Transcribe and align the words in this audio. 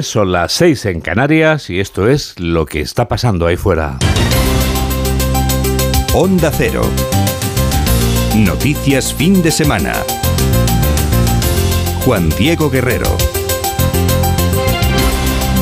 Son 0.00 0.32
las 0.32 0.52
6 0.52 0.86
en 0.86 1.00
Canarias 1.02 1.68
y 1.68 1.80
esto 1.80 2.08
es 2.08 2.40
lo 2.40 2.64
que 2.64 2.80
está 2.80 3.08
pasando 3.08 3.46
ahí 3.46 3.58
fuera. 3.58 3.98
Onda 6.14 6.50
Cero. 6.50 6.80
Noticias 8.34 9.12
fin 9.12 9.42
de 9.42 9.50
semana. 9.50 9.92
Juan 12.06 12.30
Diego 12.38 12.70
Guerrero. 12.70 13.14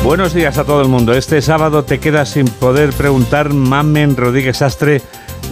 Buenos 0.05 0.33
días 0.33 0.57
a 0.57 0.63
todo 0.63 0.81
el 0.81 0.87
mundo. 0.87 1.13
Este 1.13 1.41
sábado 1.41 1.83
te 1.83 1.99
quedas 1.99 2.29
sin 2.29 2.47
poder 2.47 2.93
preguntar, 2.93 3.53
Mamen 3.53 4.15
Rodríguez 4.15 4.61
Astre, 4.61 5.01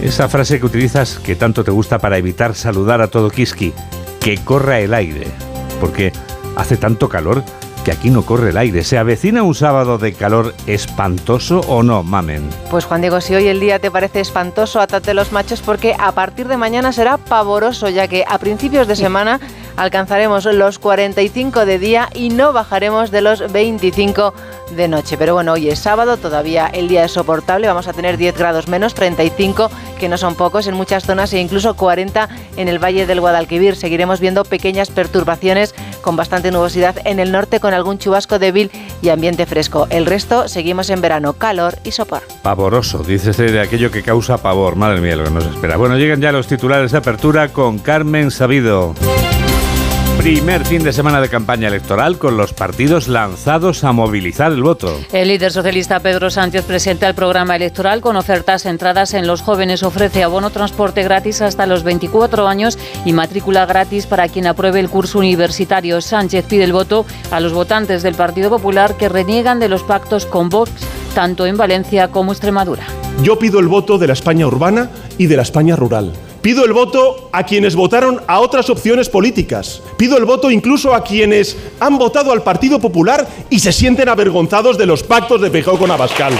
esa 0.00 0.30
frase 0.30 0.58
que 0.58 0.66
utilizas 0.66 1.18
que 1.18 1.36
tanto 1.36 1.64
te 1.64 1.70
gusta 1.70 1.98
para 1.98 2.16
evitar 2.16 2.54
saludar 2.54 3.02
a 3.02 3.08
todo 3.08 3.28
Kiski, 3.28 3.74
que 4.20 4.38
corra 4.38 4.80
el 4.80 4.94
aire. 4.94 5.26
Porque 5.80 6.12
hace 6.56 6.78
tanto 6.78 7.10
calor 7.10 7.44
que 7.84 7.92
aquí 7.92 8.10
no 8.10 8.22
corre 8.22 8.50
el 8.50 8.56
aire. 8.56 8.82
¿Se 8.82 8.98
avecina 8.98 9.42
un 9.42 9.54
sábado 9.54 9.98
de 9.98 10.14
calor 10.14 10.54
espantoso 10.66 11.60
o 11.68 11.82
no, 11.82 12.02
mamen? 12.02 12.48
Pues 12.70 12.86
Juan 12.86 13.02
Diego, 13.02 13.20
si 13.20 13.34
hoy 13.34 13.46
el 13.46 13.60
día 13.60 13.78
te 13.78 13.90
parece 13.90 14.20
espantoso, 14.20 14.80
atate 14.80 15.12
los 15.12 15.32
machos 15.32 15.60
porque 15.60 15.94
a 15.98 16.12
partir 16.12 16.48
de 16.48 16.56
mañana 16.56 16.92
será 16.92 17.18
pavoroso, 17.18 17.90
ya 17.90 18.08
que 18.08 18.24
a 18.26 18.38
principios 18.38 18.88
de 18.88 18.96
semana 18.96 19.38
alcanzaremos 19.76 20.44
los 20.46 20.78
45 20.78 21.66
de 21.66 21.78
día 21.78 22.08
y 22.14 22.30
no 22.30 22.52
bajaremos 22.52 23.10
de 23.10 23.20
los 23.20 23.52
25 23.52 24.34
de 24.76 24.88
noche. 24.88 25.16
Pero 25.18 25.34
bueno, 25.34 25.52
hoy 25.52 25.68
es 25.68 25.78
sábado, 25.78 26.16
todavía 26.16 26.66
el 26.66 26.88
día 26.88 27.04
es 27.04 27.12
soportable, 27.12 27.66
vamos 27.66 27.88
a 27.88 27.92
tener 27.92 28.16
10 28.16 28.36
grados 28.36 28.68
menos, 28.68 28.94
35 28.94 29.70
que 29.98 30.08
no 30.08 30.18
son 30.18 30.34
pocos 30.34 30.66
en 30.66 30.74
muchas 30.74 31.04
zonas 31.04 31.32
e 31.32 31.40
incluso 31.40 31.74
40 31.74 32.28
en 32.56 32.68
el 32.68 32.82
Valle 32.82 33.06
del 33.06 33.20
Guadalquivir. 33.20 33.76
Seguiremos 33.76 34.20
viendo 34.20 34.44
pequeñas 34.44 34.90
perturbaciones 34.90 35.74
con 36.02 36.16
bastante 36.16 36.50
nubosidad 36.50 36.96
en 37.04 37.20
el 37.20 37.32
norte 37.32 37.60
con 37.60 37.74
algún 37.74 37.98
chubasco 37.98 38.38
débil 38.38 38.70
y 39.02 39.08
ambiente 39.08 39.46
fresco. 39.46 39.86
El 39.90 40.06
resto 40.06 40.48
seguimos 40.48 40.90
en 40.90 41.00
verano, 41.00 41.34
calor 41.34 41.78
y 41.84 41.92
sopor. 41.92 42.22
Pavoroso, 42.42 42.98
dices 42.98 43.36
de 43.36 43.60
aquello 43.60 43.90
que 43.90 44.02
causa 44.02 44.38
pavor. 44.38 44.76
Madre 44.76 45.00
mía, 45.00 45.16
lo 45.16 45.24
que 45.24 45.30
nos 45.30 45.46
espera. 45.46 45.76
Bueno, 45.76 45.96
llegan 45.96 46.20
ya 46.20 46.32
los 46.32 46.46
titulares 46.46 46.92
de 46.92 46.98
apertura 46.98 47.48
con 47.48 47.78
Carmen 47.78 48.30
Sabido. 48.30 48.94
Primer 50.18 50.64
fin 50.64 50.82
de 50.82 50.92
semana 50.92 51.20
de 51.20 51.28
campaña 51.28 51.68
electoral 51.68 52.18
con 52.18 52.36
los 52.36 52.52
partidos 52.52 53.08
lanzados 53.08 53.84
a 53.84 53.92
movilizar 53.92 54.52
el 54.52 54.62
voto. 54.62 54.98
El 55.12 55.28
líder 55.28 55.52
socialista 55.52 56.00
Pedro 56.00 56.30
Sánchez 56.30 56.64
presenta 56.64 57.06
el 57.08 57.14
programa 57.14 57.56
electoral 57.56 58.00
con 58.00 58.16
ofertas 58.16 58.62
centradas 58.62 59.12
en 59.12 59.26
los 59.26 59.42
jóvenes. 59.42 59.82
Ofrece 59.82 60.22
abono 60.22 60.50
transporte 60.50 61.02
gratis 61.02 61.42
hasta 61.42 61.66
los 61.66 61.82
24 61.82 62.48
años 62.48 62.78
y 63.04 63.12
matrícula 63.12 63.66
gratis 63.66 64.06
para 64.06 64.28
quien 64.28 64.46
apruebe 64.46 64.80
el 64.80 64.88
curso 64.88 65.18
universitario. 65.18 66.00
Sánchez 66.00 66.46
pide 66.46 66.64
el 66.64 66.72
voto 66.72 67.04
a 67.30 67.40
los 67.40 67.52
votantes 67.52 68.02
del 68.02 68.14
Partido 68.14 68.48
Popular 68.48 68.96
que 68.96 69.10
reniegan 69.10 69.60
de 69.60 69.68
los 69.68 69.82
pactos 69.82 70.24
con 70.24 70.48
Vox 70.48 70.70
tanto 71.14 71.46
en 71.46 71.56
Valencia 71.56 72.08
como 72.08 72.32
Extremadura. 72.32 72.84
Yo 73.22 73.38
pido 73.38 73.60
el 73.60 73.68
voto 73.68 73.98
de 73.98 74.08
la 74.08 74.12
España 74.12 74.46
urbana 74.46 74.90
y 75.16 75.26
de 75.26 75.36
la 75.36 75.42
España 75.42 75.76
rural. 75.76 76.12
Pido 76.44 76.66
el 76.66 76.74
voto 76.74 77.30
a 77.32 77.44
quienes 77.44 77.74
votaron 77.74 78.20
a 78.26 78.38
otras 78.40 78.68
opciones 78.68 79.08
políticas. 79.08 79.80
Pido 79.96 80.18
el 80.18 80.26
voto 80.26 80.50
incluso 80.50 80.94
a 80.94 81.02
quienes 81.02 81.56
han 81.80 81.96
votado 81.96 82.32
al 82.32 82.42
Partido 82.42 82.78
Popular 82.78 83.26
y 83.48 83.60
se 83.60 83.72
sienten 83.72 84.10
avergonzados 84.10 84.76
de 84.76 84.84
los 84.84 85.02
pactos 85.02 85.40
de 85.40 85.48
Feijóo 85.48 85.78
con 85.78 85.90
Abascal. 85.90 86.34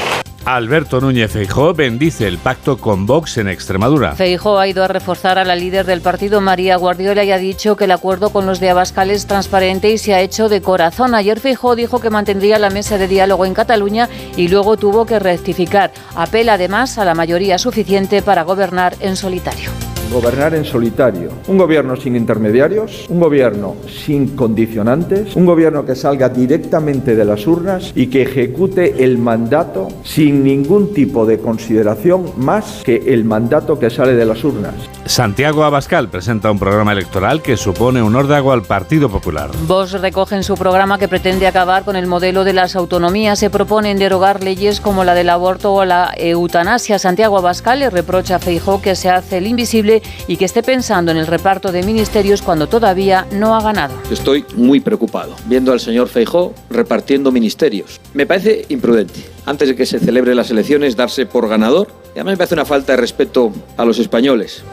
Alberto 0.44 1.00
Núñez 1.00 1.32
Feijó 1.32 1.72
bendice 1.72 2.28
el 2.28 2.36
pacto 2.36 2.76
con 2.76 3.06
Vox 3.06 3.38
en 3.38 3.48
Extremadura. 3.48 4.14
Feijó 4.14 4.58
ha 4.58 4.68
ido 4.68 4.84
a 4.84 4.88
reforzar 4.88 5.38
a 5.38 5.44
la 5.46 5.56
líder 5.56 5.86
del 5.86 6.02
partido, 6.02 6.42
María 6.42 6.76
Guardiola, 6.76 7.24
y 7.24 7.32
ha 7.32 7.38
dicho 7.38 7.74
que 7.74 7.84
el 7.84 7.90
acuerdo 7.90 8.28
con 8.28 8.44
los 8.44 8.60
de 8.60 8.68
Abascal 8.68 9.10
es 9.10 9.26
transparente 9.26 9.90
y 9.90 9.96
se 9.96 10.12
ha 10.12 10.20
hecho 10.20 10.50
de 10.50 10.60
corazón. 10.60 11.14
Ayer 11.14 11.40
Feijó 11.40 11.76
dijo 11.76 11.98
que 11.98 12.10
mantendría 12.10 12.58
la 12.58 12.68
mesa 12.68 12.98
de 12.98 13.08
diálogo 13.08 13.46
en 13.46 13.54
Cataluña 13.54 14.10
y 14.36 14.48
luego 14.48 14.76
tuvo 14.76 15.06
que 15.06 15.18
rectificar. 15.18 15.92
Apela 16.14 16.52
además 16.54 16.98
a 16.98 17.06
la 17.06 17.14
mayoría 17.14 17.56
suficiente 17.56 18.20
para 18.20 18.42
gobernar 18.42 18.96
en 19.00 19.16
solitario 19.16 19.70
gobernar 20.10 20.54
en 20.54 20.64
solitario. 20.64 21.30
Un 21.48 21.58
gobierno 21.58 21.96
sin 21.96 22.16
intermediarios, 22.16 23.06
un 23.08 23.20
gobierno 23.20 23.76
sin 23.88 24.36
condicionantes, 24.36 25.36
un 25.36 25.46
gobierno 25.46 25.84
que 25.84 25.94
salga 25.94 26.28
directamente 26.28 27.16
de 27.16 27.24
las 27.24 27.46
urnas 27.46 27.92
y 27.94 28.06
que 28.08 28.22
ejecute 28.22 29.04
el 29.04 29.18
mandato 29.18 29.88
sin 30.02 30.44
ningún 30.44 30.92
tipo 30.92 31.26
de 31.26 31.38
consideración 31.38 32.32
más 32.36 32.82
que 32.84 32.96
el 33.06 33.24
mandato 33.24 33.78
que 33.78 33.90
sale 33.90 34.14
de 34.14 34.24
las 34.24 34.44
urnas. 34.44 34.74
Santiago 35.06 35.64
Abascal 35.64 36.08
presenta 36.08 36.50
un 36.50 36.58
programa 36.58 36.92
electoral 36.92 37.42
que 37.42 37.58
supone 37.58 38.02
un 38.02 38.16
órdago 38.16 38.52
al 38.52 38.62
Partido 38.62 39.10
Popular. 39.10 39.50
Vox 39.66 39.92
recoge 39.92 40.34
en 40.34 40.42
su 40.42 40.54
programa 40.54 40.98
que 40.98 41.08
pretende 41.08 41.46
acabar 41.46 41.84
con 41.84 41.94
el 41.96 42.06
modelo 42.06 42.42
de 42.42 42.54
las 42.54 42.74
autonomías. 42.74 43.38
Se 43.38 43.50
proponen 43.50 43.98
derogar 43.98 44.42
leyes 44.42 44.80
como 44.80 45.04
la 45.04 45.14
del 45.14 45.28
aborto 45.28 45.74
o 45.74 45.84
la 45.84 46.14
eutanasia. 46.16 46.98
Santiago 46.98 47.36
Abascal 47.36 47.80
le 47.80 47.90
reprocha 47.90 48.36
a 48.36 48.38
Feijó 48.38 48.80
que 48.80 48.96
se 48.96 49.10
hace 49.10 49.38
el 49.38 49.46
invisible 49.46 50.02
y 50.26 50.38
que 50.38 50.46
esté 50.46 50.62
pensando 50.62 51.12
en 51.12 51.18
el 51.18 51.26
reparto 51.26 51.70
de 51.70 51.82
ministerios 51.82 52.40
cuando 52.40 52.66
todavía 52.66 53.26
no 53.30 53.54
ha 53.54 53.62
ganado. 53.62 53.94
Estoy 54.10 54.46
muy 54.56 54.80
preocupado 54.80 55.36
viendo 55.46 55.72
al 55.72 55.80
señor 55.80 56.08
Feijó 56.08 56.54
repartiendo 56.70 57.30
ministerios. 57.30 58.00
Me 58.14 58.24
parece 58.26 58.64
imprudente. 58.70 59.33
Antes 59.46 59.68
de 59.68 59.76
que 59.76 59.86
se 59.86 59.98
celebre 59.98 60.34
las 60.34 60.50
elecciones, 60.50 60.96
darse 60.96 61.26
por 61.26 61.48
ganador. 61.48 61.88
Y 62.08 62.18
además 62.18 62.32
me 62.32 62.36
parece 62.38 62.54
una 62.54 62.64
falta 62.64 62.92
de 62.92 62.96
respeto 62.98 63.52
a 63.76 63.84
los 63.84 63.98
españoles. 63.98 64.64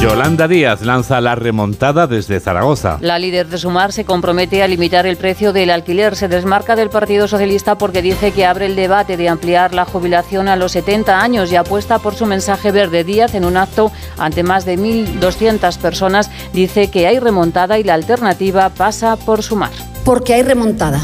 Yolanda 0.00 0.48
Díaz 0.48 0.82
lanza 0.82 1.20
la 1.20 1.36
remontada 1.36 2.06
desde 2.06 2.40
Zaragoza. 2.40 2.98
La 3.00 3.18
líder 3.18 3.46
de 3.46 3.56
Sumar 3.56 3.92
se 3.92 4.04
compromete 4.04 4.62
a 4.62 4.68
limitar 4.68 5.06
el 5.06 5.16
precio 5.16 5.52
del 5.52 5.70
alquiler. 5.70 6.16
Se 6.16 6.28
desmarca 6.28 6.74
del 6.74 6.90
Partido 6.90 7.28
Socialista 7.28 7.78
porque 7.78 8.02
dice 8.02 8.32
que 8.32 8.44
abre 8.44 8.66
el 8.66 8.76
debate 8.76 9.16
de 9.16 9.28
ampliar 9.28 9.74
la 9.74 9.84
jubilación 9.84 10.48
a 10.48 10.56
los 10.56 10.72
70 10.72 11.20
años 11.20 11.52
y 11.52 11.56
apuesta 11.56 12.00
por 12.00 12.14
su 12.14 12.26
mensaje 12.26 12.72
verde. 12.72 13.04
Díaz, 13.04 13.34
en 13.34 13.44
un 13.44 13.56
acto 13.56 13.92
ante 14.18 14.42
más 14.42 14.64
de 14.64 14.76
1.200 14.76 15.78
personas, 15.78 16.30
dice 16.52 16.90
que 16.90 17.06
hay 17.06 17.18
remontada 17.18 17.78
y 17.78 17.84
la 17.84 17.94
alternativa 17.94 18.70
pasa 18.70 19.16
por 19.16 19.42
Sumar. 19.42 19.70
Porque 20.04 20.34
hay 20.34 20.42
remontada 20.42 21.00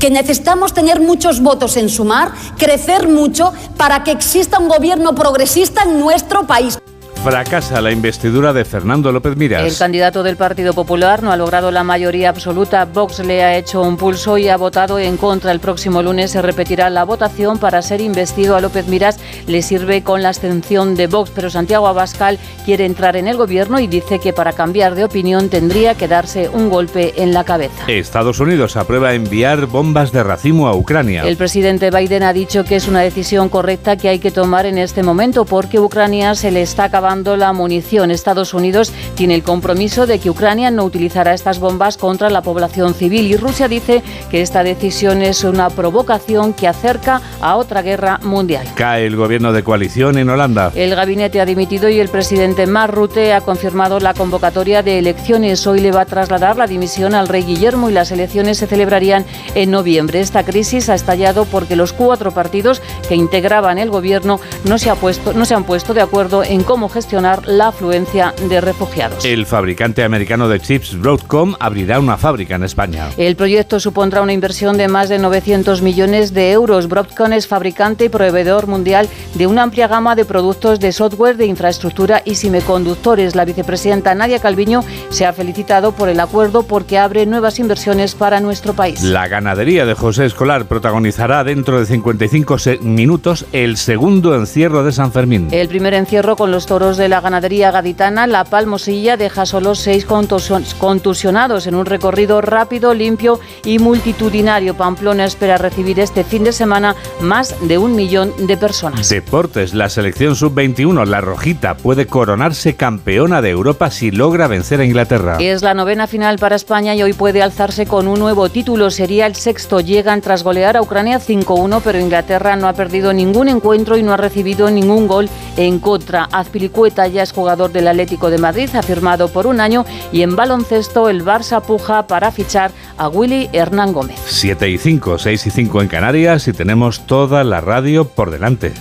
que 0.00 0.10
necesitamos 0.10 0.74
tener 0.74 0.98
muchos 0.98 1.40
votos 1.40 1.76
en 1.76 1.88
sumar, 1.88 2.32
crecer 2.58 3.06
mucho 3.06 3.52
para 3.76 4.02
que 4.02 4.10
exista 4.10 4.58
un 4.58 4.68
gobierno 4.68 5.14
progresista 5.14 5.84
en 5.84 6.00
nuestro 6.00 6.46
país. 6.46 6.78
Fracasa 7.22 7.82
la 7.82 7.92
investidura 7.92 8.54
de 8.54 8.64
Fernando 8.64 9.12
López 9.12 9.36
Miras. 9.36 9.62
El 9.62 9.76
candidato 9.76 10.22
del 10.22 10.38
Partido 10.38 10.72
Popular 10.72 11.22
no 11.22 11.30
ha 11.30 11.36
logrado 11.36 11.70
la 11.70 11.84
mayoría 11.84 12.30
absoluta. 12.30 12.86
Vox 12.86 13.18
le 13.18 13.44
ha 13.44 13.58
hecho 13.58 13.82
un 13.82 13.98
pulso 13.98 14.38
y 14.38 14.48
ha 14.48 14.56
votado 14.56 14.98
en 14.98 15.18
contra. 15.18 15.52
El 15.52 15.60
próximo 15.60 16.02
lunes 16.02 16.30
se 16.30 16.40
repetirá 16.40 16.88
la 16.88 17.04
votación 17.04 17.58
para 17.58 17.82
ser 17.82 18.00
investido 18.00 18.56
a 18.56 18.62
López 18.62 18.86
Miras. 18.86 19.18
Le 19.46 19.60
sirve 19.60 20.02
con 20.02 20.22
la 20.22 20.30
abstención 20.30 20.94
de 20.94 21.08
Vox, 21.08 21.30
pero 21.34 21.50
Santiago 21.50 21.88
Abascal 21.88 22.38
quiere 22.64 22.86
entrar 22.86 23.16
en 23.16 23.28
el 23.28 23.36
gobierno 23.36 23.80
y 23.80 23.86
dice 23.86 24.18
que 24.18 24.32
para 24.32 24.54
cambiar 24.54 24.94
de 24.94 25.04
opinión 25.04 25.50
tendría 25.50 25.94
que 25.94 26.08
darse 26.08 26.48
un 26.48 26.70
golpe 26.70 27.22
en 27.22 27.34
la 27.34 27.44
cabeza. 27.44 27.84
Estados 27.86 28.40
Unidos 28.40 28.78
aprueba 28.78 29.12
enviar 29.12 29.66
bombas 29.66 30.10
de 30.10 30.22
racimo 30.22 30.68
a 30.68 30.74
Ucrania. 30.74 31.24
El 31.24 31.36
presidente 31.36 31.90
Biden 31.90 32.22
ha 32.22 32.32
dicho 32.32 32.64
que 32.64 32.76
es 32.76 32.88
una 32.88 33.00
decisión 33.00 33.50
correcta 33.50 33.98
que 33.98 34.08
hay 34.08 34.20
que 34.20 34.30
tomar 34.30 34.64
en 34.64 34.78
este 34.78 35.02
momento 35.02 35.44
porque 35.44 35.78
Ucrania 35.78 36.34
se 36.34 36.50
le 36.50 36.62
está 36.62 36.84
acabando 36.84 37.09
la 37.10 37.52
munición. 37.52 38.12
Estados 38.12 38.54
Unidos 38.54 38.92
tiene 39.16 39.34
el 39.34 39.42
compromiso 39.42 40.06
de 40.06 40.20
que 40.20 40.30
Ucrania 40.30 40.70
no 40.70 40.84
utilizará 40.84 41.34
estas 41.34 41.58
bombas 41.58 41.96
contra 41.96 42.30
la 42.30 42.40
población 42.40 42.94
civil 42.94 43.26
y 43.26 43.36
Rusia 43.36 43.66
dice 43.66 44.04
que 44.30 44.42
esta 44.42 44.62
decisión 44.62 45.20
es 45.20 45.42
una 45.42 45.70
provocación 45.70 46.52
que 46.52 46.68
acerca 46.68 47.20
a 47.40 47.56
otra 47.56 47.82
guerra 47.82 48.20
mundial. 48.22 48.64
Cae 48.76 49.06
el 49.06 49.16
gobierno 49.16 49.52
de 49.52 49.64
coalición 49.64 50.18
en 50.18 50.30
Holanda. 50.30 50.70
El 50.76 50.94
gabinete 50.94 51.40
ha 51.40 51.46
dimitido 51.46 51.88
y 51.88 51.98
el 51.98 52.08
presidente 52.08 52.68
Mark 52.68 52.94
Rutte 52.94 53.32
ha 53.32 53.40
confirmado 53.40 53.98
la 53.98 54.14
convocatoria 54.14 54.84
de 54.84 55.00
elecciones. 55.00 55.66
Hoy 55.66 55.80
le 55.80 55.90
va 55.90 56.02
a 56.02 56.06
trasladar 56.06 56.56
la 56.56 56.68
dimisión 56.68 57.16
al 57.16 57.26
rey 57.26 57.42
Guillermo 57.42 57.90
y 57.90 57.92
las 57.92 58.12
elecciones 58.12 58.58
se 58.58 58.68
celebrarían 58.68 59.26
en 59.56 59.72
noviembre. 59.72 60.20
Esta 60.20 60.44
crisis 60.44 60.88
ha 60.88 60.94
estallado 60.94 61.44
porque 61.44 61.74
los 61.74 61.92
cuatro 61.92 62.30
partidos 62.30 62.80
que 63.08 63.16
integraban 63.16 63.78
el 63.78 63.90
gobierno 63.90 64.38
no 64.64 64.78
se, 64.78 64.90
ha 64.90 64.94
puesto, 64.94 65.32
no 65.32 65.44
se 65.44 65.54
han 65.54 65.64
puesto 65.64 65.92
de 65.92 66.02
acuerdo 66.02 66.44
en 66.44 66.62
cómo 66.62 66.88
gestionar 66.88 66.99
gestionar 67.00 67.48
la 67.48 67.68
afluencia 67.68 68.34
de 68.50 68.60
refugiados. 68.60 69.24
El 69.24 69.46
fabricante 69.46 70.04
americano 70.04 70.50
de 70.50 70.60
chips 70.60 71.00
Broadcom 71.00 71.54
abrirá 71.58 71.98
una 71.98 72.18
fábrica 72.18 72.56
en 72.56 72.64
España. 72.64 73.08
El 73.16 73.36
proyecto 73.36 73.80
supondrá 73.80 74.20
una 74.20 74.34
inversión 74.34 74.76
de 74.76 74.86
más 74.86 75.08
de 75.08 75.18
900 75.18 75.80
millones 75.80 76.34
de 76.34 76.52
euros. 76.52 76.88
Broadcom 76.88 77.32
es 77.32 77.46
fabricante 77.46 78.04
y 78.04 78.08
proveedor 78.10 78.66
mundial 78.66 79.08
de 79.34 79.46
una 79.46 79.62
amplia 79.62 79.88
gama 79.88 80.14
de 80.14 80.26
productos 80.26 80.78
de 80.78 80.92
software, 80.92 81.38
de 81.38 81.46
infraestructura 81.46 82.20
y 82.22 82.34
semiconductores. 82.34 83.34
La 83.34 83.46
vicepresidenta 83.46 84.14
Nadia 84.14 84.38
Calviño 84.38 84.84
se 85.08 85.24
ha 85.24 85.32
felicitado 85.32 85.92
por 85.92 86.10
el 86.10 86.20
acuerdo 86.20 86.64
porque 86.64 86.98
abre 86.98 87.24
nuevas 87.24 87.58
inversiones 87.58 88.14
para 88.14 88.40
nuestro 88.40 88.74
país. 88.74 89.02
La 89.02 89.26
ganadería 89.26 89.86
de 89.86 89.94
José 89.94 90.26
Escolar 90.26 90.66
protagonizará 90.66 91.44
dentro 91.44 91.80
de 91.80 91.86
55 91.86 92.56
minutos 92.82 93.46
el 93.52 93.78
segundo 93.78 94.34
encierro 94.34 94.84
de 94.84 94.92
San 94.92 95.12
Fermín. 95.12 95.48
El 95.50 95.68
primer 95.68 95.94
encierro 95.94 96.36
con 96.36 96.50
los 96.50 96.66
toros 96.66 96.89
de 96.96 97.08
la 97.08 97.20
ganadería 97.20 97.70
gaditana, 97.70 98.26
la 98.26 98.44
Palmosilla 98.44 99.16
deja 99.16 99.46
solo 99.46 99.74
seis 99.74 100.06
contusionados 100.06 101.66
en 101.66 101.74
un 101.74 101.86
recorrido 101.86 102.40
rápido, 102.40 102.94
limpio 102.94 103.38
y 103.64 103.78
multitudinario. 103.78 104.74
Pamplona 104.74 105.26
espera 105.26 105.58
recibir 105.58 106.00
este 106.00 106.24
fin 106.24 106.42
de 106.42 106.52
semana 106.52 106.96
más 107.20 107.54
de 107.68 107.78
un 107.78 107.94
millón 107.94 108.32
de 108.46 108.56
personas. 108.56 109.08
Deportes, 109.08 109.74
la 109.74 109.88
selección 109.88 110.34
sub-21, 110.34 111.06
la 111.06 111.20
Rojita, 111.20 111.76
puede 111.76 112.06
coronarse 112.06 112.74
campeona 112.74 113.42
de 113.42 113.50
Europa 113.50 113.90
si 113.90 114.10
logra 114.10 114.48
vencer 114.48 114.80
a 114.80 114.84
Inglaterra. 114.84 115.36
Es 115.38 115.62
la 115.62 115.74
novena 115.74 116.06
final 116.06 116.38
para 116.38 116.56
España 116.56 116.94
y 116.94 117.02
hoy 117.02 117.12
puede 117.12 117.42
alzarse 117.42 117.86
con 117.86 118.08
un 118.08 118.18
nuevo 118.18 118.48
título. 118.48 118.90
Sería 118.90 119.26
el 119.26 119.36
sexto. 119.36 119.80
Llegan 119.80 120.22
tras 120.22 120.42
golear 120.42 120.76
a 120.76 120.82
Ucrania 120.82 121.20
5-1, 121.20 121.82
pero 121.84 122.00
Inglaterra 122.00 122.56
no 122.56 122.68
ha 122.68 122.72
perdido 122.72 123.12
ningún 123.12 123.48
encuentro 123.48 123.96
y 123.96 124.02
no 124.02 124.12
ha 124.12 124.16
recibido 124.16 124.70
ningún 124.70 125.06
gol 125.06 125.28
en 125.56 125.78
contra. 125.78 126.24
Azpilicueta 126.32 126.79
ya 126.88 127.22
es 127.22 127.32
jugador 127.32 127.72
del 127.72 127.88
Atlético 127.88 128.30
de 128.30 128.38
Madrid, 128.38 128.70
ha 128.74 128.82
firmado 128.82 129.28
por 129.28 129.46
un 129.46 129.60
año 129.60 129.84
y 130.12 130.22
en 130.22 130.36
baloncesto 130.36 131.08
el 131.08 131.24
Barça 131.24 131.60
puja 131.60 132.06
para 132.06 132.30
fichar 132.32 132.70
a 132.96 133.08
Willy 133.08 133.48
Hernán 133.52 133.92
Gómez. 133.92 134.18
7 134.26 134.68
y 134.68 134.78
5, 134.78 135.18
6 135.18 135.46
y 135.46 135.50
5 135.50 135.82
en 135.82 135.88
Canarias 135.88 136.48
y 136.48 136.52
tenemos 136.52 137.06
toda 137.06 137.44
la 137.44 137.60
radio 137.60 138.06
por 138.06 138.30
delante. 138.30 138.72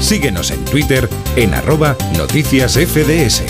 Síguenos 0.00 0.50
en 0.50 0.64
Twitter 0.64 1.08
en 1.36 1.54
arroba 1.54 1.96
noticias 2.16 2.72
FDS. 2.72 3.44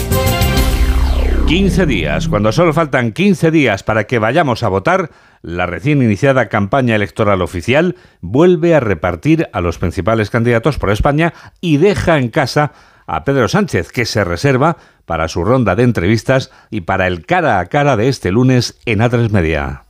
15 1.51 1.87
días. 1.87 2.29
Cuando 2.29 2.53
solo 2.53 2.73
faltan 2.73 3.11
15 3.11 3.51
días 3.51 3.83
para 3.83 4.05
que 4.05 4.21
vayamos 4.21 4.63
a 4.63 4.69
votar, 4.69 5.11
la 5.43 5.67
recién 5.67 6.01
iniciada 6.01 6.49
campaña 6.49 6.95
electoral 6.95 7.43
oficial 7.43 7.97
vuelve 8.21 8.75
a 8.77 8.79
repartir 8.79 9.49
a 9.53 9.61
los 9.61 9.79
principales 9.79 10.31
candidatos 10.31 10.79
por 10.79 10.91
España 10.91 11.35
y 11.61 11.79
deja 11.79 12.19
en 12.19 12.29
casa 12.29 12.73
a 13.11 13.25
Pedro 13.25 13.49
Sánchez, 13.49 13.91
que 13.91 14.07
se 14.07 14.23
reserva 14.23 14.77
para 15.05 15.27
su 15.27 15.45
ronda 15.45 15.75
de 15.75 15.83
entrevistas 15.83 16.53
y 16.71 16.83
para 16.83 17.09
el 17.09 17.27
cara 17.27 17.59
a 17.59 17.67
cara 17.67 17.97
de 17.97 18.09
este 18.09 18.31
lunes 18.31 18.79
en 18.87 19.01
A3 19.01 19.31
Media. 19.31 19.85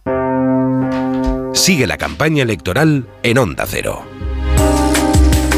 Sigue 1.52 1.86
la 1.86 1.98
campaña 1.98 2.42
electoral 2.42 3.06
en 3.22 3.36
Onda 3.36 3.66
Cero. 3.66 4.02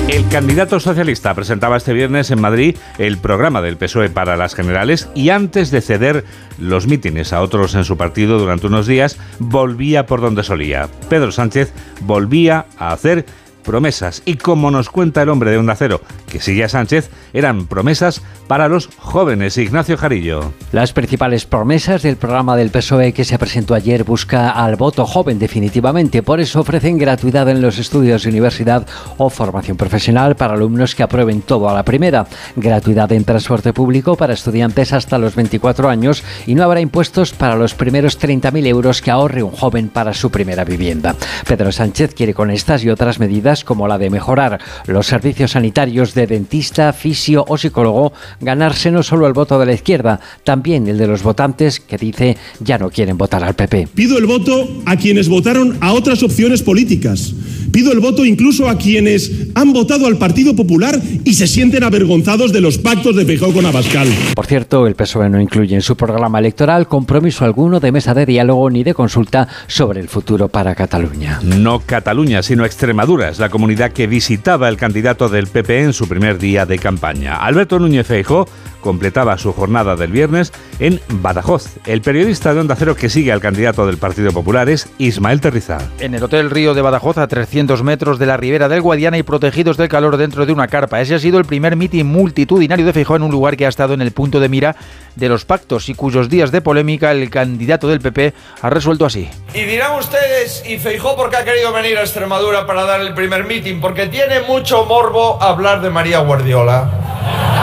El 0.08 0.28
candidato 0.28 0.80
socialista 0.80 1.32
presentaba 1.34 1.76
este 1.76 1.92
viernes 1.92 2.32
en 2.32 2.40
Madrid 2.40 2.76
el 2.98 3.18
programa 3.18 3.62
del 3.62 3.76
PSOE 3.76 4.10
para 4.10 4.36
las 4.36 4.56
generales 4.56 5.08
y 5.14 5.30
antes 5.30 5.70
de 5.70 5.80
ceder 5.80 6.24
los 6.58 6.88
mítines 6.88 7.32
a 7.32 7.40
otros 7.40 7.76
en 7.76 7.84
su 7.84 7.96
partido 7.96 8.40
durante 8.40 8.66
unos 8.66 8.88
días, 8.88 9.18
volvía 9.38 10.04
por 10.04 10.20
donde 10.20 10.42
solía. 10.42 10.88
Pedro 11.08 11.30
Sánchez 11.30 11.72
volvía 12.00 12.66
a 12.76 12.92
hacer 12.92 13.24
promesas. 13.62 14.22
Y 14.24 14.36
como 14.36 14.70
nos 14.70 14.90
cuenta 14.90 15.22
el 15.22 15.28
hombre 15.28 15.50
de 15.50 15.58
Onda 15.58 15.74
Cero, 15.76 16.00
que 16.30 16.40
sigue 16.40 16.64
a 16.64 16.68
Sánchez, 16.68 17.10
eran 17.32 17.66
promesas 17.66 18.22
para 18.46 18.68
los 18.68 18.88
jóvenes. 18.98 19.56
Ignacio 19.56 19.96
Jarillo. 19.96 20.52
Las 20.72 20.92
principales 20.92 21.46
promesas 21.46 22.02
del 22.02 22.16
programa 22.16 22.56
del 22.56 22.70
PSOE 22.70 23.12
que 23.12 23.24
se 23.24 23.38
presentó 23.38 23.74
ayer 23.74 24.04
busca 24.04 24.50
al 24.50 24.76
voto 24.76 25.06
joven 25.06 25.38
definitivamente. 25.38 26.22
Por 26.22 26.40
eso 26.40 26.60
ofrecen 26.60 26.98
gratuidad 26.98 27.48
en 27.48 27.62
los 27.62 27.78
estudios 27.78 28.22
de 28.22 28.30
universidad 28.30 28.86
o 29.16 29.30
formación 29.30 29.76
profesional 29.76 30.36
para 30.36 30.54
alumnos 30.54 30.94
que 30.94 31.02
aprueben 31.02 31.42
todo 31.42 31.68
a 31.68 31.74
la 31.74 31.84
primera. 31.84 32.26
Gratuidad 32.56 33.12
en 33.12 33.24
transporte 33.24 33.72
público 33.72 34.16
para 34.16 34.34
estudiantes 34.34 34.92
hasta 34.92 35.18
los 35.18 35.34
24 35.34 35.88
años 35.88 36.22
y 36.46 36.54
no 36.54 36.64
habrá 36.64 36.80
impuestos 36.80 37.32
para 37.32 37.56
los 37.56 37.74
primeros 37.74 38.20
30.000 38.20 38.66
euros 38.66 39.02
que 39.02 39.10
ahorre 39.10 39.42
un 39.42 39.52
joven 39.52 39.88
para 39.88 40.14
su 40.14 40.30
primera 40.30 40.64
vivienda. 40.64 41.14
Pedro 41.46 41.72
Sánchez 41.72 42.14
quiere 42.14 42.34
con 42.34 42.50
estas 42.50 42.84
y 42.84 42.90
otras 42.90 43.18
medidas 43.18 43.51
como 43.64 43.86
la 43.86 43.98
de 43.98 44.10
mejorar 44.10 44.58
los 44.86 45.06
servicios 45.06 45.52
sanitarios 45.52 46.14
de 46.14 46.26
dentista, 46.26 46.92
fisio 46.92 47.44
o 47.46 47.58
psicólogo, 47.58 48.12
ganarse 48.40 48.90
no 48.90 49.02
solo 49.02 49.26
el 49.26 49.32
voto 49.32 49.58
de 49.58 49.66
la 49.66 49.74
izquierda, 49.74 50.20
también 50.44 50.88
el 50.88 50.98
de 50.98 51.06
los 51.06 51.22
votantes 51.22 51.80
que 51.80 51.98
dice 51.98 52.36
ya 52.60 52.78
no 52.78 52.90
quieren 52.90 53.18
votar 53.18 53.44
al 53.44 53.54
PP. 53.54 53.88
Pido 53.94 54.18
el 54.18 54.26
voto 54.26 54.68
a 54.86 54.96
quienes 54.96 55.28
votaron 55.28 55.76
a 55.80 55.92
otras 55.92 56.22
opciones 56.22 56.62
políticas. 56.62 57.34
Pido 57.70 57.92
el 57.92 58.00
voto 58.00 58.24
incluso 58.24 58.68
a 58.68 58.76
quienes 58.76 59.30
han 59.54 59.72
votado 59.72 60.06
al 60.06 60.18
Partido 60.18 60.54
Popular 60.54 61.00
y 61.24 61.34
se 61.34 61.46
sienten 61.46 61.84
avergonzados 61.84 62.52
de 62.52 62.60
los 62.60 62.78
pactos 62.78 63.16
de 63.16 63.24
Feijóo 63.24 63.52
con 63.52 63.64
Abascal. 63.64 64.08
Por 64.34 64.46
cierto, 64.46 64.86
el 64.86 64.94
PSOE 64.94 65.30
no 65.30 65.40
incluye 65.40 65.74
en 65.74 65.82
su 65.82 65.96
programa 65.96 66.38
electoral 66.38 66.86
compromiso 66.86 67.44
alguno 67.44 67.80
de 67.80 67.92
mesa 67.92 68.14
de 68.14 68.26
diálogo 68.26 68.68
ni 68.68 68.84
de 68.84 68.94
consulta 68.94 69.48
sobre 69.66 70.00
el 70.00 70.08
futuro 70.08 70.48
para 70.48 70.74
Cataluña. 70.74 71.40
No 71.42 71.80
Cataluña, 71.80 72.42
sino 72.42 72.64
Extremadura 72.64 73.30
la 73.42 73.48
comunidad 73.48 73.90
que 73.90 74.06
visitaba 74.06 74.68
el 74.68 74.76
candidato 74.76 75.28
del 75.28 75.48
PP 75.48 75.80
en 75.82 75.92
su 75.92 76.08
primer 76.08 76.38
día 76.38 76.64
de 76.64 76.78
campaña. 76.78 77.38
Alberto 77.38 77.80
Núñez 77.80 78.06
Feijóo 78.06 78.48
completaba 78.82 79.38
su 79.38 79.54
jornada 79.54 79.96
del 79.96 80.12
viernes 80.12 80.52
en 80.78 81.00
Badajoz. 81.08 81.78
El 81.86 82.02
periodista 82.02 82.52
de 82.52 82.60
Onda 82.60 82.76
Cero 82.76 82.94
que 82.94 83.08
sigue 83.08 83.32
al 83.32 83.40
candidato 83.40 83.86
del 83.86 83.96
Partido 83.96 84.32
Popular 84.32 84.68
es 84.68 84.90
Ismael 84.98 85.40
Terriza. 85.40 85.78
En 86.00 86.14
el 86.14 86.22
Hotel 86.22 86.50
Río 86.50 86.74
de 86.74 86.82
Badajoz, 86.82 87.16
a 87.16 87.26
300 87.26 87.82
metros 87.82 88.18
de 88.18 88.26
la 88.26 88.36
ribera 88.36 88.68
del 88.68 88.82
Guadiana 88.82 89.16
y 89.16 89.22
protegidos 89.22 89.78
del 89.78 89.88
calor 89.88 90.18
dentro 90.18 90.44
de 90.44 90.52
una 90.52 90.68
carpa. 90.68 91.00
Ese 91.00 91.14
ha 91.14 91.18
sido 91.18 91.38
el 91.38 91.46
primer 91.46 91.76
mitin 91.76 92.06
multitudinario 92.06 92.84
de 92.84 92.92
Feijóo 92.92 93.16
en 93.16 93.22
un 93.22 93.30
lugar 93.30 93.56
que 93.56 93.64
ha 93.64 93.70
estado 93.70 93.94
en 93.94 94.02
el 94.02 94.12
punto 94.12 94.40
de 94.40 94.48
mira 94.48 94.76
de 95.16 95.28
los 95.28 95.44
pactos 95.44 95.88
y 95.88 95.94
cuyos 95.94 96.28
días 96.28 96.50
de 96.50 96.60
polémica 96.60 97.12
el 97.12 97.30
candidato 97.30 97.88
del 97.88 98.00
PP 98.00 98.34
ha 98.60 98.70
resuelto 98.70 99.06
así. 99.06 99.28
Y 99.54 99.62
dirán 99.62 99.98
ustedes, 99.98 100.64
¿y 100.68 100.78
Feijó 100.78 101.16
por 101.16 101.30
qué 101.30 101.36
ha 101.36 101.44
querido 101.44 101.72
venir 101.72 101.96
a 101.98 102.00
Extremadura 102.00 102.66
para 102.66 102.84
dar 102.84 103.00
el 103.00 103.14
primer 103.14 103.44
mitin? 103.44 103.80
Porque 103.80 104.06
tiene 104.06 104.40
mucho 104.40 104.84
morbo 104.86 105.42
hablar 105.42 105.80
de 105.80 105.90
María 105.90 106.18
Guardiola 106.18 106.90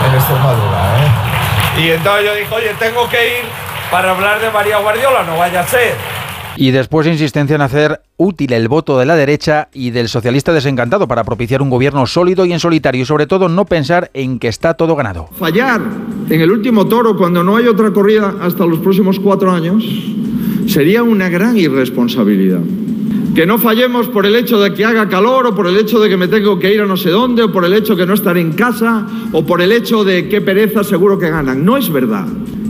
en 0.08 0.16
Extremadura, 0.16 1.06
¿eh? 1.06 1.09
Y 1.80 1.92
entonces 1.92 2.26
yo 2.26 2.36
dije, 2.36 2.54
oye, 2.54 2.76
tengo 2.78 3.10
que 3.10 3.40
ir 3.40 3.46
para 3.90 4.12
hablar 4.12 4.42
de 4.42 4.52
María 4.52 4.80
Guardiola, 4.80 5.24
no 5.24 5.38
vaya 5.38 5.62
a 5.62 5.68
ser. 5.68 5.94
Y 6.58 6.72
después 6.72 7.08
insistencia 7.08 7.56
en 7.56 7.62
hacer 7.62 8.02
útil 8.18 8.52
el 8.52 8.68
voto 8.68 9.00
de 9.00 9.06
la 9.06 9.16
derecha 9.16 9.70
y 9.74 9.92
del 9.92 10.10
socialista 10.10 10.52
desencantado 10.52 11.08
para 11.08 11.24
propiciar 11.24 11.62
un 11.62 11.70
gobierno 11.70 12.06
sólido 12.06 12.44
y 12.44 12.52
en 12.52 12.60
solitario 12.60 13.04
y 13.04 13.06
sobre 13.06 13.28
todo 13.28 13.48
no 13.48 13.64
pensar 13.64 14.12
en 14.14 14.40
que 14.40 14.50
está 14.50 14.74
todo 14.74 14.98
ganado. 14.98 15.30
Fallar 15.40 15.80
en 16.30 16.42
el 16.42 16.52
último 16.52 16.86
toro 16.88 17.16
cuando 17.16 17.46
no 17.46 17.56
hay 17.56 17.68
otra 17.68 17.92
corrida 17.92 18.36
hasta 18.42 18.66
los 18.66 18.80
próximos 18.80 19.18
cuatro 19.18 19.50
años 19.50 19.86
sería 20.68 21.02
una 21.02 21.30
gran 21.30 21.58
irresponsabilidad. 21.58 22.60
Que 23.36 23.46
no 23.46 23.58
fallemos 23.58 24.08
por 24.08 24.26
el 24.26 24.36
hecho 24.36 24.60
de 24.60 24.74
que 24.74 24.86
haga 24.86 25.08
calor 25.08 25.48
o 25.48 25.56
por 25.56 25.68
el 25.68 25.78
hecho 25.78 26.00
de 26.00 26.10
que 26.10 26.18
me 26.18 26.28
tengo 26.28 26.60
que 26.60 26.74
ir 26.74 26.82
a 26.82 26.86
no 26.86 26.98
sé 26.98 27.10
dónde 27.10 27.44
o 27.44 27.52
por 27.52 27.64
el 27.64 27.74
hecho 27.74 27.96
de 27.96 28.02
que 28.02 28.08
no 28.08 28.14
estaré 28.14 28.42
en 28.42 28.54
casa 28.54 29.08
o 29.32 29.46
por 29.46 29.62
el 29.62 29.72
hecho 29.72 30.04
de 30.04 30.28
que 30.28 30.42
pereza 30.42 30.84
seguro 30.84 31.20
que 31.20 31.30
ganan. 31.30 31.64
No 31.64 31.78
es 31.78 31.92
verdad. 31.92 32.26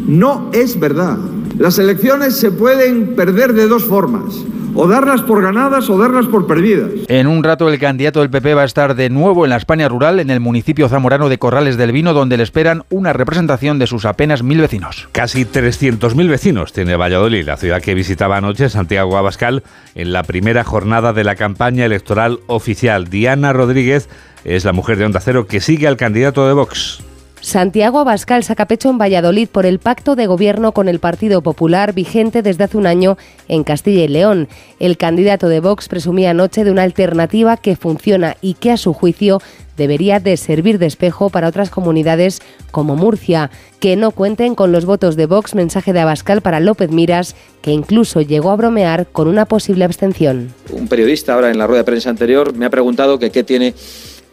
No 0.07 0.49
es 0.53 0.79
verdad. 0.79 1.17
Las 1.57 1.79
elecciones 1.79 2.35
se 2.35 2.51
pueden 2.51 3.15
perder 3.15 3.53
de 3.53 3.67
dos 3.67 3.83
formas 3.83 4.43
o 4.75 4.87
darlas 4.87 5.21
por 5.21 5.41
ganadas 5.41 5.89
o 5.89 5.97
darlas 5.97 6.25
por 6.25 6.47
perdidas. 6.47 6.89
En 7.07 7.27
un 7.27 7.43
rato 7.43 7.69
el 7.69 7.79
candidato 7.79 8.19
del 8.19 8.29
PP 8.29 8.53
va 8.53 8.63
a 8.63 8.65
estar 8.65 8.95
de 8.95 9.09
nuevo 9.09 9.45
en 9.45 9.49
la 9.49 9.57
España 9.57 9.87
rural, 9.87 10.19
en 10.19 10.29
el 10.29 10.39
municipio 10.39 10.89
zamorano 10.89 11.29
de 11.29 11.37
Corrales 11.37 11.77
del 11.77 11.91
Vino, 11.91 12.13
donde 12.13 12.37
le 12.37 12.43
esperan 12.43 12.83
una 12.89 13.13
representación 13.13 13.79
de 13.79 13.87
sus 13.87 14.05
apenas 14.05 14.43
mil 14.43 14.59
vecinos. 14.59 15.09
Casi 15.11 15.45
300.000 15.45 16.29
vecinos 16.29 16.73
tiene 16.73 16.95
Valladolid, 16.95 17.45
la 17.45 17.57
ciudad 17.57 17.81
que 17.81 17.93
visitaba 17.93 18.37
anoche 18.37 18.69
Santiago 18.69 19.17
Abascal 19.17 19.63
en 19.95 20.13
la 20.13 20.23
primera 20.23 20.63
jornada 20.63 21.13
de 21.13 21.23
la 21.23 21.35
campaña 21.35 21.85
electoral 21.85 22.39
oficial. 22.47 23.09
Diana 23.09 23.53
Rodríguez 23.53 24.09
es 24.43 24.65
la 24.65 24.73
mujer 24.73 24.97
de 24.97 25.05
Onda 25.05 25.19
Cero 25.19 25.47
que 25.47 25.59
sigue 25.59 25.87
al 25.87 25.97
candidato 25.97 26.47
de 26.47 26.53
Vox. 26.53 27.03
Santiago 27.41 27.99
Abascal 27.99 28.43
saca 28.43 28.67
pecho 28.67 28.89
en 28.89 28.97
Valladolid 28.97 29.47
por 29.47 29.65
el 29.65 29.79
pacto 29.79 30.15
de 30.15 30.27
gobierno 30.27 30.73
con 30.73 30.89
el 30.89 30.99
Partido 30.99 31.41
Popular 31.41 31.93
vigente 31.93 32.41
desde 32.41 32.65
hace 32.65 32.77
un 32.77 32.85
año 32.85 33.17
en 33.47 33.63
Castilla 33.63 34.03
y 34.03 34.07
León. 34.09 34.49
El 34.79 34.97
candidato 34.97 35.47
de 35.47 35.61
Vox 35.61 35.87
presumía 35.87 36.31
anoche 36.31 36.65
de 36.65 36.71
una 36.71 36.83
alternativa 36.83 37.55
que 37.55 37.77
funciona 37.77 38.35
y 38.41 38.55
que 38.55 38.71
a 38.71 38.77
su 38.77 38.93
juicio 38.93 39.41
debería 39.77 40.19
de 40.19 40.35
servir 40.35 40.79
de 40.79 40.85
espejo 40.87 41.29
para 41.29 41.47
otras 41.47 41.69
comunidades 41.69 42.41
como 42.71 42.97
Murcia, 42.97 43.49
que 43.79 43.95
no 43.95 44.11
cuenten 44.11 44.53
con 44.53 44.73
los 44.73 44.83
votos 44.83 45.15
de 45.15 45.25
Vox, 45.25 45.55
mensaje 45.55 45.93
de 45.93 46.01
Abascal 46.01 46.41
para 46.41 46.59
López 46.59 46.91
Miras, 46.91 47.37
que 47.61 47.71
incluso 47.71 48.19
llegó 48.19 48.51
a 48.51 48.57
bromear 48.57 49.07
con 49.07 49.29
una 49.29 49.45
posible 49.45 49.85
abstención. 49.85 50.53
Un 50.71 50.89
periodista 50.89 51.33
ahora 51.33 51.49
en 51.49 51.57
la 51.57 51.65
rueda 51.65 51.79
de 51.79 51.85
prensa 51.85 52.09
anterior 52.09 52.53
me 52.53 52.65
ha 52.65 52.69
preguntado 52.69 53.17
qué 53.17 53.43
tiene 53.43 53.73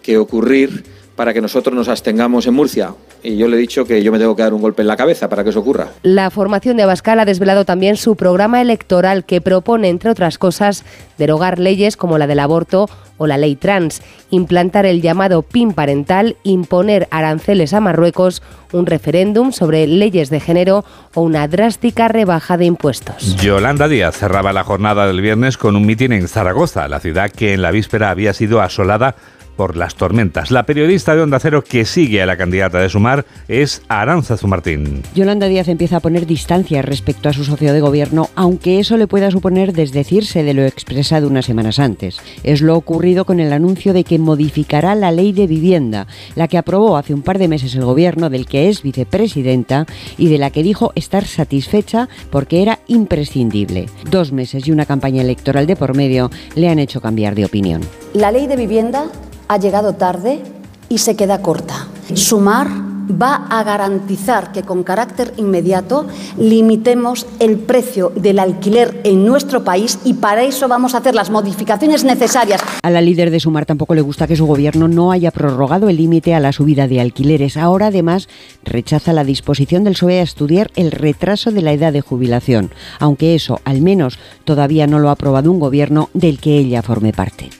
que 0.02 0.18
ocurrir 0.18 0.95
para 1.16 1.32
que 1.32 1.40
nosotros 1.40 1.74
nos 1.74 1.88
abstengamos 1.88 2.46
en 2.46 2.54
Murcia. 2.54 2.94
Y 3.22 3.36
yo 3.36 3.48
le 3.48 3.56
he 3.56 3.60
dicho 3.60 3.84
que 3.84 4.02
yo 4.02 4.12
me 4.12 4.18
tengo 4.18 4.36
que 4.36 4.42
dar 4.42 4.54
un 4.54 4.60
golpe 4.60 4.82
en 4.82 4.88
la 4.88 4.96
cabeza 4.96 5.28
para 5.28 5.42
que 5.42 5.50
eso 5.50 5.60
ocurra. 5.60 5.88
La 6.02 6.30
formación 6.30 6.76
de 6.76 6.84
Abascal 6.84 7.18
ha 7.18 7.24
desvelado 7.24 7.64
también 7.64 7.96
su 7.96 8.14
programa 8.14 8.60
electoral 8.60 9.24
que 9.24 9.40
propone, 9.40 9.88
entre 9.88 10.10
otras 10.10 10.38
cosas, 10.38 10.84
derogar 11.18 11.58
leyes 11.58 11.96
como 11.96 12.18
la 12.18 12.26
del 12.26 12.38
aborto 12.38 12.88
o 13.18 13.26
la 13.26 13.38
ley 13.38 13.56
trans, 13.56 14.02
implantar 14.30 14.84
el 14.84 15.00
llamado 15.00 15.42
PIN 15.42 15.72
parental, 15.72 16.36
imponer 16.42 17.08
aranceles 17.10 17.72
a 17.72 17.80
Marruecos, 17.80 18.42
un 18.72 18.84
referéndum 18.84 19.52
sobre 19.52 19.86
leyes 19.86 20.28
de 20.28 20.38
género 20.38 20.84
o 21.14 21.22
una 21.22 21.48
drástica 21.48 22.08
rebaja 22.08 22.58
de 22.58 22.66
impuestos. 22.66 23.36
Yolanda 23.36 23.88
Díaz 23.88 24.16
cerraba 24.16 24.52
la 24.52 24.64
jornada 24.64 25.06
del 25.06 25.22
viernes 25.22 25.56
con 25.56 25.76
un 25.76 25.86
mitin 25.86 26.12
en 26.12 26.28
Zaragoza, 26.28 26.88
la 26.88 27.00
ciudad 27.00 27.30
que 27.30 27.54
en 27.54 27.62
la 27.62 27.70
víspera 27.70 28.10
había 28.10 28.34
sido 28.34 28.60
asolada 28.60 29.16
por 29.56 29.76
las 29.76 29.94
tormentas. 29.94 30.50
La 30.50 30.64
periodista 30.64 31.16
de 31.16 31.22
Onda 31.22 31.40
Cero 31.40 31.64
que 31.64 31.84
sigue 31.84 32.22
a 32.22 32.26
la 32.26 32.36
candidata 32.36 32.78
de 32.78 32.88
Sumar 32.88 33.24
es 33.48 33.82
Aranzazu 33.88 34.46
Martín. 34.46 35.02
Yolanda 35.14 35.48
Díaz 35.48 35.68
empieza 35.68 35.96
a 35.96 36.00
poner 36.00 36.26
distancia 36.26 36.82
respecto 36.82 37.28
a 37.28 37.32
su 37.32 37.44
socio 37.44 37.72
de 37.72 37.80
gobierno, 37.80 38.28
aunque 38.34 38.78
eso 38.78 38.96
le 38.96 39.06
pueda 39.06 39.30
suponer 39.30 39.72
desdecirse 39.72 40.42
de 40.42 40.54
lo 40.54 40.64
expresado 40.64 41.26
unas 41.26 41.46
semanas 41.46 41.78
antes. 41.78 42.18
Es 42.44 42.60
lo 42.60 42.76
ocurrido 42.76 43.24
con 43.24 43.40
el 43.40 43.52
anuncio 43.52 43.92
de 43.92 44.04
que 44.04 44.18
modificará 44.18 44.94
la 44.94 45.10
ley 45.10 45.32
de 45.32 45.46
vivienda, 45.46 46.06
la 46.34 46.48
que 46.48 46.58
aprobó 46.58 46.96
hace 46.96 47.14
un 47.14 47.22
par 47.22 47.38
de 47.38 47.48
meses 47.48 47.74
el 47.74 47.84
gobierno 47.84 48.30
del 48.30 48.46
que 48.46 48.68
es 48.68 48.82
vicepresidenta 48.82 49.86
y 50.18 50.28
de 50.28 50.38
la 50.38 50.50
que 50.50 50.62
dijo 50.62 50.92
estar 50.94 51.24
satisfecha 51.24 52.08
porque 52.30 52.62
era 52.62 52.80
imprescindible. 52.86 53.86
Dos 54.10 54.32
meses 54.32 54.66
y 54.66 54.72
una 54.72 54.86
campaña 54.86 55.22
electoral 55.22 55.66
de 55.66 55.76
por 55.76 55.96
medio 55.96 56.30
le 56.54 56.68
han 56.68 56.78
hecho 56.78 57.00
cambiar 57.00 57.34
de 57.34 57.44
opinión. 57.44 57.80
La 58.12 58.30
ley 58.30 58.46
de 58.46 58.56
vivienda 58.56 59.10
ha 59.48 59.58
llegado 59.58 59.94
tarde 59.94 60.42
y 60.88 60.98
se 60.98 61.16
queda 61.16 61.42
corta. 61.42 61.88
Sumar 62.14 62.68
va 63.10 63.46
a 63.50 63.62
garantizar 63.62 64.52
que 64.52 64.62
con 64.62 64.82
carácter 64.82 65.32
inmediato 65.36 66.06
limitemos 66.38 67.26
el 67.38 67.58
precio 67.58 68.12
del 68.14 68.38
alquiler 68.38 69.00
en 69.04 69.24
nuestro 69.24 69.64
país 69.64 69.98
y 70.04 70.14
para 70.14 70.44
eso 70.44 70.68
vamos 70.68 70.94
a 70.94 70.98
hacer 70.98 71.14
las 71.14 71.30
modificaciones 71.30 72.04
necesarias. 72.04 72.60
A 72.82 72.90
la 72.90 73.00
líder 73.00 73.30
de 73.30 73.40
Sumar 73.40 73.66
tampoco 73.66 73.94
le 73.94 74.00
gusta 74.00 74.26
que 74.26 74.36
su 74.36 74.46
gobierno 74.46 74.88
no 74.88 75.12
haya 75.12 75.30
prorrogado 75.30 75.88
el 75.88 75.96
límite 75.96 76.34
a 76.34 76.40
la 76.40 76.52
subida 76.52 76.88
de 76.88 77.00
alquileres. 77.00 77.56
Ahora 77.56 77.88
además 77.88 78.28
rechaza 78.64 79.12
la 79.12 79.24
disposición 79.24 79.84
del 79.84 79.94
PSOE 79.94 80.20
a 80.20 80.22
estudiar 80.22 80.70
el 80.76 80.90
retraso 80.90 81.50
de 81.50 81.62
la 81.62 81.72
edad 81.72 81.92
de 81.92 82.00
jubilación, 82.00 82.70
aunque 82.98 83.34
eso 83.34 83.60
al 83.64 83.82
menos 83.82 84.18
todavía 84.44 84.86
no 84.86 84.98
lo 84.98 85.08
ha 85.08 85.12
aprobado 85.12 85.50
un 85.50 85.60
gobierno 85.60 86.10
del 86.12 86.38
que 86.38 86.58
ella 86.58 86.82
forme 86.82 87.12
parte. 87.12 87.50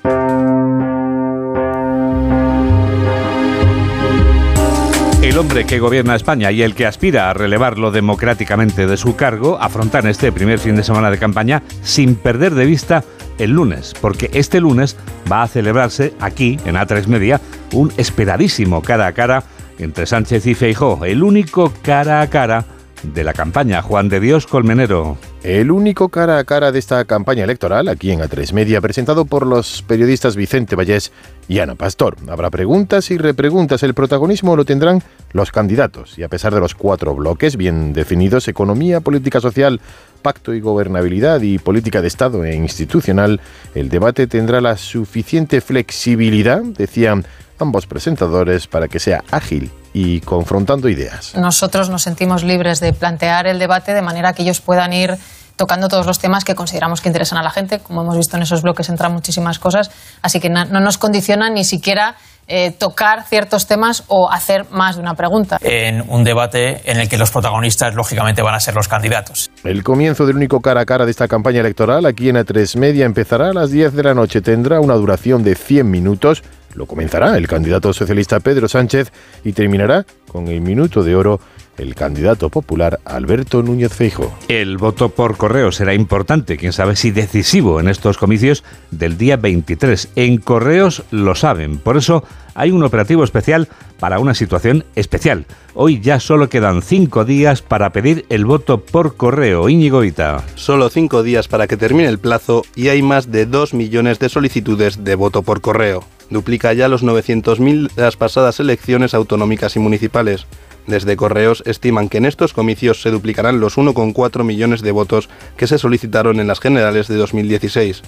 El 5.26 5.38
hombre 5.38 5.66
que 5.66 5.80
gobierna 5.80 6.14
España 6.14 6.52
y 6.52 6.62
el 6.62 6.76
que 6.76 6.87
aspira 6.87 7.28
a 7.28 7.35
relevarlo 7.35 7.90
democráticamente 7.90 8.87
de 8.87 8.97
su 8.97 9.16
cargo 9.16 9.59
afrontan 9.61 10.06
este 10.06 10.30
primer 10.30 10.61
fin 10.61 10.76
de 10.76 10.85
semana 10.85 11.11
de 11.11 11.18
campaña 11.18 11.64
sin 11.83 12.14
perder 12.14 12.54
de 12.54 12.64
vista 12.64 13.02
el 13.38 13.50
lunes, 13.50 13.92
porque 14.00 14.30
este 14.33 14.61
lunes 14.61 14.97
va 15.30 15.42
a 15.42 15.49
celebrarse 15.49 16.14
aquí, 16.21 16.61
en 16.64 16.76
A3 16.76 17.09
Media, 17.09 17.40
un 17.73 17.92
esperadísimo 17.97 18.83
cara 18.83 19.09
a 19.09 19.14
cara 19.14 19.42
entre 19.80 20.06
Sánchez 20.06 20.47
y 20.47 20.54
Feijó, 20.54 21.04
el 21.04 21.25
único 21.25 21.73
cara 21.83 22.21
a 22.21 22.30
cara 22.30 22.64
de 23.03 23.25
la 23.25 23.33
campaña. 23.33 23.83
Juan 23.83 24.09
de 24.09 24.21
Dios 24.21 24.47
Colmenero. 24.47 25.17
El 25.43 25.71
único 25.71 26.09
cara 26.09 26.38
a 26.38 26.45
cara 26.45 26.73
de 26.73 26.79
esta 26.79 27.05
campaña 27.05 27.45
electoral, 27.45 27.88
aquí 27.88 28.11
en 28.11 28.21
A3 28.21 28.53
Media, 28.53 28.81
presentado 28.81 29.25
por 29.25 29.47
los 29.47 29.83
periodistas 29.83 30.35
Vicente 30.35 30.75
Vallés 30.75 31.12
y 31.49 31.61
Ana 31.61 31.76
Pastor. 31.76 32.17
Habrá 32.29 32.50
preguntas 32.50 33.11
y 33.11 33.19
repreguntas. 33.19 33.83
El 33.83 33.95
protagonismo 33.95 34.57
lo 34.57 34.65
tendrán 34.65 35.03
los 35.33 35.53
candidatos. 35.53 36.19
Y 36.19 36.25
a 36.25 36.29
pesar 36.29 36.55
de 36.55 36.61
los 36.61 36.75
cuatro 36.75 37.15
bloques 37.15 37.57
bien 37.57 37.93
definidos, 37.93 38.49
economía, 38.49 39.00
política 39.00 39.41
social, 39.41 39.81
pacto 40.23 40.55
y 40.55 40.61
gobernabilidad 40.61 41.41
y 41.43 41.59
política 41.59 42.03
de 42.03 42.09
Estado 42.09 42.45
e 42.45 42.57
institucional, 42.57 43.41
el 43.75 43.88
debate 43.88 44.26
tendrá 44.26 44.61
la 44.61 44.76
suficiente 44.76 45.61
flexibilidad, 45.61 46.62
decían 46.62 47.25
ambos 47.58 47.86
presentadores, 47.86 48.66
para 48.66 48.88
que 48.88 48.98
sea 48.98 49.22
ágil 49.30 49.70
y 49.92 50.20
confrontando 50.20 50.88
ideas. 50.88 51.34
Nosotros 51.36 51.88
nos 51.88 52.02
sentimos 52.02 52.44
libres 52.44 52.80
de 52.80 52.92
plantear 52.92 53.46
el 53.46 53.58
debate 53.58 53.94
de 53.94 54.02
manera 54.02 54.32
que 54.32 54.42
ellos 54.42 54.60
puedan 54.60 54.92
ir 54.92 55.16
tocando 55.56 55.88
todos 55.88 56.06
los 56.06 56.18
temas 56.18 56.44
que 56.44 56.54
consideramos 56.54 57.00
que 57.00 57.08
interesan 57.08 57.38
a 57.38 57.42
la 57.42 57.50
gente. 57.50 57.78
Como 57.80 58.02
hemos 58.02 58.16
visto 58.16 58.36
en 58.36 58.42
esos 58.42 58.62
bloques 58.62 58.88
entran 58.88 59.12
muchísimas 59.12 59.58
cosas, 59.58 59.90
así 60.22 60.38
que 60.38 60.50
no 60.50 60.64
nos 60.66 60.98
condiciona 60.98 61.48
ni 61.48 61.64
siquiera 61.64 62.16
eh, 62.48 62.70
tocar 62.70 63.25
ciertos 63.25 63.66
temas 63.66 64.04
o 64.06 64.30
hacer 64.30 64.66
más 64.70 64.94
de 64.94 65.02
una 65.02 65.14
pregunta. 65.14 65.58
En 65.62 66.04
un 66.08 66.22
debate 66.22 66.80
en 66.88 67.00
el 67.00 67.08
que 67.08 67.18
los 67.18 67.32
protagonistas, 67.32 67.94
lógicamente, 67.96 68.40
van 68.40 68.54
a 68.54 68.60
ser 68.60 68.75
los 68.75 68.86
candidatos. 68.86 69.50
El 69.64 69.82
comienzo 69.82 70.26
del 70.26 70.36
único 70.36 70.60
cara 70.60 70.82
a 70.82 70.86
cara 70.86 71.04
de 71.04 71.10
esta 71.10 71.26
campaña 71.26 71.58
electoral 71.58 72.06
aquí 72.06 72.28
en 72.28 72.36
A3 72.36 72.78
Media 72.78 73.04
empezará 73.04 73.48
a 73.48 73.52
las 73.52 73.72
10 73.72 73.94
de 73.94 74.02
la 74.04 74.14
noche. 74.14 74.42
Tendrá 74.42 74.78
una 74.78 74.94
duración 74.94 75.42
de 75.42 75.56
100 75.56 75.90
minutos. 75.90 76.44
Lo 76.76 76.87
comenzará 76.87 77.38
el 77.38 77.49
candidato 77.49 77.92
socialista 77.92 78.38
Pedro 78.40 78.68
Sánchez 78.68 79.11
y 79.45 79.52
terminará 79.52 80.04
con 80.28 80.49
el 80.49 80.61
minuto 80.61 81.02
de 81.02 81.16
oro 81.16 81.40
el 81.78 81.95
candidato 81.95 82.50
popular 82.50 83.00
Alberto 83.04 83.62
Núñez 83.62 83.92
Feijo. 83.92 84.37
El 84.49 84.76
voto 84.76 85.09
por 85.09 85.37
correo 85.37 85.73
será 85.73 85.95
importante, 85.95 86.56
quién 86.56 86.73
sabe 86.73 86.97
si 86.97 87.11
decisivo 87.11 87.80
en 87.80 87.88
estos 87.88 88.18
comicios 88.18 88.64
del 88.90 89.16
día 89.18 89.37
23. 89.37 90.11
En 90.16 90.38
correos 90.38 91.02
lo 91.11 91.35
saben, 91.35 91.78
por 91.78 91.97
eso 91.97 92.25
hay 92.54 92.71
un 92.71 92.83
operativo 92.83 93.25
especial 93.25 93.68
para 93.99 94.18
una 94.18 94.35
situación 94.35 94.85
especial. 94.95 95.47
Hoy 95.75 96.00
ya 96.00 96.21
solo 96.21 96.49
quedan 96.49 96.83
cinco 96.83 97.25
días 97.25 97.62
para 97.62 97.90
pedir 97.90 98.26
el 98.28 98.45
voto 98.45 98.83
por 98.83 99.16
correo. 99.16 99.68
Íñigo 99.68 100.04
Ita. 100.04 100.45
Solo 100.54 100.88
cinco 100.88 101.23
días 101.23 101.49
para 101.49 101.66
que 101.66 101.76
termine 101.76 102.09
el 102.09 102.18
plazo 102.18 102.64
y 102.75 102.88
hay 102.88 103.02
más 103.02 103.30
de 103.30 103.47
dos 103.47 103.75
millones 103.75 104.18
de 104.18 104.28
solicitudes 104.28 105.04
de 105.04 105.14
voto 105.14 105.42
por 105.42 105.61
correo. 105.61 106.04
Duplica 106.30 106.73
ya 106.73 106.88
los 106.88 107.04
900.000 107.04 107.92
de 107.92 108.02
las 108.02 108.16
pasadas 108.16 108.59
elecciones 108.61 109.14
autonómicas 109.14 109.76
y 109.76 109.78
municipales. 109.78 110.47
Desde 110.87 111.16
Correos 111.16 111.62
estiman 111.66 112.09
que 112.09 112.18
en 112.18 112.26
estos 112.26 112.52
comicios 112.52 113.02
se 113.02 113.11
duplicarán 113.11 113.61
los 113.61 113.76
1,4 113.76 114.45
millones 114.45 114.83
de 114.83 114.92
votos 114.92 115.28
que 115.56 115.66
se 115.66 115.78
solicitaron 115.78 116.38
en 116.40 116.47
las 116.47 116.61
generales 116.61 117.09
de 117.09 117.16
2016, 117.16 118.02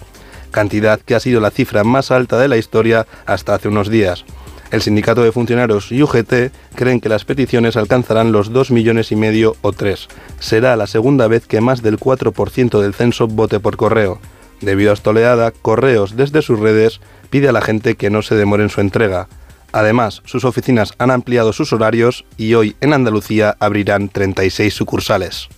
cantidad 0.50 1.00
que 1.00 1.14
ha 1.14 1.20
sido 1.20 1.40
la 1.40 1.50
cifra 1.50 1.84
más 1.84 2.10
alta 2.10 2.38
de 2.38 2.48
la 2.48 2.56
historia 2.56 3.06
hasta 3.26 3.54
hace 3.54 3.68
unos 3.68 3.88
días. 3.88 4.24
El 4.70 4.82
sindicato 4.82 5.22
de 5.22 5.32
funcionarios 5.32 5.90
y 5.90 6.02
UGT 6.02 6.52
creen 6.74 7.00
que 7.00 7.08
las 7.08 7.24
peticiones 7.24 7.76
alcanzarán 7.76 8.32
los 8.32 8.52
2 8.52 8.70
millones 8.70 9.10
y 9.12 9.16
medio 9.16 9.56
o 9.62 9.72
3. 9.72 10.08
Será 10.40 10.76
la 10.76 10.86
segunda 10.86 11.26
vez 11.26 11.46
que 11.46 11.62
más 11.62 11.82
del 11.82 11.98
4% 11.98 12.80
del 12.80 12.94
censo 12.94 13.28
vote 13.28 13.60
por 13.60 13.76
correo. 13.76 14.20
Debido 14.60 14.90
a 14.90 14.94
esta 14.94 15.10
oleada, 15.10 15.52
Correos 15.52 16.16
desde 16.16 16.42
sus 16.42 16.58
redes 16.58 17.00
pide 17.30 17.48
a 17.48 17.52
la 17.52 17.60
gente 17.60 17.96
que 17.96 18.10
no 18.10 18.22
se 18.22 18.34
demore 18.34 18.62
en 18.62 18.70
su 18.70 18.80
entrega. 18.80 19.28
Además, 19.72 20.22
sus 20.24 20.44
oficinas 20.44 20.94
han 20.98 21.10
ampliado 21.10 21.52
sus 21.52 21.72
horarios 21.72 22.24
y 22.36 22.54
hoy 22.54 22.76
en 22.80 22.94
Andalucía 22.94 23.56
abrirán 23.60 24.08
36 24.08 24.72
sucursales. 24.72 25.48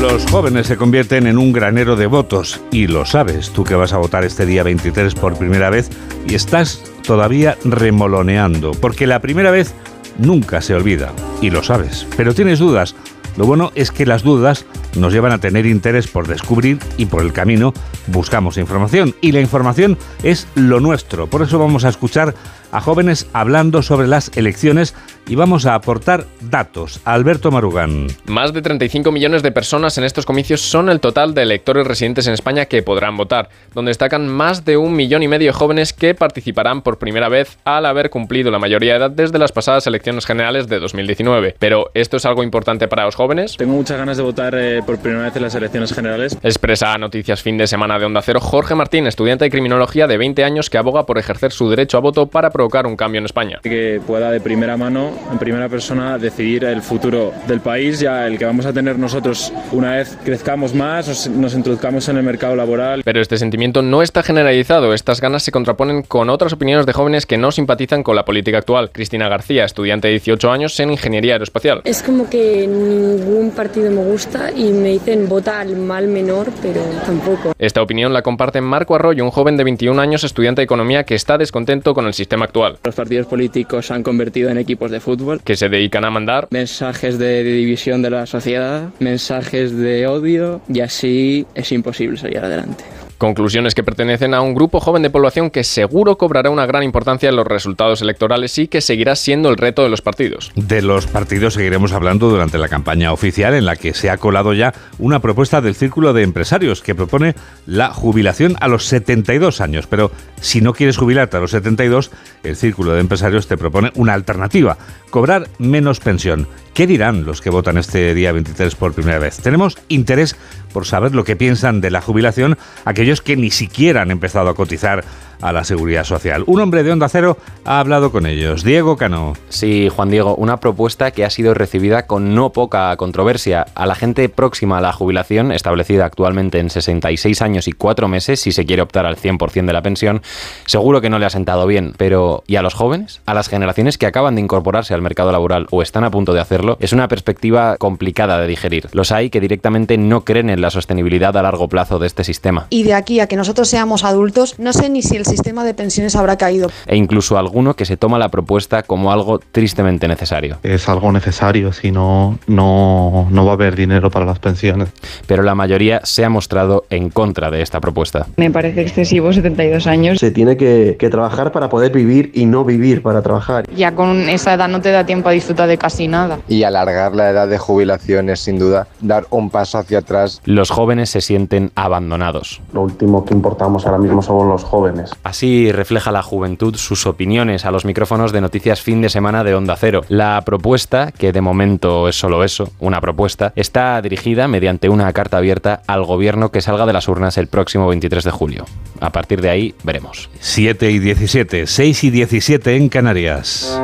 Los 0.00 0.26
jóvenes 0.30 0.66
se 0.66 0.76
convierten 0.76 1.26
en 1.26 1.38
un 1.38 1.52
granero 1.52 1.96
de 1.96 2.06
votos 2.06 2.60
y 2.70 2.86
lo 2.86 3.04
sabes, 3.04 3.50
tú 3.50 3.64
que 3.64 3.74
vas 3.74 3.92
a 3.92 3.98
votar 3.98 4.24
este 4.24 4.46
día 4.46 4.62
23 4.62 5.14
por 5.14 5.36
primera 5.36 5.70
vez 5.70 5.90
y 6.26 6.34
estás 6.34 6.82
todavía 7.02 7.56
remoloneando, 7.64 8.72
porque 8.72 9.06
la 9.06 9.20
primera 9.20 9.50
vez 9.50 9.74
nunca 10.18 10.60
se 10.60 10.74
olvida 10.74 11.12
y 11.40 11.50
lo 11.50 11.62
sabes, 11.62 12.06
pero 12.16 12.34
tienes 12.34 12.58
dudas. 12.58 12.94
Lo 13.36 13.46
bueno 13.46 13.72
es 13.74 13.90
que 13.90 14.06
las 14.06 14.22
dudas 14.22 14.66
nos 14.96 15.12
llevan 15.12 15.32
a 15.32 15.38
tener 15.38 15.66
interés 15.66 16.06
por 16.06 16.26
descubrir 16.26 16.78
y 16.96 17.06
por 17.06 17.22
el 17.22 17.32
camino 17.32 17.72
buscamos 18.06 18.58
información. 18.58 19.14
Y 19.20 19.32
la 19.32 19.40
información 19.40 19.98
es 20.22 20.46
lo 20.54 20.80
nuestro. 20.80 21.28
Por 21.28 21.42
eso 21.42 21.58
vamos 21.58 21.84
a 21.84 21.88
escuchar 21.88 22.34
a 22.72 22.80
jóvenes 22.80 23.26
hablando 23.32 23.82
sobre 23.82 24.06
las 24.06 24.30
elecciones 24.36 24.94
y 25.28 25.34
vamos 25.34 25.66
a 25.66 25.74
aportar 25.74 26.24
datos. 26.40 27.00
Alberto 27.04 27.50
Marugán. 27.50 28.06
Más 28.26 28.52
de 28.52 28.62
35 28.62 29.12
millones 29.12 29.42
de 29.42 29.52
personas 29.52 29.98
en 29.98 30.04
estos 30.04 30.24
comicios 30.24 30.60
son 30.60 30.88
el 30.88 31.00
total 31.00 31.34
de 31.34 31.42
electores 31.42 31.86
residentes 31.86 32.26
en 32.26 32.34
España 32.34 32.66
que 32.66 32.82
podrán 32.82 33.16
votar, 33.16 33.50
donde 33.74 33.90
destacan 33.90 34.26
más 34.26 34.64
de 34.64 34.76
un 34.76 34.94
millón 34.94 35.22
y 35.22 35.28
medio 35.28 35.48
de 35.48 35.52
jóvenes 35.52 35.92
que 35.92 36.14
participarán 36.14 36.82
por 36.82 36.98
primera 36.98 37.28
vez 37.28 37.58
al 37.64 37.86
haber 37.86 38.10
cumplido 38.10 38.50
la 38.50 38.58
mayoría 38.58 38.92
de 38.92 38.98
edad 38.98 39.10
desde 39.10 39.38
las 39.38 39.52
pasadas 39.52 39.86
elecciones 39.86 40.24
generales 40.24 40.66
de 40.68 40.78
2019. 40.78 41.56
Pero, 41.58 41.90
¿esto 41.94 42.16
es 42.16 42.24
algo 42.24 42.42
importante 42.42 42.88
para 42.88 43.04
los 43.04 43.14
jóvenes? 43.14 43.56
Tengo 43.56 43.74
muchas 43.74 43.98
ganas 43.98 44.16
de 44.16 44.22
votar 44.22 44.54
eh, 44.56 44.77
por 44.82 44.98
primera 44.98 45.24
vez 45.24 45.36
en 45.36 45.42
las 45.42 45.54
elecciones 45.54 45.92
generales. 45.92 46.36
Expresa 46.42 46.92
a 46.92 46.98
Noticias 46.98 47.42
Fin 47.42 47.58
de 47.58 47.66
Semana 47.66 47.98
de 47.98 48.06
Onda 48.06 48.22
Cero 48.22 48.40
Jorge 48.40 48.74
Martín, 48.74 49.06
estudiante 49.06 49.44
de 49.44 49.50
criminología 49.50 50.06
de 50.06 50.16
20 50.16 50.44
años 50.44 50.70
que 50.70 50.78
aboga 50.78 51.06
por 51.06 51.18
ejercer 51.18 51.52
su 51.52 51.68
derecho 51.70 51.98
a 51.98 52.00
voto 52.00 52.26
para 52.26 52.50
provocar 52.50 52.86
un 52.86 52.96
cambio 52.96 53.18
en 53.18 53.24
España. 53.24 53.60
Que 53.62 54.00
pueda 54.06 54.30
de 54.30 54.40
primera 54.40 54.76
mano, 54.76 55.12
en 55.30 55.38
primera 55.38 55.68
persona, 55.68 56.18
decidir 56.18 56.64
el 56.64 56.82
futuro 56.82 57.32
del 57.46 57.60
país, 57.60 58.00
ya 58.00 58.26
el 58.26 58.38
que 58.38 58.44
vamos 58.44 58.66
a 58.66 58.72
tener 58.72 58.98
nosotros 58.98 59.52
una 59.72 59.96
vez 59.96 60.16
crezcamos 60.24 60.74
más, 60.74 61.28
nos 61.28 61.54
introduzcamos 61.54 62.08
en 62.08 62.16
el 62.16 62.22
mercado 62.22 62.56
laboral. 62.56 63.02
Pero 63.04 63.20
este 63.20 63.36
sentimiento 63.36 63.82
no 63.82 64.02
está 64.02 64.22
generalizado. 64.22 64.94
Estas 64.94 65.20
ganas 65.20 65.42
se 65.42 65.52
contraponen 65.52 66.02
con 66.02 66.30
otras 66.30 66.52
opiniones 66.52 66.86
de 66.86 66.92
jóvenes 66.92 67.26
que 67.26 67.38
no 67.38 67.50
simpatizan 67.50 68.02
con 68.02 68.16
la 68.16 68.24
política 68.24 68.58
actual. 68.58 68.90
Cristina 68.90 69.28
García, 69.28 69.64
estudiante 69.64 70.08
de 70.08 70.12
18 70.12 70.50
años 70.50 70.78
en 70.80 70.90
Ingeniería 70.90 71.34
Aeroespacial. 71.34 71.82
Es 71.84 72.02
como 72.02 72.28
que 72.28 72.66
ningún 72.66 73.50
partido 73.50 73.90
me 73.90 74.04
gusta 74.04 74.50
y 74.50 74.67
y 74.68 74.72
me 74.72 74.88
dicen 74.90 75.28
vota 75.28 75.60
al 75.60 75.76
mal 75.76 76.08
menor, 76.08 76.48
pero 76.60 76.80
tampoco. 77.04 77.54
Esta 77.58 77.82
opinión 77.82 78.12
la 78.12 78.22
comparte 78.22 78.60
Marco 78.60 78.94
Arroyo, 78.94 79.24
un 79.24 79.30
joven 79.30 79.56
de 79.56 79.64
21 79.64 80.00
años, 80.00 80.24
estudiante 80.24 80.60
de 80.60 80.64
economía 80.64 81.04
que 81.04 81.14
está 81.14 81.38
descontento 81.38 81.94
con 81.94 82.06
el 82.06 82.14
sistema 82.14 82.44
actual. 82.44 82.78
Los 82.84 82.94
partidos 82.94 83.26
políticos 83.26 83.86
se 83.86 83.94
han 83.94 84.02
convertido 84.02 84.50
en 84.50 84.58
equipos 84.58 84.90
de 84.90 85.00
fútbol. 85.00 85.40
Que 85.42 85.56
se 85.56 85.68
dedican 85.68 86.04
a 86.04 86.10
mandar 86.10 86.48
mensajes 86.50 87.18
de 87.18 87.42
división 87.42 88.02
de 88.02 88.10
la 88.10 88.26
sociedad, 88.26 88.90
mensajes 88.98 89.76
de 89.76 90.06
odio 90.06 90.60
y 90.68 90.80
así 90.80 91.46
es 91.54 91.72
imposible 91.72 92.18
salir 92.18 92.38
adelante. 92.38 92.84
Conclusiones 93.18 93.74
que 93.74 93.82
pertenecen 93.82 94.32
a 94.32 94.40
un 94.42 94.54
grupo 94.54 94.78
joven 94.78 95.02
de 95.02 95.10
población 95.10 95.50
que 95.50 95.64
seguro 95.64 96.16
cobrará 96.16 96.50
una 96.50 96.66
gran 96.66 96.84
importancia 96.84 97.28
en 97.28 97.34
los 97.34 97.48
resultados 97.48 98.00
electorales 98.00 98.56
y 98.58 98.68
que 98.68 98.80
seguirá 98.80 99.16
siendo 99.16 99.48
el 99.48 99.56
reto 99.56 99.82
de 99.82 99.88
los 99.88 100.02
partidos. 100.02 100.52
De 100.54 100.82
los 100.82 101.08
partidos 101.08 101.54
seguiremos 101.54 101.92
hablando 101.92 102.30
durante 102.30 102.58
la 102.58 102.68
campaña 102.68 103.12
oficial 103.12 103.54
en 103.54 103.66
la 103.66 103.74
que 103.74 103.92
se 103.92 104.08
ha 104.08 104.18
colado 104.18 104.54
ya 104.54 104.72
una 105.00 105.18
propuesta 105.18 105.60
del 105.60 105.74
Círculo 105.74 106.12
de 106.12 106.22
Empresarios 106.22 106.80
que 106.80 106.94
propone 106.94 107.34
la 107.66 107.92
jubilación 107.92 108.54
a 108.60 108.68
los 108.68 108.84
72 108.84 109.60
años. 109.60 109.88
Pero 109.88 110.12
si 110.40 110.60
no 110.60 110.72
quieres 110.72 110.96
jubilarte 110.96 111.38
a 111.38 111.40
los 111.40 111.50
72, 111.50 112.12
el 112.44 112.54
Círculo 112.54 112.92
de 112.92 113.00
Empresarios 113.00 113.48
te 113.48 113.56
propone 113.56 113.90
una 113.96 114.14
alternativa, 114.14 114.78
cobrar 115.10 115.48
menos 115.58 115.98
pensión. 115.98 116.46
¿Qué 116.72 116.86
dirán 116.86 117.24
los 117.24 117.40
que 117.40 117.50
votan 117.50 117.76
este 117.76 118.14
día 118.14 118.30
23 118.30 118.76
por 118.76 118.94
primera 118.94 119.18
vez? 119.18 119.38
Tenemos 119.38 119.76
interés 119.88 120.36
por 120.72 120.86
saber 120.86 121.12
lo 121.12 121.24
que 121.24 121.34
piensan 121.34 121.80
de 121.80 121.90
la 121.90 122.00
jubilación 122.00 122.56
aquellos 122.84 123.07
que 123.16 123.36
ni 123.36 123.50
siquiera 123.50 124.02
han 124.02 124.10
empezado 124.10 124.48
a 124.48 124.54
cotizar 124.54 125.04
a 125.40 125.52
la 125.52 125.64
seguridad 125.64 126.04
social. 126.04 126.44
Un 126.46 126.60
hombre 126.60 126.82
de 126.82 126.92
Onda 126.92 127.08
Cero 127.08 127.38
ha 127.64 127.80
hablado 127.80 128.10
con 128.12 128.26
ellos. 128.26 128.64
Diego 128.64 128.96
Cano. 128.96 129.34
Sí, 129.48 129.88
Juan 129.88 130.10
Diego, 130.10 130.34
una 130.36 130.58
propuesta 130.58 131.10
que 131.10 131.24
ha 131.24 131.30
sido 131.30 131.54
recibida 131.54 132.06
con 132.06 132.34
no 132.34 132.50
poca 132.50 132.96
controversia. 132.96 133.66
A 133.74 133.86
la 133.86 133.94
gente 133.94 134.28
próxima 134.28 134.78
a 134.78 134.80
la 134.80 134.92
jubilación, 134.92 135.52
establecida 135.52 136.04
actualmente 136.04 136.58
en 136.58 136.70
66 136.70 137.42
años 137.42 137.68
y 137.68 137.72
4 137.72 138.08
meses, 138.08 138.40
si 138.40 138.52
se 138.52 138.66
quiere 138.66 138.82
optar 138.82 139.06
al 139.06 139.16
100% 139.16 139.66
de 139.66 139.72
la 139.72 139.82
pensión, 139.82 140.22
seguro 140.66 141.00
que 141.00 141.10
no 141.10 141.18
le 141.18 141.26
ha 141.26 141.30
sentado 141.30 141.66
bien. 141.66 141.94
Pero, 141.96 142.42
¿y 142.46 142.56
a 142.56 142.62
los 142.62 142.74
jóvenes? 142.74 143.20
¿A 143.26 143.34
las 143.34 143.48
generaciones 143.48 143.98
que 143.98 144.06
acaban 144.06 144.34
de 144.34 144.40
incorporarse 144.40 144.94
al 144.94 145.02
mercado 145.02 145.32
laboral 145.32 145.66
o 145.70 145.82
están 145.82 146.04
a 146.04 146.10
punto 146.10 146.32
de 146.32 146.40
hacerlo? 146.40 146.76
Es 146.80 146.92
una 146.92 147.08
perspectiva 147.08 147.76
complicada 147.76 148.38
de 148.38 148.46
digerir. 148.46 148.88
Los 148.92 149.12
hay 149.12 149.30
que 149.30 149.40
directamente 149.40 149.98
no 149.98 150.24
creen 150.24 150.50
en 150.50 150.60
la 150.60 150.70
sostenibilidad 150.70 151.36
a 151.36 151.42
largo 151.42 151.68
plazo 151.68 151.98
de 151.98 152.06
este 152.06 152.24
sistema. 152.24 152.66
Y 152.70 152.82
de 152.82 152.94
aquí 152.94 153.20
a 153.20 153.26
que 153.26 153.36
nosotros 153.36 153.68
seamos 153.68 154.04
adultos, 154.04 154.58
no 154.58 154.72
sé 154.72 154.88
ni 154.88 155.02
si 155.02 155.16
el 155.16 155.24
sistema 155.28 155.64
de 155.64 155.74
pensiones 155.74 156.16
habrá 156.16 156.36
caído. 156.36 156.70
E 156.86 156.96
incluso 156.96 157.38
alguno 157.38 157.74
que 157.74 157.84
se 157.84 157.96
toma 157.96 158.18
la 158.18 158.28
propuesta 158.30 158.82
como 158.82 159.12
algo 159.12 159.38
tristemente 159.38 160.08
necesario. 160.08 160.58
Es 160.62 160.88
algo 160.88 161.12
necesario, 161.12 161.72
si 161.72 161.90
no, 161.90 162.38
no, 162.46 163.28
no 163.30 163.44
va 163.44 163.52
a 163.52 163.54
haber 163.54 163.76
dinero 163.76 164.10
para 164.10 164.24
las 164.24 164.38
pensiones. 164.38 164.88
Pero 165.26 165.42
la 165.42 165.54
mayoría 165.54 166.00
se 166.04 166.24
ha 166.24 166.30
mostrado 166.30 166.84
en 166.90 167.10
contra 167.10 167.50
de 167.50 167.62
esta 167.62 167.80
propuesta. 167.80 168.26
Me 168.36 168.50
parece 168.50 168.82
excesivo 168.82 169.32
72 169.32 169.86
años. 169.86 170.18
Se 170.18 170.30
tiene 170.30 170.56
que, 170.56 170.96
que 170.98 171.10
trabajar 171.10 171.52
para 171.52 171.68
poder 171.68 171.92
vivir 171.92 172.30
y 172.34 172.46
no 172.46 172.64
vivir 172.64 173.02
para 173.02 173.22
trabajar. 173.22 173.68
Ya 173.74 173.94
con 173.94 174.28
esa 174.28 174.54
edad 174.54 174.68
no 174.68 174.80
te 174.80 174.90
da 174.90 175.04
tiempo 175.04 175.28
a 175.28 175.32
disfrutar 175.32 175.68
de 175.68 175.78
casi 175.78 176.08
nada. 176.08 176.38
Y 176.48 176.62
alargar 176.62 177.14
la 177.14 177.30
edad 177.30 177.48
de 177.48 177.58
jubilación 177.58 178.30
es 178.30 178.40
sin 178.40 178.58
duda 178.58 178.88
dar 179.00 179.26
un 179.30 179.50
paso 179.50 179.78
hacia 179.78 179.98
atrás. 179.98 180.40
Los 180.44 180.70
jóvenes 180.70 181.10
se 181.10 181.20
sienten 181.20 181.70
abandonados. 181.74 182.60
Lo 182.72 182.82
último 182.82 183.24
que 183.24 183.34
importamos 183.34 183.86
ahora 183.86 183.98
mismo 183.98 184.22
somos 184.22 184.46
los 184.46 184.64
jóvenes. 184.64 185.10
Así 185.22 185.72
refleja 185.72 186.12
la 186.12 186.22
juventud 186.22 186.74
sus 186.76 187.06
opiniones 187.06 187.64
a 187.64 187.70
los 187.70 187.84
micrófonos 187.84 188.32
de 188.32 188.40
noticias 188.40 188.80
fin 188.80 189.00
de 189.00 189.08
semana 189.08 189.44
de 189.44 189.54
Onda 189.54 189.76
Cero. 189.76 190.02
La 190.08 190.40
propuesta, 190.44 191.12
que 191.12 191.32
de 191.32 191.40
momento 191.40 192.08
es 192.08 192.16
solo 192.16 192.44
eso, 192.44 192.70
una 192.78 193.00
propuesta, 193.00 193.52
está 193.56 194.00
dirigida 194.00 194.48
mediante 194.48 194.88
una 194.88 195.12
carta 195.12 195.38
abierta 195.38 195.82
al 195.86 196.04
gobierno 196.04 196.50
que 196.50 196.60
salga 196.60 196.86
de 196.86 196.92
las 196.92 197.08
urnas 197.08 197.38
el 197.38 197.48
próximo 197.48 197.88
23 197.88 198.24
de 198.24 198.30
julio. 198.30 198.64
A 199.00 199.10
partir 199.10 199.40
de 199.40 199.50
ahí 199.50 199.74
veremos. 199.84 200.30
7 200.40 200.90
y 200.90 200.98
17, 200.98 201.66
6 201.66 202.04
y 202.04 202.10
17 202.10 202.76
en 202.76 202.88
Canarias. 202.88 203.78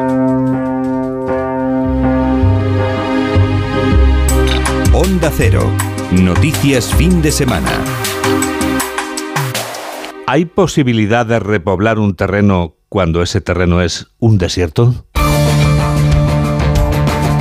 Onda 4.93 5.31
Cero. 5.37 5.71
Noticias 6.13 6.95
fin 6.95 7.21
de 7.21 7.33
semana. 7.33 8.04
¿Hay 10.27 10.47
posibilidad 10.47 11.27
de 11.27 11.39
repoblar 11.39 11.99
un 11.99 12.17
terreno 12.17 12.77
cuando 12.89 13.21
ese 13.21 13.43
terreno 13.43 13.83
es 13.83 14.09
un 14.19 14.39
desierto? 14.39 15.05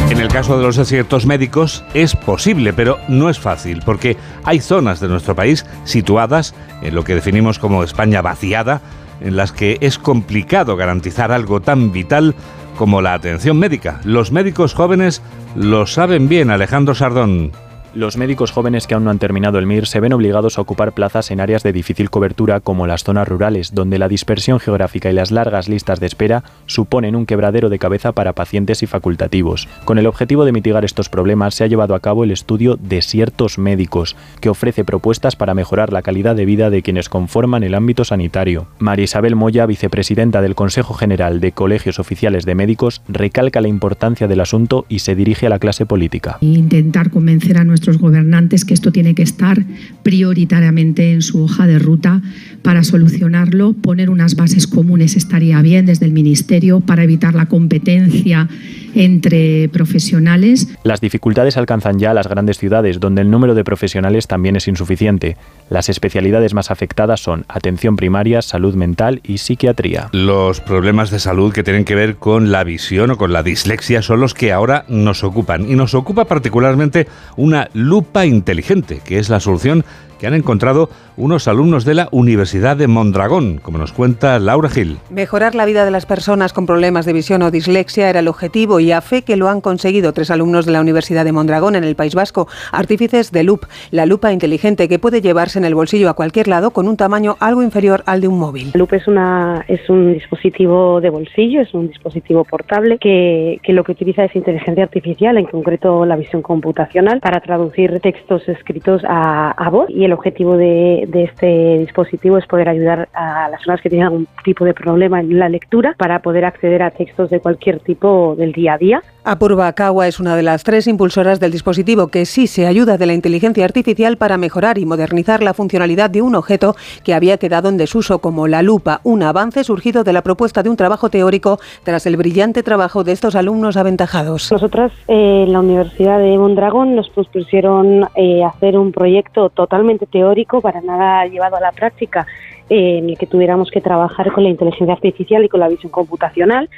En 0.10 0.20
el 0.20 0.28
caso 0.28 0.58
de 0.58 0.64
los 0.64 0.76
desiertos 0.76 1.26
médicos 1.26 1.86
es 1.94 2.14
posible, 2.18 2.74
pero 2.74 3.00
no 3.08 3.30
es 3.30 3.40
fácil, 3.40 3.82
porque 3.86 4.18
hay 4.44 4.60
zonas 4.60 5.00
de 5.00 5.08
nuestro 5.08 5.34
país 5.34 5.66
situadas 5.86 6.54
en 6.82 6.94
lo 6.94 7.06
que 7.06 7.16
definimos 7.16 7.58
como 7.58 7.86
España 7.86 8.22
vaciada, 8.22 8.82
en 9.22 9.38
las 9.38 9.54
que 9.54 9.78
es 9.80 9.98
complicado 9.98 10.76
garantizar 10.76 11.32
algo 11.32 11.62
tan 11.62 11.94
vital 11.94 12.36
como 12.78 13.02
la 13.02 13.14
atención 13.14 13.58
médica. 13.58 14.02
Los 14.04 14.34
médicos 14.34 14.74
jóvenes 14.74 15.22
lo 15.56 15.88
saben 15.88 16.28
bien, 16.28 16.52
Alejandro 16.52 16.96
Sardón. 16.96 17.54
Los 17.96 18.18
médicos 18.18 18.50
jóvenes 18.50 18.88
que 18.88 18.96
aún 18.96 19.04
no 19.04 19.12
han 19.12 19.20
terminado 19.20 19.60
el 19.60 19.68
MIR 19.68 19.86
se 19.86 20.00
ven 20.00 20.14
obligados 20.14 20.58
a 20.58 20.62
ocupar 20.62 20.94
plazas 20.94 21.30
en 21.30 21.40
áreas 21.40 21.62
de 21.62 21.72
difícil 21.72 22.10
cobertura 22.10 22.60
como 22.60 22.88
las 22.88 23.04
zonas 23.04 23.28
rurales, 23.28 23.76
donde 23.76 24.00
la 24.00 24.08
dispersión 24.08 24.60
geográfica 24.60 25.12
y 25.12 25.14
las 25.14 25.30
largas 25.30 25.70
listas 25.70 26.00
de 26.00 26.08
espera 26.08 26.44
suponen 26.66 27.16
un 27.16 27.28
quebradero 27.28 27.70
de 27.70 27.78
cabeza 27.78 28.12
para 28.12 28.34
pacientes 28.34 28.82
y 28.82 28.88
facultativos. 28.88 29.68
Con 29.86 30.00
el 30.00 30.08
objetivo 30.08 30.44
de 30.44 30.52
mitigar 30.52 30.84
estos 30.86 31.08
problemas 31.08 31.54
se 31.54 31.66
ha 31.66 31.68
llevado 31.68 31.94
a 31.94 32.00
cabo 32.00 32.24
el 32.24 32.32
estudio 32.32 32.80
Desiertos 32.82 33.60
Médicos, 33.60 34.16
que 34.42 34.50
ofrece 34.50 34.84
propuestas 34.84 35.36
para 35.36 35.54
mejorar 35.54 35.94
la 35.94 36.02
calidad 36.02 36.36
de 36.36 36.46
vida 36.46 36.72
de 36.72 36.82
quienes 36.82 37.10
conforman 37.10 37.62
el 37.62 37.76
ámbito 37.76 38.06
sanitario. 38.06 38.66
María 38.80 39.06
Isabel 39.06 39.36
Moya, 39.36 39.68
vicepresidenta 39.68 40.42
del 40.42 40.56
Consejo 40.56 40.96
General 40.96 41.40
de 41.40 41.52
Colegios 41.52 42.00
Oficiales 42.00 42.44
de 42.46 42.56
Médicos, 42.56 43.04
recalca 43.08 43.62
la 43.62 43.68
importancia 43.68 44.28
del 44.28 44.42
asunto 44.42 44.88
y 44.90 45.00
se 45.00 45.14
dirige 45.14 45.46
a 45.46 45.50
la 45.50 45.60
clase 45.60 45.86
política. 45.86 46.40
Intentar 46.42 47.12
convencer 47.12 47.60
a 47.60 47.64
nuestros 47.64 47.83
gobernantes 47.92 48.66
que 48.66 48.74
esto 48.74 48.92
tiene 48.92 49.16
que 49.16 49.24
estar 49.24 49.66
prioritariamente 50.04 51.14
en 51.14 51.22
su 51.22 51.44
hoja 51.44 51.68
de 51.68 51.80
ruta. 51.80 52.22
Para 52.62 52.84
solucionarlo, 52.84 53.74
poner 53.74 54.10
unas 54.10 54.36
bases 54.36 54.68
comunes 54.68 55.16
estaría 55.16 55.62
bien 55.62 55.86
desde 55.86 56.06
el 56.06 56.12
Ministerio 56.12 56.80
para 56.80 57.04
evitar 57.04 57.36
la 57.36 57.48
competencia 57.48 58.48
entre 58.96 59.70
profesionales. 59.70 60.68
Las 60.84 61.02
dificultades 61.02 61.58
alcanzan 61.58 62.00
ya 62.00 62.12
a 62.12 62.14
las 62.14 62.28
grandes 62.28 62.58
ciudades, 62.58 63.00
donde 63.00 63.22
el 63.22 63.32
número 63.32 63.56
de 63.56 63.64
profesionales 63.64 64.28
también 64.28 64.56
es 64.56 64.68
insuficiente. 64.68 65.38
Las 65.70 65.90
especialidades 65.90 66.54
más 66.54 66.72
afectadas 66.72 67.22
son 67.22 67.46
atención 67.48 67.96
primaria, 67.96 68.42
salud 68.42 68.76
mental 68.76 69.22
y 69.24 69.40
psiquiatría. 69.40 70.10
Los 70.12 70.60
problemas 70.62 71.12
de 71.12 71.20
salud 71.20 71.54
que 71.54 71.64
tienen 71.64 71.86
que 71.86 71.96
ver 71.96 72.16
con 72.18 72.52
la 72.52 72.64
visión 72.64 73.12
o 73.12 73.18
con 73.18 73.34
la 73.34 73.44
dislexia 73.44 74.02
son 74.02 74.20
los 74.20 74.34
que 74.34 74.52
ahora 74.52 74.86
nos 74.88 75.24
ocupan. 75.24 75.70
Y 75.70 75.76
nos 75.76 75.94
ocupa 75.94 76.26
particularmente 76.26 77.08
una 77.36 77.70
lupa 77.74 78.26
inteligente, 78.26 79.02
que 79.04 79.20
es 79.20 79.30
la 79.30 79.40
solución 79.40 79.84
que 80.24 80.28
han 80.28 80.36
encontrado 80.36 80.88
unos 81.18 81.50
alumnos 81.50 81.84
de 81.84 81.96
la 81.96 82.08
Universidad 82.12 82.78
de 82.78 82.88
Mondragón, 82.88 83.60
como 83.62 83.78
nos 83.78 83.92
cuenta 83.92 84.40
Laura 84.40 84.70
Gil. 84.70 84.98
Mejorar 85.10 85.54
la 85.54 85.66
vida 85.66 85.84
de 85.84 85.92
las 85.92 86.06
personas 86.06 86.54
con 86.54 86.66
problemas 86.66 87.06
de 87.06 87.12
visión 87.12 87.42
o 87.42 87.52
dislexia 87.52 88.10
era 88.10 88.22
el 88.22 88.30
objetivo 88.30 88.80
y 88.80 88.94
a 88.94 89.02
fe 89.02 89.24
que 89.24 89.36
lo 89.36 89.50
han 89.50 89.60
conseguido 89.60 90.14
tres 90.14 90.32
alumnos 90.32 90.66
de 90.66 90.72
la 90.72 90.80
Universidad 90.80 91.26
de 91.26 91.34
Mondragón 91.34 91.76
en 91.76 91.84
el 91.84 91.98
País 91.98 92.16
Vasco, 92.16 92.48
artífices 92.72 93.34
de 93.34 93.44
LUP, 93.44 93.66
la 93.92 94.06
lupa 94.06 94.32
inteligente 94.32 94.88
que 94.88 94.98
puede 94.98 95.20
llevarse 95.20 95.60
en 95.60 95.66
el 95.66 95.76
bolsillo 95.76 96.10
a 96.10 96.14
cualquier 96.14 96.48
lado 96.48 96.72
con 96.72 96.88
un 96.88 96.96
tamaño 96.96 97.36
algo 97.42 97.62
inferior 97.62 98.02
al 98.06 98.22
de 98.22 98.30
un 98.30 98.40
móvil. 98.40 98.72
LUP 98.76 98.94
es, 98.94 99.10
una, 99.10 99.66
es 99.68 99.90
un 99.90 100.14
dispositivo 100.14 101.02
de 101.02 101.10
bolsillo, 101.10 101.60
es 101.60 101.74
un 101.74 101.90
dispositivo 101.90 102.46
portable 102.46 102.98
que, 102.98 103.60
que 103.62 103.74
lo 103.74 103.84
que 103.84 103.92
utiliza 103.92 104.24
es 104.24 104.34
inteligencia 104.38 104.86
artificial, 104.86 105.38
en 105.38 105.48
concreto 105.48 106.06
la 106.06 106.16
visión 106.16 106.42
computacional, 106.42 107.20
para 107.20 107.42
traducir 107.42 108.00
textos 108.00 108.48
escritos 108.48 109.02
a, 109.06 109.52
a 109.52 109.70
voz 109.70 109.90
y 109.90 110.06
el 110.06 110.13
objetivo 110.14 110.58
de, 110.58 111.06
de, 111.08 111.24
este 111.24 111.80
dispositivo 111.80 112.38
es 112.38 112.46
poder 112.48 112.70
ayudar 112.70 113.10
a 113.14 113.50
las 113.50 113.60
personas 113.60 113.82
que 113.82 113.90
tienen 113.90 114.08
algún 114.08 114.28
tipo 114.44 114.66
de 114.66 114.74
problema 114.74 115.20
en 115.20 115.38
la 115.40 115.50
lectura 115.50 115.96
para 115.98 116.20
poder 116.20 116.46
acceder 116.46 116.82
a 116.84 116.92
textos 116.92 117.30
de 117.30 117.40
cualquier 117.40 117.80
tipo 117.80 118.36
del 118.38 118.52
día 118.52 118.74
a 118.74 118.78
día. 118.78 119.04
Apurva 119.26 119.72
Kawa 119.72 120.08
es 120.08 120.20
una 120.20 120.36
de 120.36 120.44
las 120.44 120.64
tres 120.64 120.86
impulsoras 120.86 121.40
del 121.40 121.52
dispositivo 121.52 122.08
que 122.08 122.26
sí 122.26 122.46
se 122.46 122.68
ayuda 122.68 122.98
de 122.98 123.06
la 123.06 123.14
inteligencia 123.14 123.64
artificial 123.64 124.18
para 124.18 124.38
mejorar 124.38 124.78
y 124.78 124.86
modernizar 124.86 125.42
la 125.42 125.54
funcionalidad 125.54 126.10
de 126.10 126.22
un 126.22 126.36
objeto 126.36 126.76
que 127.06 127.14
había 127.14 127.38
quedado 127.38 127.70
en 127.70 127.78
desuso 127.78 128.20
como 128.20 128.48
la 128.48 128.62
lupa, 128.62 129.00
un 129.04 129.24
avance 129.24 129.64
surgido 129.64 130.04
de 130.04 130.12
la 130.12 130.24
propuesta 130.24 130.62
de 130.62 130.70
un 130.70 130.76
trabajo 130.76 131.10
teórico 131.10 131.60
tras 131.84 132.06
el 132.06 132.18
brillante 132.18 132.64
trabajo 132.64 133.04
de 133.04 133.14
estos 133.14 133.36
alumnos 133.36 133.78
aventajados. 133.78 134.52
Nosotras 134.52 134.92
eh, 135.08 135.44
en 135.48 135.54
la 135.54 135.62
Universidad 135.62 136.20
de 136.20 136.38
Mondragón 136.38 136.96
nos 136.96 137.10
propusieron 137.10 138.06
eh, 138.16 138.44
hacer 138.44 138.78
un 138.78 138.92
proyecto 138.92 139.50
totalmente 139.50 139.93
teórico, 140.00 140.62
para 140.62 140.82
nada 140.82 141.26
llevado 141.26 141.56
a 141.56 141.62
la 141.62 141.72
práctica, 141.72 142.26
eh, 142.70 143.00
en 143.00 143.10
el 143.10 143.18
que 143.18 143.28
tuviéramos 143.28 143.70
que 143.72 143.82
trabajar 143.82 144.32
con 144.32 144.44
la 144.44 144.50
inteligencia 144.50 144.94
artificial 144.94 145.44
y 145.44 145.50
con 145.50 145.60
la 145.60 145.68
visión 145.68 145.92
computacional 145.92 146.70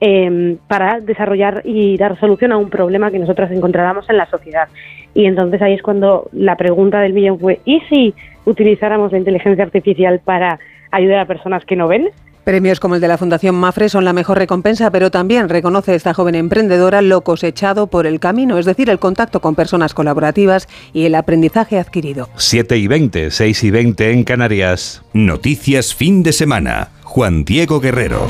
em, 0.00 0.58
para 0.68 1.00
desarrollar 1.00 1.62
y 1.64 1.96
dar 1.96 2.18
solución 2.20 2.52
a 2.52 2.56
un 2.56 2.70
problema 2.70 3.10
que 3.10 3.18
nosotras 3.18 3.50
encontráramos 3.50 4.08
en 4.08 4.16
la 4.16 4.26
sociedad. 4.26 4.68
Y 5.14 5.26
entonces 5.26 5.60
ahí 5.60 5.74
es 5.74 5.82
cuando 5.82 6.28
la 6.32 6.56
pregunta 6.56 7.00
del 7.00 7.12
millón 7.12 7.40
fue, 7.40 7.60
¿y 7.64 7.80
si 7.88 8.14
utilizáramos 8.44 9.12
la 9.12 9.18
inteligencia 9.18 9.64
artificial 9.64 10.20
para 10.24 10.58
ayudar 10.90 11.20
a 11.20 11.26
personas 11.26 11.64
que 11.64 11.76
no 11.76 11.88
ven? 11.88 12.10
Premios 12.48 12.80
como 12.80 12.94
el 12.94 13.02
de 13.02 13.08
la 13.08 13.18
Fundación 13.18 13.56
Mafre 13.56 13.90
son 13.90 14.06
la 14.06 14.14
mejor 14.14 14.38
recompensa, 14.38 14.90
pero 14.90 15.10
también 15.10 15.50
reconoce 15.50 15.94
esta 15.94 16.14
joven 16.14 16.34
emprendedora 16.34 17.02
lo 17.02 17.20
cosechado 17.20 17.88
por 17.88 18.06
el 18.06 18.20
camino, 18.20 18.56
es 18.56 18.64
decir, 18.64 18.88
el 18.88 18.98
contacto 18.98 19.42
con 19.42 19.54
personas 19.54 19.92
colaborativas 19.92 20.66
y 20.94 21.04
el 21.04 21.14
aprendizaje 21.14 21.78
adquirido. 21.78 22.30
7 22.36 22.78
y 22.78 22.86
20, 22.86 23.30
6 23.32 23.64
y 23.64 23.70
20 23.70 24.12
en 24.12 24.24
Canarias. 24.24 25.02
Noticias 25.12 25.94
fin 25.94 26.22
de 26.22 26.32
semana. 26.32 26.88
Juan 27.02 27.44
Diego 27.44 27.80
Guerrero. 27.80 28.26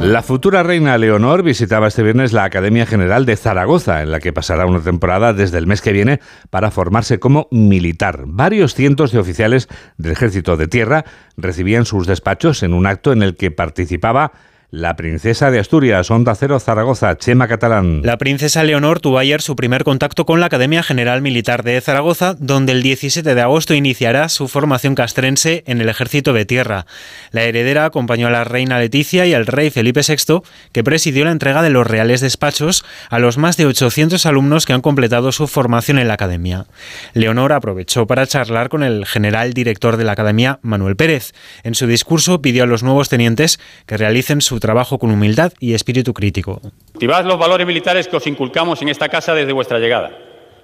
La 0.00 0.22
futura 0.22 0.62
reina 0.62 0.96
Leonor 0.96 1.42
visitaba 1.42 1.88
este 1.88 2.04
viernes 2.04 2.32
la 2.32 2.44
Academia 2.44 2.86
General 2.86 3.26
de 3.26 3.36
Zaragoza, 3.36 4.00
en 4.00 4.12
la 4.12 4.20
que 4.20 4.32
pasará 4.32 4.64
una 4.64 4.80
temporada 4.80 5.32
desde 5.32 5.58
el 5.58 5.66
mes 5.66 5.82
que 5.82 5.92
viene 5.92 6.20
para 6.50 6.70
formarse 6.70 7.18
como 7.18 7.48
militar. 7.50 8.22
Varios 8.26 8.74
cientos 8.74 9.10
de 9.10 9.18
oficiales 9.18 9.68
del 9.96 10.12
Ejército 10.12 10.56
de 10.56 10.68
Tierra 10.68 11.04
recibían 11.36 11.84
sus 11.84 12.06
despachos 12.06 12.62
en 12.62 12.74
un 12.74 12.86
acto 12.86 13.12
en 13.12 13.22
el 13.22 13.36
que 13.36 13.50
participaba 13.50 14.32
la 14.70 14.96
princesa 14.96 15.50
de 15.50 15.58
Asturias, 15.58 16.10
Onda 16.10 16.34
Cero 16.34 16.60
Zaragoza, 16.60 17.16
Chema 17.16 17.48
Catalán. 17.48 18.02
La 18.04 18.18
princesa 18.18 18.64
Leonor 18.64 19.00
tuvo 19.00 19.16
ayer 19.16 19.40
su 19.40 19.56
primer 19.56 19.82
contacto 19.82 20.26
con 20.26 20.40
la 20.40 20.46
Academia 20.46 20.82
General 20.82 21.22
Militar 21.22 21.62
de 21.62 21.80
Zaragoza, 21.80 22.34
donde 22.38 22.72
el 22.72 22.82
17 22.82 23.34
de 23.34 23.40
agosto 23.40 23.72
iniciará 23.72 24.28
su 24.28 24.46
formación 24.46 24.94
castrense 24.94 25.64
en 25.66 25.80
el 25.80 25.88
Ejército 25.88 26.34
de 26.34 26.44
Tierra. 26.44 26.84
La 27.30 27.44
heredera 27.44 27.86
acompañó 27.86 28.26
a 28.26 28.30
la 28.30 28.44
reina 28.44 28.78
Leticia 28.78 29.24
y 29.24 29.32
al 29.32 29.46
rey 29.46 29.70
Felipe 29.70 30.02
VI, 30.06 30.42
que 30.72 30.84
presidió 30.84 31.24
la 31.24 31.32
entrega 31.32 31.62
de 31.62 31.70
los 31.70 31.86
reales 31.86 32.20
despachos 32.20 32.84
a 33.08 33.18
los 33.18 33.38
más 33.38 33.56
de 33.56 33.64
800 33.64 34.26
alumnos 34.26 34.66
que 34.66 34.74
han 34.74 34.82
completado 34.82 35.32
su 35.32 35.46
formación 35.48 35.98
en 35.98 36.08
la 36.08 36.14
Academia. 36.14 36.66
Leonor 37.14 37.54
aprovechó 37.54 38.06
para 38.06 38.26
charlar 38.26 38.68
con 38.68 38.82
el 38.82 39.06
general 39.06 39.54
director 39.54 39.96
de 39.96 40.04
la 40.04 40.12
Academia, 40.12 40.58
Manuel 40.60 40.96
Pérez. 40.96 41.32
En 41.62 41.74
su 41.74 41.86
discurso 41.86 42.42
pidió 42.42 42.64
a 42.64 42.66
los 42.66 42.82
nuevos 42.82 43.08
tenientes 43.08 43.58
que 43.86 43.96
realicen 43.96 44.42
su 44.42 44.57
trabajo 44.60 44.98
con 44.98 45.10
humildad 45.10 45.52
y 45.60 45.74
espíritu 45.74 46.14
crítico. 46.14 46.60
Activad 46.94 47.24
los 47.24 47.38
valores 47.38 47.66
militares 47.66 48.08
que 48.08 48.16
os 48.16 48.26
inculcamos 48.26 48.82
en 48.82 48.88
esta 48.88 49.08
casa 49.08 49.34
desde 49.34 49.52
vuestra 49.52 49.78
llegada. 49.78 50.10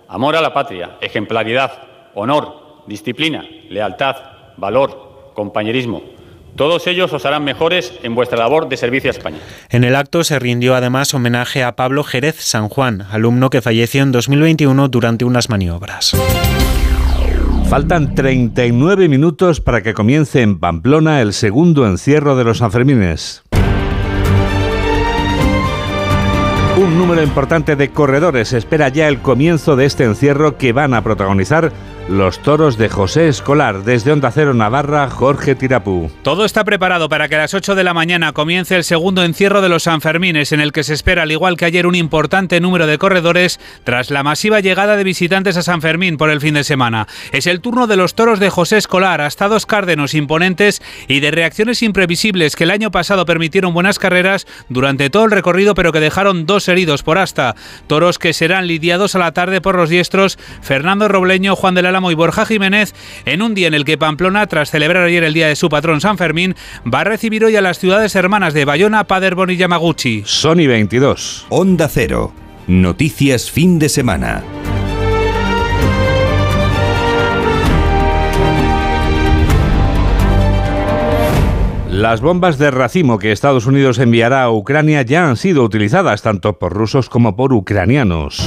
Amor 0.09 0.37
a 0.37 0.41
la 0.41 0.53
patria, 0.53 0.97
ejemplaridad, 1.01 1.73
honor, 2.15 2.85
disciplina, 2.87 3.45
lealtad, 3.69 4.17
valor, 4.57 5.33
compañerismo. 5.35 6.03
Todos 6.57 6.87
ellos 6.87 7.13
os 7.13 7.27
harán 7.27 7.43
mejores 7.43 7.93
en 8.03 8.15
vuestra 8.15 8.39
labor 8.39 8.69
de 8.69 8.77
servicio 8.77 9.11
a 9.11 9.13
España. 9.13 9.39
En 9.71 9.83
el 9.83 9.97
acto 9.97 10.23
se 10.23 10.39
rindió 10.39 10.77
además 10.77 11.13
homenaje 11.13 11.65
a 11.65 11.75
Pablo 11.75 12.05
Jerez 12.05 12.37
San 12.39 12.69
Juan, 12.69 13.03
alumno 13.11 13.51
que 13.51 13.61
falleció 13.61 14.03
en 14.03 14.13
2021 14.13 14.89
durante 14.89 15.25
unas 15.25 15.49
maniobras. 15.49 16.15
Faltan 17.69 18.15
39 18.15 19.09
minutos 19.09 19.61
para 19.61 19.83
que 19.83 19.95
comience 19.95 20.43
en 20.43 20.61
Pamplona 20.61 21.23
el 21.23 21.33
segundo 21.33 21.87
encierro 21.87 22.37
de 22.37 22.45
los 22.45 22.59
Sanfermines. 22.59 23.43
Un 26.77 26.99
número 26.99 27.23
importante 27.23 27.77
de 27.77 27.91
corredores 27.91 28.53
espera 28.53 28.89
ya 28.89 29.07
el 29.07 29.21
comienzo 29.21 29.77
de 29.77 29.85
este 29.85 30.03
encierro 30.03 30.59
que 30.59 30.73
van 30.73 30.93
a 30.93 31.03
protagonizar 31.05 31.71
los 32.09 32.41
toros 32.41 32.77
de 32.77 32.89
José 32.89 33.29
Escolar. 33.29 33.83
Desde 33.83 34.13
Onda 34.13 34.31
Cero 34.31 34.53
Navarra, 34.53 35.09
Jorge 35.09 35.55
Tirapú. 35.55 36.11
Todo 36.23 36.45
está 36.45 36.65
preparado 36.65 37.09
para 37.09 37.29
que 37.29 37.37
a 37.37 37.39
las 37.39 37.55
8 37.55 37.75
de 37.75 37.85
la 37.85 37.95
mañana 37.95 38.33
comience 38.33 38.77
el 38.77 38.85
segundo 38.85 39.25
encierro 39.25 39.63
de 39.63 39.69
los 39.69 39.85
Sanfermines, 39.85 40.53
en 40.53 40.61
el 40.61 40.73
que 40.73 40.85
se 40.85 40.93
espera, 40.95 41.23
al 41.23 41.33
igual 41.33 41.57
que 41.57 41.65
ayer, 41.65 41.87
un 41.87 41.95
importante 41.95 42.61
número 42.61 42.87
de 42.87 42.99
corredores 42.99 43.59
tras 43.85 44.11
la 44.11 44.23
masiva 44.23 44.61
llegada 44.61 44.97
de 44.97 45.05
visitantes 45.05 45.57
a 45.57 45.63
San 45.63 45.81
Fermín 45.81 46.17
por 46.17 46.31
el 46.31 46.41
fin 46.41 46.55
de 46.55 46.65
semana. 46.65 47.09
Es 47.33 47.47
el 47.47 47.61
turno 47.61 47.87
de 47.87 47.97
los 47.97 48.15
toros 48.15 48.39
de 48.39 48.51
José 48.51 48.77
Escolar, 48.77 49.21
hasta 49.21 49.49
dos 49.49 49.65
cárdenos 49.65 50.15
imponentes 50.15 50.83
y 51.09 51.21
de 51.21 51.31
reacciones 51.31 51.83
imprevisibles 51.83 52.57
que 52.57 52.65
el 52.65 52.71
año 52.71 52.91
pasado 52.91 53.25
permitieron 53.25 53.73
buenas 53.73 53.99
carreras 53.99 54.47
durante 54.69 55.09
todo 55.09 55.25
el 55.25 55.31
recorrido, 55.31 55.75
pero 55.75 55.93
que 55.93 56.01
dejaron 56.01 56.45
dos 56.45 56.69
heridos 56.69 57.03
por 57.03 57.19
asta. 57.19 57.55
Toros 57.87 58.19
que 58.19 58.33
serán 58.35 58.67
lidiados 58.67 59.15
a 59.15 59.19
la 59.19 59.33
tarde 59.33 59.61
por 59.61 59.75
los 59.75 59.89
diestros 59.89 60.39
Fernando 60.61 61.09
Robleño, 61.09 61.57
Juan 61.57 61.75
de 61.75 61.83
la 61.83 61.94
y 61.95 62.15
Borja 62.15 62.45
Jiménez 62.45 62.93
en 63.25 63.41
un 63.41 63.55
día 63.55 63.69
en 63.69 63.75
el 63.75 63.85
que 63.85 63.97
Pamplona, 63.97 64.47
tras 64.49 64.71
celebrar 64.71 65.05
ayer 65.05 65.23
el 65.23 65.33
día 65.33 65.47
de 65.47 65.57
su 65.57 65.69
patrón 65.69 66.01
San 66.01 66.19
Fermín, 66.19 66.57
va 66.93 67.01
a 67.01 67.05
recibir 67.05 67.45
hoy 67.45 67.55
a 67.55 67.61
las 67.61 67.79
ciudades 67.79 68.17
hermanas 68.17 68.53
de 68.53 68.65
Bayona, 68.65 69.05
Paderborn 69.05 69.53
y 69.53 69.57
Yamaguchi. 69.57 70.23
Sony 70.27 70.67
22. 70.67 71.47
Onda 71.51 71.89
Cero. 71.89 72.33
Noticias 72.67 73.51
fin 73.51 73.79
de 73.79 73.89
semana. 73.89 74.43
Las 81.89 82.21
bombas 82.21 82.59
de 82.59 82.73
racimo 82.73 83.19
que 83.19 83.31
Estados 83.31 83.67
Unidos 83.67 84.01
enviará 84.01 84.43
a 84.43 84.51
Ucrania 84.51 85.03
ya 85.03 85.29
han 85.29 85.37
sido 85.37 85.63
utilizadas 85.63 86.23
tanto 86.23 86.59
por 86.59 86.73
rusos 86.73 87.09
como 87.09 87.37
por 87.37 87.53
ucranianos. 87.53 88.45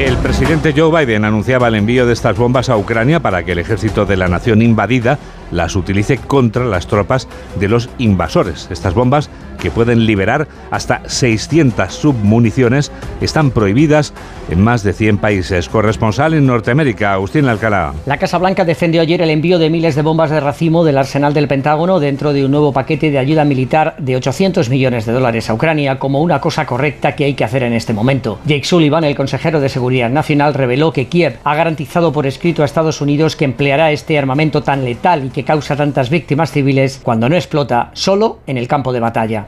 El 0.00 0.16
presidente 0.16 0.72
Joe 0.74 1.04
Biden 1.04 1.26
anunciaba 1.26 1.68
el 1.68 1.74
envío 1.74 2.06
de 2.06 2.14
estas 2.14 2.38
bombas 2.38 2.70
a 2.70 2.76
Ucrania 2.78 3.20
para 3.20 3.44
que 3.44 3.52
el 3.52 3.58
ejército 3.58 4.06
de 4.06 4.16
la 4.16 4.28
nación 4.28 4.62
invadida 4.62 5.18
las 5.50 5.76
utilice 5.76 6.16
contra 6.16 6.64
las 6.64 6.86
tropas 6.86 7.28
de 7.56 7.68
los 7.68 7.90
invasores. 7.98 8.68
Estas 8.70 8.94
bombas 8.94 9.28
que 9.60 9.70
pueden 9.70 10.06
liberar 10.06 10.48
hasta 10.70 11.02
600 11.06 11.92
submuniciones, 11.92 12.90
están 13.20 13.50
prohibidas 13.50 14.12
en 14.50 14.60
más 14.62 14.82
de 14.82 14.92
100 14.92 15.18
países. 15.18 15.68
Corresponsal 15.68 16.34
en 16.34 16.46
Norteamérica, 16.46 17.12
Agustín 17.12 17.48
Alcalá. 17.48 17.94
La 18.06 18.18
Casa 18.18 18.38
Blanca 18.38 18.64
defendió 18.64 19.02
ayer 19.02 19.22
el 19.22 19.30
envío 19.30 19.58
de 19.58 19.70
miles 19.70 19.94
de 19.94 20.02
bombas 20.02 20.30
de 20.30 20.40
racimo 20.40 20.84
del 20.84 20.98
arsenal 20.98 21.34
del 21.34 21.48
Pentágono 21.48 22.00
dentro 22.00 22.32
de 22.32 22.44
un 22.44 22.50
nuevo 22.50 22.72
paquete 22.72 23.10
de 23.10 23.18
ayuda 23.18 23.44
militar 23.44 23.94
de 23.98 24.16
800 24.16 24.68
millones 24.70 25.06
de 25.06 25.12
dólares 25.12 25.48
a 25.48 25.54
Ucrania 25.54 25.98
como 25.98 26.20
una 26.20 26.40
cosa 26.40 26.66
correcta 26.66 27.14
que 27.14 27.24
hay 27.24 27.34
que 27.34 27.44
hacer 27.44 27.62
en 27.62 27.72
este 27.72 27.92
momento. 27.92 28.38
Jake 28.46 28.64
Sullivan, 28.64 29.04
el 29.04 29.14
consejero 29.14 29.60
de 29.60 29.68
Seguridad 29.68 30.10
Nacional, 30.10 30.54
reveló 30.54 30.92
que 30.92 31.06
Kiev 31.06 31.38
ha 31.44 31.54
garantizado 31.54 32.12
por 32.12 32.26
escrito 32.26 32.62
a 32.62 32.64
Estados 32.64 33.00
Unidos 33.00 33.36
que 33.36 33.44
empleará 33.44 33.92
este 33.92 34.18
armamento 34.18 34.62
tan 34.62 34.84
letal 34.84 35.26
y 35.26 35.30
que 35.30 35.44
causa 35.44 35.76
tantas 35.76 36.10
víctimas 36.10 36.50
civiles 36.50 37.00
cuando 37.02 37.28
no 37.28 37.36
explota 37.36 37.90
solo 37.92 38.38
en 38.46 38.56
el 38.56 38.68
campo 38.68 38.92
de 38.92 39.00
batalla. 39.00 39.46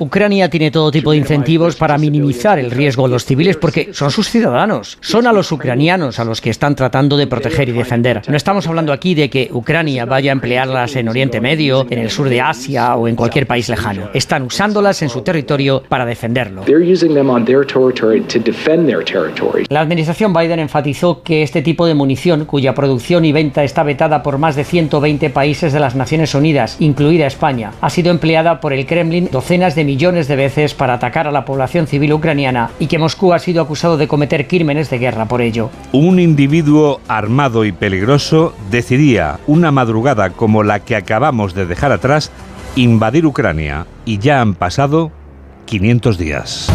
Ucrania 0.00 0.50
tiene 0.50 0.72
todo 0.72 0.90
tipo 0.90 1.12
de 1.12 1.18
incentivos 1.18 1.76
para 1.76 1.96
minimizar 1.98 2.58
el 2.58 2.72
riesgo 2.72 3.06
a 3.06 3.08
los 3.08 3.24
civiles 3.24 3.56
porque 3.56 3.94
son 3.94 4.10
sus 4.10 4.28
ciudadanos. 4.28 4.98
Son 5.00 5.24
a 5.28 5.32
los 5.32 5.52
ucranianos 5.52 6.18
a 6.18 6.24
los 6.24 6.40
que 6.40 6.50
están 6.50 6.74
tratando 6.74 7.16
de 7.16 7.28
proteger 7.28 7.68
y 7.68 7.72
defender. 7.72 8.22
No 8.28 8.36
estamos 8.36 8.66
hablando 8.66 8.92
aquí 8.92 9.14
de 9.14 9.30
que 9.30 9.50
Ucrania 9.52 10.04
vaya 10.04 10.32
a 10.32 10.34
emplearlas 10.34 10.96
en 10.96 11.08
Oriente 11.08 11.40
Medio, 11.40 11.86
en 11.88 12.00
el 12.00 12.10
sur 12.10 12.28
de 12.28 12.40
Asia 12.40 12.96
o 12.96 13.06
en 13.06 13.14
cualquier 13.14 13.46
país 13.46 13.68
lejano. 13.68 14.10
Están 14.14 14.42
usándolas 14.42 15.02
en 15.02 15.08
su 15.08 15.22
territorio 15.22 15.84
para 15.88 16.04
defenderlo. 16.04 16.62
La 19.68 19.80
administración 19.80 20.32
Biden 20.32 20.58
enfatizó 20.58 21.22
que 21.22 21.44
este 21.44 21.62
tipo 21.62 21.86
de 21.86 21.94
munición, 21.94 22.46
cuya 22.46 22.74
producción 22.74 23.24
y 23.24 23.32
venta 23.32 23.62
está 23.62 23.84
vetada 23.84 24.24
por 24.24 24.38
más 24.38 24.56
de 24.56 24.64
120 24.64 25.30
países 25.30 25.72
de 25.72 25.78
las 25.78 25.94
Naciones 25.94 26.34
Unidas, 26.34 26.78
incluida 26.80 27.26
España, 27.26 27.43
ha 27.44 27.90
sido 27.90 28.10
empleada 28.10 28.58
por 28.58 28.72
el 28.72 28.86
Kremlin 28.86 29.28
docenas 29.30 29.74
de 29.74 29.84
millones 29.84 30.28
de 30.28 30.36
veces 30.36 30.72
para 30.72 30.94
atacar 30.94 31.28
a 31.28 31.30
la 31.30 31.44
población 31.44 31.86
civil 31.86 32.14
ucraniana 32.14 32.70
y 32.78 32.86
que 32.86 32.98
Moscú 32.98 33.34
ha 33.34 33.38
sido 33.38 33.60
acusado 33.60 33.98
de 33.98 34.08
cometer 34.08 34.48
crímenes 34.48 34.88
de 34.88 34.98
guerra 34.98 35.26
por 35.26 35.42
ello. 35.42 35.68
Un 35.92 36.20
individuo 36.20 37.02
armado 37.06 37.66
y 37.66 37.72
peligroso 37.72 38.54
decidía 38.70 39.40
una 39.46 39.70
madrugada 39.72 40.30
como 40.30 40.62
la 40.62 40.80
que 40.80 40.96
acabamos 40.96 41.52
de 41.54 41.66
dejar 41.66 41.92
atrás 41.92 42.30
invadir 42.76 43.26
Ucrania 43.26 43.86
y 44.06 44.18
ya 44.18 44.40
han 44.40 44.54
pasado 44.54 45.12
500 45.66 46.16
días. 46.16 46.72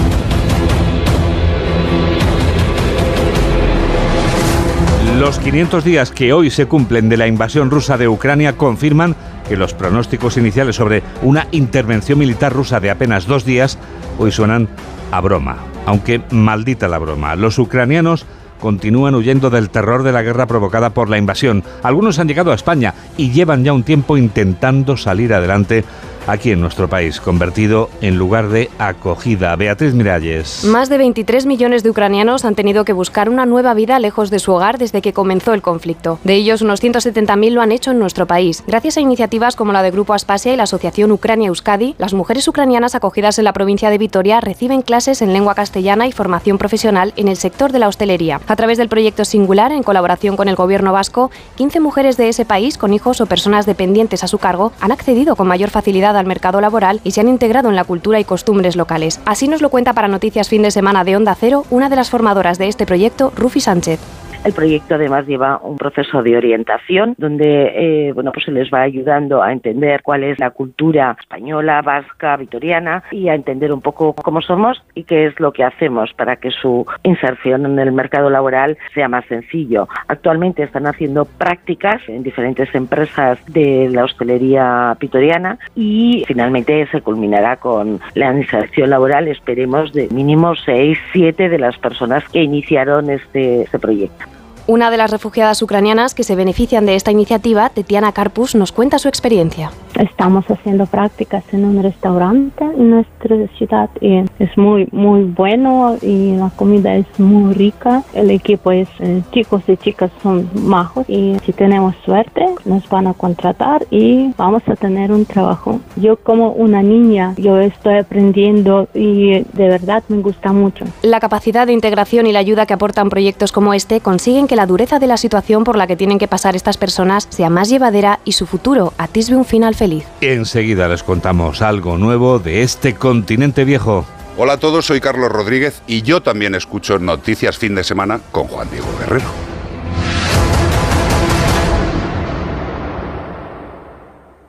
Los 5.17 5.39
500 5.39 5.83
días 5.83 6.11
que 6.11 6.31
hoy 6.31 6.49
se 6.49 6.67
cumplen 6.67 7.09
de 7.09 7.17
la 7.17 7.27
invasión 7.27 7.69
rusa 7.69 7.97
de 7.97 8.07
Ucrania 8.07 8.55
confirman 8.55 9.17
que 9.49 9.57
los 9.57 9.73
pronósticos 9.73 10.37
iniciales 10.37 10.75
sobre 10.75 11.01
una 11.23 11.47
intervención 11.51 12.19
militar 12.19 12.53
rusa 12.53 12.79
de 12.79 12.91
apenas 12.91 13.25
dos 13.25 13.43
días 13.43 13.79
hoy 14.19 14.31
suenan 14.31 14.69
a 15.11 15.19
broma. 15.21 15.57
Aunque 15.87 16.21
maldita 16.29 16.87
la 16.87 16.99
broma, 16.99 17.35
los 17.35 17.57
ucranianos 17.57 18.27
continúan 18.59 19.15
huyendo 19.15 19.49
del 19.49 19.71
terror 19.71 20.03
de 20.03 20.11
la 20.11 20.21
guerra 20.21 20.45
provocada 20.45 20.91
por 20.91 21.09
la 21.09 21.17
invasión. 21.17 21.63
Algunos 21.81 22.19
han 22.19 22.27
llegado 22.27 22.51
a 22.51 22.55
España 22.55 22.93
y 23.17 23.31
llevan 23.31 23.63
ya 23.63 23.73
un 23.73 23.83
tiempo 23.83 24.17
intentando 24.17 24.97
salir 24.97 25.33
adelante 25.33 25.83
aquí 26.27 26.51
en 26.51 26.61
nuestro 26.61 26.87
país, 26.87 27.19
convertido 27.19 27.89
en 28.01 28.17
lugar 28.17 28.49
de 28.49 28.69
acogida. 28.77 29.55
Beatriz 29.55 29.93
Miralles. 29.93 30.63
Más 30.63 30.89
de 30.89 30.97
23 30.97 31.45
millones 31.45 31.83
de 31.83 31.89
ucranianos 31.89 32.45
han 32.45 32.55
tenido 32.55 32.85
que 32.85 32.93
buscar 32.93 33.29
una 33.29 33.45
nueva 33.45 33.73
vida 33.73 33.99
lejos 33.99 34.29
de 34.29 34.39
su 34.39 34.53
hogar 34.53 34.77
desde 34.77 35.01
que 35.01 35.13
comenzó 35.13 35.53
el 35.53 35.61
conflicto. 35.61 36.19
De 36.23 36.35
ellos, 36.35 36.61
unos 36.61 36.83
170.000 36.83 37.51
lo 37.51 37.61
han 37.61 37.71
hecho 37.71 37.91
en 37.91 37.99
nuestro 37.99 38.25
país. 38.25 38.63
Gracias 38.67 38.97
a 38.97 39.01
iniciativas 39.01 39.55
como 39.55 39.73
la 39.73 39.83
de 39.83 39.91
Grupo 39.91 40.13
Aspasia 40.13 40.53
y 40.53 40.57
la 40.57 40.63
Asociación 40.63 41.11
Ucrania 41.11 41.47
Euskadi, 41.47 41.95
las 41.97 42.13
mujeres 42.13 42.47
ucranianas 42.47 42.95
acogidas 42.95 43.39
en 43.39 43.45
la 43.45 43.53
provincia 43.53 43.89
de 43.89 43.97
Vitoria 43.97 44.41
reciben 44.41 44.81
clases 44.81 45.21
en 45.21 45.33
lengua 45.33 45.55
castellana 45.55 46.07
y 46.07 46.11
formación 46.11 46.57
profesional 46.57 47.13
en 47.15 47.27
el 47.27 47.37
sector 47.37 47.71
de 47.71 47.79
la 47.79 47.87
hostelería. 47.87 48.41
A 48.47 48.55
través 48.55 48.77
del 48.77 48.89
proyecto 48.89 49.25
Singular, 49.25 49.71
en 49.71 49.83
colaboración 49.83 50.35
con 50.35 50.49
el 50.49 50.55
gobierno 50.55 50.93
vasco, 50.93 51.31
15 51.55 51.79
mujeres 51.79 52.17
de 52.17 52.29
ese 52.29 52.45
país 52.45 52.77
con 52.77 52.93
hijos 52.93 53.21
o 53.21 53.25
personas 53.25 53.65
dependientes 53.65 54.23
a 54.23 54.27
su 54.27 54.37
cargo 54.37 54.71
han 54.79 54.91
accedido 54.91 55.35
con 55.35 55.47
mayor 55.47 55.69
facilidad 55.69 56.15
al 56.19 56.27
mercado 56.27 56.61
laboral 56.61 57.01
y 57.03 57.11
se 57.11 57.21
han 57.21 57.27
integrado 57.27 57.69
en 57.69 57.75
la 57.75 57.83
cultura 57.83 58.19
y 58.19 58.25
costumbres 58.25 58.75
locales. 58.75 59.19
Así 59.25 59.47
nos 59.47 59.61
lo 59.61 59.69
cuenta 59.69 59.93
para 59.93 60.07
Noticias 60.07 60.49
Fin 60.49 60.61
de 60.61 60.71
Semana 60.71 61.03
de 61.03 61.15
Onda 61.15 61.35
Cero 61.35 61.65
una 61.69 61.89
de 61.89 61.95
las 61.95 62.09
formadoras 62.09 62.57
de 62.57 62.67
este 62.67 62.85
proyecto, 62.85 63.31
Rufi 63.35 63.59
Sánchez. 63.59 63.99
El 64.45 64.53
proyecto 64.53 64.95
además 64.95 65.27
lleva 65.27 65.59
un 65.61 65.77
proceso 65.77 66.23
de 66.23 66.37
orientación 66.37 67.13
donde 67.17 68.07
eh, 68.07 68.13
bueno 68.13 68.31
pues 68.31 68.45
se 68.45 68.51
les 68.51 68.71
va 68.73 68.81
ayudando 68.81 69.43
a 69.43 69.51
entender 69.51 70.01
cuál 70.01 70.23
es 70.23 70.39
la 70.39 70.51
cultura 70.51 71.15
española, 71.19 71.81
vasca, 71.81 72.37
vitoriana 72.37 73.03
y 73.11 73.27
a 73.27 73.35
entender 73.35 73.73
un 73.73 73.81
poco 73.81 74.13
cómo 74.13 74.41
somos 74.41 74.81
y 74.95 75.03
qué 75.03 75.25
es 75.25 75.37
lo 75.41 75.51
que 75.51 75.65
hacemos 75.65 76.13
para 76.13 76.37
que 76.37 76.51
su 76.51 76.85
inserción 77.03 77.65
en 77.65 77.79
el 77.79 77.91
mercado 77.91 78.29
laboral 78.29 78.77
sea 78.93 79.09
más 79.09 79.25
sencillo. 79.25 79.89
Actualmente 80.07 80.63
están 80.63 80.87
haciendo 80.87 81.25
prácticas 81.25 82.01
en 82.07 82.23
diferentes 82.23 82.73
empresas 82.73 83.39
de 83.47 83.89
la 83.91 84.05
hostelería 84.05 84.95
vitoriana 84.99 85.59
y 85.75 86.23
finalmente 86.27 86.87
se 86.91 87.01
culminará 87.01 87.57
con 87.57 87.99
la 88.15 88.33
inserción 88.33 88.89
laboral, 88.89 89.27
esperemos, 89.27 89.91
de 89.91 90.07
mínimo 90.09 90.55
6, 90.55 90.97
7 91.11 91.49
de 91.49 91.59
las 91.59 91.77
personas 91.77 92.23
que 92.29 92.41
iniciaron 92.41 93.09
este, 93.09 93.63
este 93.63 93.79
proyecto. 93.79 94.28
Una 94.69 94.91
de 94.91 94.97
las 94.97 95.09
refugiadas 95.09 95.63
ucranianas 95.63 96.13
que 96.13 96.23
se 96.23 96.35
benefician 96.35 96.85
de 96.85 96.93
esta 96.93 97.09
iniciativa, 97.09 97.71
Tetiana 97.71 98.11
Karpus, 98.11 98.53
nos 98.53 98.71
cuenta 98.71 98.99
su 98.99 99.07
experiencia. 99.07 99.71
Estamos 99.95 100.45
haciendo 100.49 100.85
prácticas 100.85 101.43
en 101.51 101.65
un 101.65 101.81
restaurante 101.81 102.63
en 102.63 102.89
nuestra 102.89 103.35
ciudad 103.57 103.89
y 104.01 104.23
es 104.39 104.57
muy, 104.57 104.87
muy 104.91 105.23
bueno 105.23 105.97
y 106.01 106.35
la 106.35 106.49
comida 106.55 106.95
es 106.95 107.07
muy 107.17 107.53
rica. 107.53 108.03
El 108.13 108.31
equipo 108.31 108.71
es, 108.71 108.87
eh, 108.99 109.21
chicos 109.31 109.63
y 109.67 109.77
chicas 109.77 110.11
son 110.21 110.49
majos 110.53 111.09
y 111.09 111.37
si 111.45 111.53
tenemos 111.53 111.95
suerte 112.05 112.45
nos 112.65 112.87
van 112.89 113.07
a 113.07 113.13
contratar 113.13 113.85
y 113.89 114.31
vamos 114.37 114.63
a 114.67 114.75
tener 114.75 115.11
un 115.11 115.25
trabajo. 115.25 115.79
Yo 115.95 116.17
como 116.17 116.51
una 116.51 116.81
niña, 116.81 117.33
yo 117.37 117.59
estoy 117.59 117.97
aprendiendo 117.97 118.87
y 118.93 119.43
de 119.53 119.67
verdad 119.67 120.03
me 120.07 120.21
gusta 120.21 120.53
mucho. 120.53 120.85
La 121.01 121.19
capacidad 121.19 121.67
de 121.67 121.73
integración 121.73 122.27
y 122.27 122.31
la 122.31 122.39
ayuda 122.39 122.65
que 122.65 122.73
aportan 122.73 123.09
proyectos 123.09 123.51
como 123.51 123.73
este 123.73 123.99
consiguen 123.99 124.47
que 124.47 124.55
la 124.55 124.65
dureza 124.65 124.99
de 124.99 125.07
la 125.07 125.17
situación 125.17 125.63
por 125.63 125.75
la 125.75 125.87
que 125.87 125.95
tienen 125.95 126.19
que 126.19 126.27
pasar 126.27 126.55
estas 126.55 126.77
personas 126.77 127.27
sea 127.29 127.49
más 127.49 127.69
llevadera 127.69 128.19
y 128.23 128.33
su 128.33 128.45
futuro 128.45 128.93
atisbe 128.97 129.35
un 129.35 129.45
final 129.45 129.75
feliz. 129.79 130.03
Enseguida 130.21 130.89
les 130.89 131.03
contamos 131.03 131.61
algo 131.61 131.97
nuevo 131.97 132.37
de 132.37 132.61
este 132.61 132.93
continente 132.93 133.63
viejo. 133.63 134.05
Hola 134.37 134.53
a 134.53 134.57
todos, 134.57 134.85
soy 134.85 134.99
Carlos 134.99 135.31
Rodríguez 135.31 135.81
y 135.87 136.01
yo 136.01 136.21
también 136.21 136.53
escucho 136.53 136.99
Noticias 136.99 137.57
Fin 137.57 137.75
de 137.75 137.83
Semana 137.83 138.19
con 138.31 138.47
Juan 138.47 138.69
Diego 138.69 138.87
Guerrero. 138.99 139.48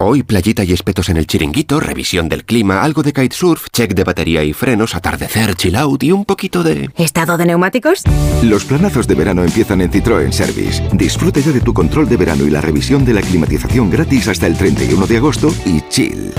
Hoy 0.02 0.22
playita 0.22 0.64
y 0.64 0.72
espetos 0.72 1.10
en 1.10 1.18
el 1.18 1.26
chiringuito, 1.26 1.78
revisión 1.78 2.30
del 2.30 2.46
clima, 2.46 2.82
algo 2.82 3.02
de 3.02 3.12
kitesurf, 3.12 3.66
check 3.70 3.92
de 3.92 4.02
batería 4.02 4.42
y 4.42 4.54
frenos, 4.54 4.94
atardecer, 4.94 5.54
chill 5.56 5.76
out 5.76 6.02
y 6.02 6.10
un 6.10 6.24
poquito 6.24 6.62
de... 6.62 6.88
¿Estado 6.96 7.36
de 7.36 7.44
neumáticos? 7.44 8.04
Los 8.42 8.64
planazos 8.64 9.06
de 9.06 9.14
verano 9.14 9.44
empiezan 9.44 9.82
en 9.82 9.90
Citroën 9.90 10.32
Service. 10.32 10.82
Disfrute 10.94 11.42
ya 11.42 11.52
de 11.52 11.60
tu 11.60 11.74
control 11.74 12.08
de 12.08 12.16
verano 12.16 12.46
y 12.46 12.50
la 12.50 12.62
revisión 12.62 13.04
de 13.04 13.12
la 13.12 13.20
climatización 13.20 13.90
gratis 13.90 14.26
hasta 14.28 14.46
el 14.46 14.56
31 14.56 15.06
de 15.06 15.16
agosto 15.18 15.54
y 15.66 15.82
chill. 15.90 16.32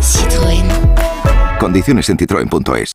Citroën. 0.00 1.58
Condiciones 1.58 2.08
en 2.08 2.16
citroen.es. 2.16 2.92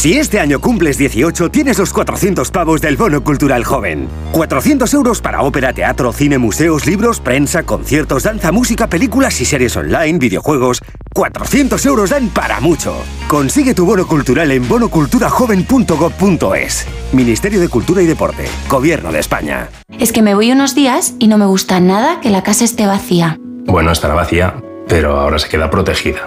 Si 0.00 0.16
este 0.16 0.40
año 0.40 0.62
cumples 0.62 0.96
18, 0.96 1.50
tienes 1.50 1.78
los 1.78 1.92
400 1.92 2.50
pavos 2.50 2.80
del 2.80 2.96
Bono 2.96 3.22
Cultural 3.22 3.64
Joven. 3.64 4.08
400 4.32 4.94
euros 4.94 5.20
para 5.20 5.42
ópera, 5.42 5.74
teatro, 5.74 6.10
cine, 6.14 6.38
museos, 6.38 6.86
libros, 6.86 7.20
prensa, 7.20 7.64
conciertos, 7.64 8.22
danza, 8.22 8.50
música, 8.50 8.86
películas 8.86 9.38
y 9.42 9.44
series 9.44 9.76
online, 9.76 10.18
videojuegos. 10.18 10.80
400 11.12 11.84
euros 11.84 12.08
dan 12.08 12.30
para 12.30 12.60
mucho. 12.60 12.96
Consigue 13.28 13.74
tu 13.74 13.84
bono 13.84 14.06
cultural 14.06 14.50
en 14.52 14.66
bonoculturajoven.gov.es. 14.66 16.86
Ministerio 17.12 17.60
de 17.60 17.68
Cultura 17.68 18.00
y 18.00 18.06
Deporte. 18.06 18.46
Gobierno 18.70 19.12
de 19.12 19.18
España. 19.18 19.68
Es 19.98 20.12
que 20.12 20.22
me 20.22 20.34
voy 20.34 20.50
unos 20.50 20.74
días 20.74 21.12
y 21.18 21.28
no 21.28 21.36
me 21.36 21.44
gusta 21.44 21.78
nada 21.78 22.22
que 22.22 22.30
la 22.30 22.42
casa 22.42 22.64
esté 22.64 22.86
vacía. 22.86 23.38
Bueno, 23.66 23.92
estará 23.92 24.14
vacía, 24.14 24.54
pero 24.88 25.18
ahora 25.18 25.38
se 25.38 25.50
queda 25.50 25.68
protegida. 25.68 26.26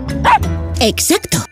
Exacto. 0.79 1.45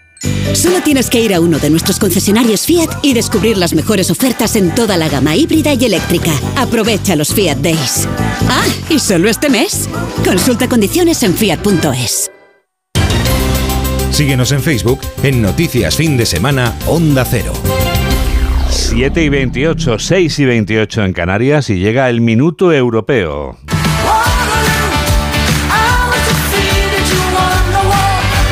Solo 0.54 0.82
tienes 0.82 1.10
que 1.10 1.22
ir 1.22 1.34
a 1.34 1.40
uno 1.40 1.60
de 1.60 1.70
nuestros 1.70 2.00
concesionarios 2.00 2.66
Fiat 2.66 2.90
y 3.04 3.14
descubrir 3.14 3.58
las 3.58 3.74
mejores 3.74 4.12
ofertas 4.12 4.56
en 4.56 4.74
toda 4.74 4.98
la 4.98 5.08
gama 5.08 5.36
híbrida 5.36 5.74
y 5.74 5.86
eléctrica. 5.86 6.32
Aprovecha 6.58 7.16
los 7.16 7.34
Fiat 7.34 7.58
Days. 7.58 8.08
Ah, 8.50 8.66
y 8.90 9.00
solo 9.00 9.30
este 9.30 9.50
mes. 9.50 9.88
Consulta 10.26 10.68
condiciones 10.68 11.24
en 11.24 11.36
fiat.es. 11.36 12.32
Síguenos 14.12 14.52
en 14.52 14.62
Facebook 14.62 15.00
en 15.24 15.42
Noticias 15.42 15.96
Fin 15.96 16.18
de 16.18 16.26
Semana 16.26 16.76
Onda 16.88 17.24
Cero. 17.24 17.54
7 18.70 19.24
y 19.24 19.30
28, 19.30 20.00
6 20.00 20.40
y 20.40 20.46
28 20.46 21.06
en 21.06 21.14
Canarias 21.14 21.70
y 21.70 21.80
llega 21.80 22.10
el 22.10 22.22
minuto 22.22 22.74
europeo. 22.74 23.58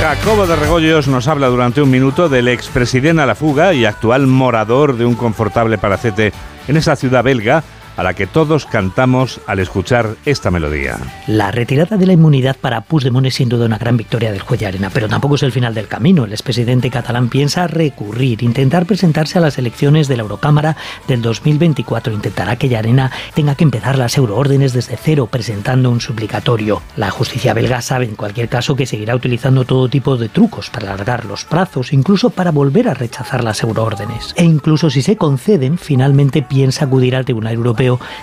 Jacobo 0.07 0.47
de 0.47 0.55
Regoyos 0.55 1.09
nos 1.09 1.27
habla 1.27 1.47
durante 1.47 1.81
un 1.81 1.91
minuto 1.91 2.29
del 2.29 2.47
expresidente 2.47 3.21
a 3.21 3.25
la 3.25 3.35
fuga 3.35 3.73
y 3.73 3.83
actual 3.83 4.25
morador 4.25 4.95
de 4.95 5.05
un 5.05 5.15
confortable 5.15 5.77
palacete 5.77 6.31
en 6.69 6.77
esa 6.77 6.95
ciudad 6.95 7.25
belga 7.25 7.61
a 7.97 8.03
la 8.03 8.13
que 8.13 8.27
todos 8.27 8.65
cantamos 8.65 9.41
al 9.47 9.59
escuchar 9.59 10.15
esta 10.25 10.51
melodía. 10.51 10.97
La 11.27 11.51
retirada 11.51 11.97
de 11.97 12.05
la 12.05 12.13
inmunidad 12.13 12.55
para 12.55 12.81
Puigdemont 12.81 13.25
es 13.25 13.35
sin 13.35 13.49
duda 13.49 13.65
una 13.65 13.77
gran 13.77 13.97
victoria 13.97 14.31
del 14.31 14.41
juez 14.41 14.59
de 14.59 14.67
arena, 14.67 14.89
pero 14.93 15.09
tampoco 15.09 15.35
es 15.35 15.43
el 15.43 15.51
final 15.51 15.73
del 15.73 15.87
camino. 15.87 16.25
El 16.25 16.31
expresidente 16.31 16.89
catalán 16.89 17.29
piensa 17.29 17.67
recurrir, 17.67 18.43
intentar 18.43 18.85
presentarse 18.85 19.39
a 19.39 19.41
las 19.41 19.57
elecciones 19.57 20.07
de 20.07 20.15
la 20.15 20.23
Eurocámara 20.23 20.77
del 21.07 21.21
2024. 21.21 22.13
Intentará 22.13 22.55
que 22.55 22.69
Llarena 22.69 23.11
tenga 23.33 23.55
que 23.55 23.63
empezar 23.63 23.97
las 23.97 24.15
euroórdenes 24.15 24.73
desde 24.73 24.97
cero, 24.97 25.27
presentando 25.29 25.89
un 25.89 25.99
suplicatorio. 25.99 26.81
La 26.95 27.09
justicia 27.09 27.53
belga 27.53 27.81
sabe 27.81 28.05
en 28.05 28.15
cualquier 28.15 28.47
caso 28.47 28.75
que 28.75 28.85
seguirá 28.85 29.15
utilizando 29.15 29.65
todo 29.65 29.89
tipo 29.89 30.17
de 30.17 30.29
trucos 30.29 30.69
para 30.69 30.93
alargar 30.93 31.25
los 31.25 31.45
plazos, 31.45 31.93
incluso 31.93 32.29
para 32.29 32.51
volver 32.51 32.89
a 32.89 32.93
rechazar 32.93 33.43
las 33.43 33.63
euroórdenes. 33.63 34.33
E 34.35 34.43
incluso 34.43 34.89
si 34.91 35.01
se 35.01 35.17
conceden, 35.17 35.77
finalmente 35.77 36.43
piensa 36.43 36.85
acudir 36.85 37.15
al 37.15 37.25
Tribunal 37.25 37.53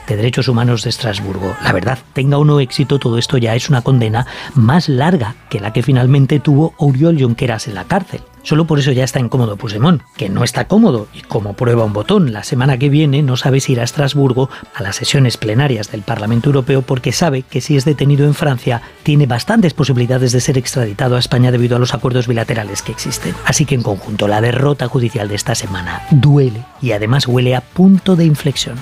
De 0.06 0.16
Derechos 0.16 0.48
Humanos 0.48 0.82
de 0.82 0.90
Estrasburgo. 0.90 1.56
La 1.62 1.72
verdad, 1.72 1.98
tenga 2.12 2.38
o 2.38 2.44
no 2.44 2.60
éxito, 2.60 2.98
todo 2.98 3.18
esto 3.18 3.38
ya 3.38 3.54
es 3.54 3.70
una 3.70 3.82
condena 3.82 4.26
más 4.54 4.88
larga 4.88 5.34
que 5.48 5.60
la 5.60 5.72
que 5.72 5.82
finalmente 5.82 6.40
tuvo 6.40 6.74
Oriol 6.76 7.18
Junqueras 7.18 7.66
en 7.68 7.74
la 7.74 7.84
cárcel. 7.84 8.20
Solo 8.44 8.66
por 8.66 8.78
eso 8.78 8.92
ya 8.92 9.04
está 9.04 9.20
incómodo 9.20 9.56
Puigdemont, 9.56 10.02
que 10.18 10.28
no 10.28 10.44
está 10.44 10.68
cómodo 10.68 11.08
y 11.14 11.22
como 11.22 11.54
prueba 11.54 11.84
un 11.84 11.94
botón, 11.94 12.34
la 12.34 12.44
semana 12.44 12.76
que 12.76 12.90
viene 12.90 13.22
no 13.22 13.38
sabe 13.38 13.58
si 13.58 13.72
irá 13.72 13.80
a 13.80 13.84
Estrasburgo 13.86 14.50
a 14.74 14.82
las 14.82 14.96
sesiones 14.96 15.38
plenarias 15.38 15.90
del 15.90 16.02
Parlamento 16.02 16.50
Europeo 16.50 16.82
porque 16.82 17.12
sabe 17.12 17.42
que 17.42 17.62
si 17.62 17.74
es 17.74 17.86
detenido 17.86 18.26
en 18.26 18.34
Francia 18.34 18.82
tiene 19.02 19.26
bastantes 19.26 19.72
posibilidades 19.72 20.32
de 20.32 20.42
ser 20.42 20.58
extraditado 20.58 21.16
a 21.16 21.20
España 21.20 21.52
debido 21.52 21.76
a 21.76 21.78
los 21.78 21.94
acuerdos 21.94 22.28
bilaterales 22.28 22.82
que 22.82 22.92
existen. 22.92 23.34
Así 23.46 23.64
que 23.64 23.76
en 23.76 23.82
conjunto 23.82 24.28
la 24.28 24.42
derrota 24.42 24.88
judicial 24.88 25.26
de 25.28 25.36
esta 25.36 25.54
semana 25.54 26.02
duele 26.10 26.66
y 26.82 26.92
además 26.92 27.26
huele 27.26 27.56
a 27.56 27.62
punto 27.62 28.14
de 28.14 28.26
inflexión. 28.26 28.76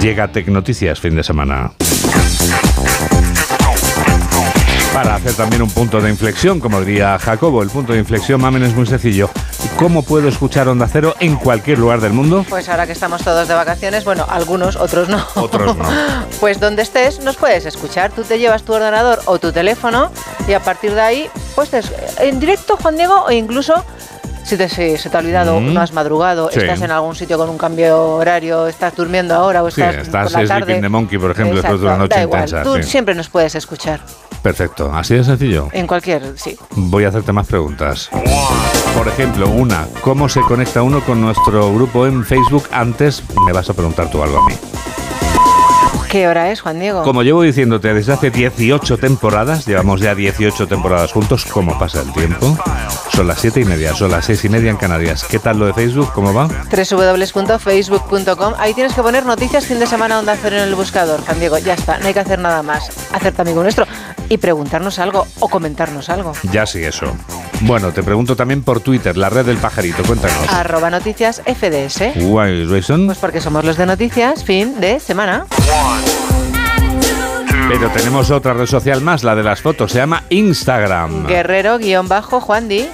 Llega 0.00 0.32
Tecnoticias 0.32 0.98
fin 0.98 1.14
de 1.14 1.22
semana. 1.22 1.72
Para 4.94 5.14
hacer 5.14 5.34
también 5.34 5.60
un 5.60 5.70
punto 5.70 6.00
de 6.00 6.08
inflexión, 6.08 6.58
como 6.58 6.80
diría 6.80 7.18
Jacobo, 7.18 7.62
el 7.62 7.68
punto 7.68 7.92
de 7.92 7.98
inflexión, 7.98 8.40
mamen, 8.40 8.62
es 8.62 8.74
muy 8.74 8.86
sencillo. 8.86 9.30
¿Cómo 9.76 10.02
puedo 10.02 10.28
escuchar 10.28 10.68
Onda 10.68 10.88
Cero 10.90 11.14
en 11.20 11.36
cualquier 11.36 11.78
lugar 11.78 12.00
del 12.00 12.12
mundo? 12.12 12.46
Pues 12.48 12.68
ahora 12.70 12.86
que 12.86 12.92
estamos 12.92 13.22
todos 13.22 13.46
de 13.46 13.54
vacaciones, 13.54 14.04
bueno, 14.04 14.26
algunos, 14.28 14.76
otros 14.76 15.08
no. 15.08 15.24
Otros 15.34 15.76
no. 15.76 15.84
Pues 16.40 16.58
donde 16.58 16.82
estés 16.82 17.20
nos 17.20 17.36
puedes 17.36 17.66
escuchar. 17.66 18.10
Tú 18.10 18.22
te 18.22 18.38
llevas 18.38 18.62
tu 18.62 18.72
ordenador 18.72 19.20
o 19.26 19.38
tu 19.38 19.52
teléfono 19.52 20.10
y 20.48 20.54
a 20.54 20.60
partir 20.60 20.94
de 20.94 21.00
ahí, 21.02 21.30
pues 21.54 21.70
en 22.18 22.40
directo, 22.40 22.78
Juan 22.78 22.96
Diego, 22.96 23.24
o 23.26 23.30
incluso 23.30 23.84
si 24.44 24.56
te, 24.56 24.68
si 24.68 24.96
se 24.96 25.08
te 25.10 25.16
ha 25.16 25.20
olvidado, 25.20 25.60
Mm. 25.60 25.74
no 25.74 25.80
has 25.80 25.92
madrugado, 25.92 26.50
Sí. 26.52 26.58
estás 26.60 26.80
en 26.82 26.90
algún 26.90 27.14
sitio 27.14 27.36
con 27.38 27.48
un 27.48 27.58
cambio 27.58 28.14
horario, 28.16 28.66
estás 28.66 28.94
durmiendo 28.96 29.34
ahora 29.34 29.62
o 29.62 29.70
Sí, 29.70 29.80
estás, 29.80 30.06
estás 30.06 30.32
por 30.32 30.42
la 30.42 30.48
tarde. 30.48 30.64
Sleeping 30.64 30.82
the 30.82 30.88
Monkey, 30.88 31.18
por 31.18 31.30
ejemplo, 31.30 31.56
después 31.56 31.80
de 31.80 31.86
una 31.86 31.94
Exacto, 31.96 32.02
noche 32.04 32.16
da 32.16 32.22
igual. 32.22 32.42
intensa. 32.44 32.62
Tú 32.62 32.76
sí. 32.76 32.82
siempre 32.90 33.14
nos 33.14 33.28
puedes 33.28 33.54
escuchar. 33.54 34.00
Perfecto, 34.42 34.90
así 34.94 35.14
de 35.14 35.24
sencillo. 35.24 35.68
En 35.72 35.86
cualquier, 35.86 36.32
sí. 36.38 36.56
Voy 36.70 37.04
a 37.04 37.08
hacerte 37.08 37.30
más 37.32 37.46
preguntas. 37.46 38.08
Por 38.96 39.06
ejemplo, 39.06 39.48
una, 39.48 39.86
¿cómo 40.00 40.28
se 40.28 40.40
conecta 40.40 40.82
uno 40.82 41.00
con 41.04 41.20
nuestro 41.20 41.72
grupo 41.74 42.06
en 42.06 42.24
Facebook? 42.24 42.64
Antes 42.72 43.22
me 43.46 43.52
vas 43.52 43.68
a 43.68 43.74
preguntar 43.74 44.10
tú 44.10 44.22
algo 44.22 44.38
a 44.38 44.46
mí. 44.46 44.54
¿Qué 46.10 46.26
hora 46.26 46.50
es, 46.50 46.60
Juan 46.60 46.80
Diego? 46.80 47.04
Como 47.04 47.22
llevo 47.22 47.42
diciéndote 47.42 47.94
desde 47.94 48.12
hace 48.12 48.32
18 48.32 48.98
temporadas, 48.98 49.64
llevamos 49.64 50.00
ya 50.00 50.12
18 50.12 50.66
temporadas 50.66 51.12
juntos, 51.12 51.46
¿cómo 51.46 51.78
pasa 51.78 52.02
el 52.02 52.12
tiempo? 52.12 52.58
Son 53.12 53.28
las 53.28 53.38
7 53.38 53.60
y 53.60 53.64
media, 53.64 53.94
son 53.94 54.10
las 54.10 54.24
6 54.24 54.46
y 54.46 54.48
media 54.48 54.72
en 54.72 54.76
Canarias. 54.76 55.22
¿Qué 55.22 55.38
tal 55.38 55.60
lo 55.60 55.66
de 55.66 55.72
Facebook? 55.72 56.10
¿Cómo 56.12 56.34
va? 56.34 56.48
www.facebook.com. 56.48 58.54
Ahí 58.58 58.74
tienes 58.74 58.92
que 58.92 59.02
poner 59.02 59.24
noticias 59.24 59.66
fin 59.66 59.78
de 59.78 59.86
semana 59.86 60.18
onda 60.18 60.36
cero 60.36 60.56
en 60.56 60.64
el 60.64 60.74
buscador, 60.74 61.20
Juan 61.20 61.38
Diego. 61.38 61.58
Ya 61.58 61.74
está, 61.74 61.98
no 61.98 62.08
hay 62.08 62.12
que 62.12 62.20
hacer 62.20 62.40
nada 62.40 62.64
más. 62.64 62.90
Hacerte 63.12 63.42
amigo 63.42 63.62
nuestro 63.62 63.86
y 64.28 64.38
preguntarnos 64.38 64.98
algo 64.98 65.28
o 65.38 65.48
comentarnos 65.48 66.10
algo. 66.10 66.32
Ya 66.50 66.66
sí, 66.66 66.82
eso. 66.82 67.14
Bueno, 67.60 67.92
te 67.92 68.02
pregunto 68.02 68.36
también 68.36 68.62
por 68.62 68.80
Twitter, 68.80 69.16
la 69.16 69.28
red 69.28 69.44
del 69.44 69.58
pajarito, 69.58 70.02
cuéntanos. 70.02 70.48
Arroba 70.48 70.90
noticias 70.90 71.42
FDS. 71.44 72.16
Why 72.16 72.64
reason? 72.64 73.06
Pues 73.06 73.18
porque 73.18 73.40
somos 73.40 73.64
los 73.64 73.76
de 73.76 73.86
noticias 73.86 74.44
fin 74.44 74.80
de 74.80 74.98
semana. 74.98 75.46
Pero 77.68 77.88
tenemos 77.90 78.30
otra 78.30 78.54
red 78.54 78.66
social 78.66 79.00
más, 79.00 79.22
la 79.22 79.34
de 79.34 79.42
las 79.42 79.60
fotos, 79.60 79.92
se 79.92 79.98
llama 79.98 80.24
Instagram. 80.30 81.26
Guerrero-Juan 81.26 82.68
Di. 82.68 82.88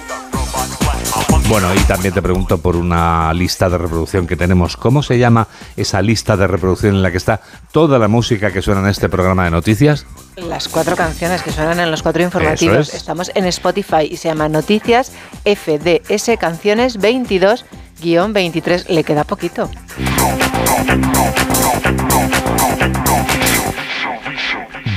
Bueno, 1.49 1.73
y 1.73 1.79
también 1.85 2.13
te 2.13 2.21
pregunto 2.21 2.57
por 2.57 2.75
una 2.75 3.33
lista 3.33 3.69
de 3.69 3.77
reproducción 3.77 4.27
que 4.27 4.35
tenemos. 4.35 4.75
¿Cómo 4.75 5.01
se 5.01 5.17
llama 5.17 5.47
esa 5.77 6.01
lista 6.01 6.35
de 6.35 6.45
reproducción 6.45 6.95
en 6.95 7.01
la 7.01 7.09
que 7.09 7.15
está 7.17 7.39
toda 7.71 7.97
la 7.97 8.09
música 8.09 8.51
que 8.51 8.61
suena 8.61 8.81
en 8.81 8.87
este 8.87 9.07
programa 9.07 9.45
de 9.45 9.51
noticias? 9.51 10.05
Las 10.35 10.67
cuatro 10.67 10.97
canciones 10.97 11.41
que 11.41 11.51
suenan 11.51 11.79
en 11.79 11.89
los 11.89 12.03
cuatro 12.03 12.21
informativos. 12.21 12.89
es. 12.89 12.95
Estamos 12.95 13.31
en 13.33 13.45
Spotify 13.45 14.09
y 14.09 14.17
se 14.17 14.27
llama 14.27 14.49
Noticias 14.49 15.13
FDS 15.45 16.31
Canciones 16.37 16.99
22-23. 16.99 18.89
Le 18.89 19.05
queda 19.05 19.23
poquito. 19.23 19.69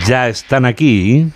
Ya 0.04 0.28
están 0.28 0.64
aquí. 0.64 1.30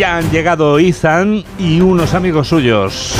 Ya 0.00 0.16
han 0.16 0.30
llegado 0.30 0.78
Ethan 0.78 1.44
y 1.58 1.82
unos 1.82 2.14
amigos 2.14 2.48
suyos. 2.48 3.14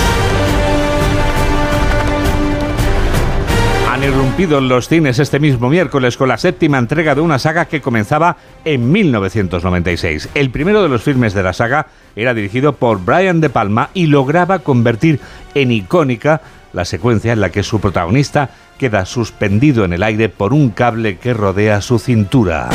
Han 3.86 4.02
irrumpido 4.02 4.56
en 4.56 4.68
los 4.70 4.88
cines 4.88 5.18
este 5.18 5.40
mismo 5.40 5.68
miércoles 5.68 6.16
con 6.16 6.28
la 6.28 6.38
séptima 6.38 6.78
entrega 6.78 7.14
de 7.14 7.20
una 7.20 7.38
saga 7.38 7.66
que 7.66 7.82
comenzaba 7.82 8.38
en 8.64 8.90
1996. 8.90 10.30
El 10.32 10.48
primero 10.48 10.82
de 10.82 10.88
los 10.88 11.02
filmes 11.02 11.34
de 11.34 11.42
la 11.42 11.52
saga 11.52 11.88
era 12.16 12.32
dirigido 12.32 12.74
por 12.74 13.04
Brian 13.04 13.42
De 13.42 13.50
Palma 13.50 13.90
y 13.92 14.06
lograba 14.06 14.60
convertir 14.60 15.20
en 15.54 15.72
icónica 15.72 16.40
la 16.72 16.86
secuencia 16.86 17.34
en 17.34 17.42
la 17.42 17.50
que 17.50 17.62
su 17.62 17.78
protagonista 17.78 18.52
queda 18.78 19.04
suspendido 19.04 19.84
en 19.84 19.92
el 19.92 20.02
aire 20.02 20.30
por 20.30 20.54
un 20.54 20.70
cable 20.70 21.18
que 21.18 21.34
rodea 21.34 21.82
su 21.82 21.98
cintura. 21.98 22.70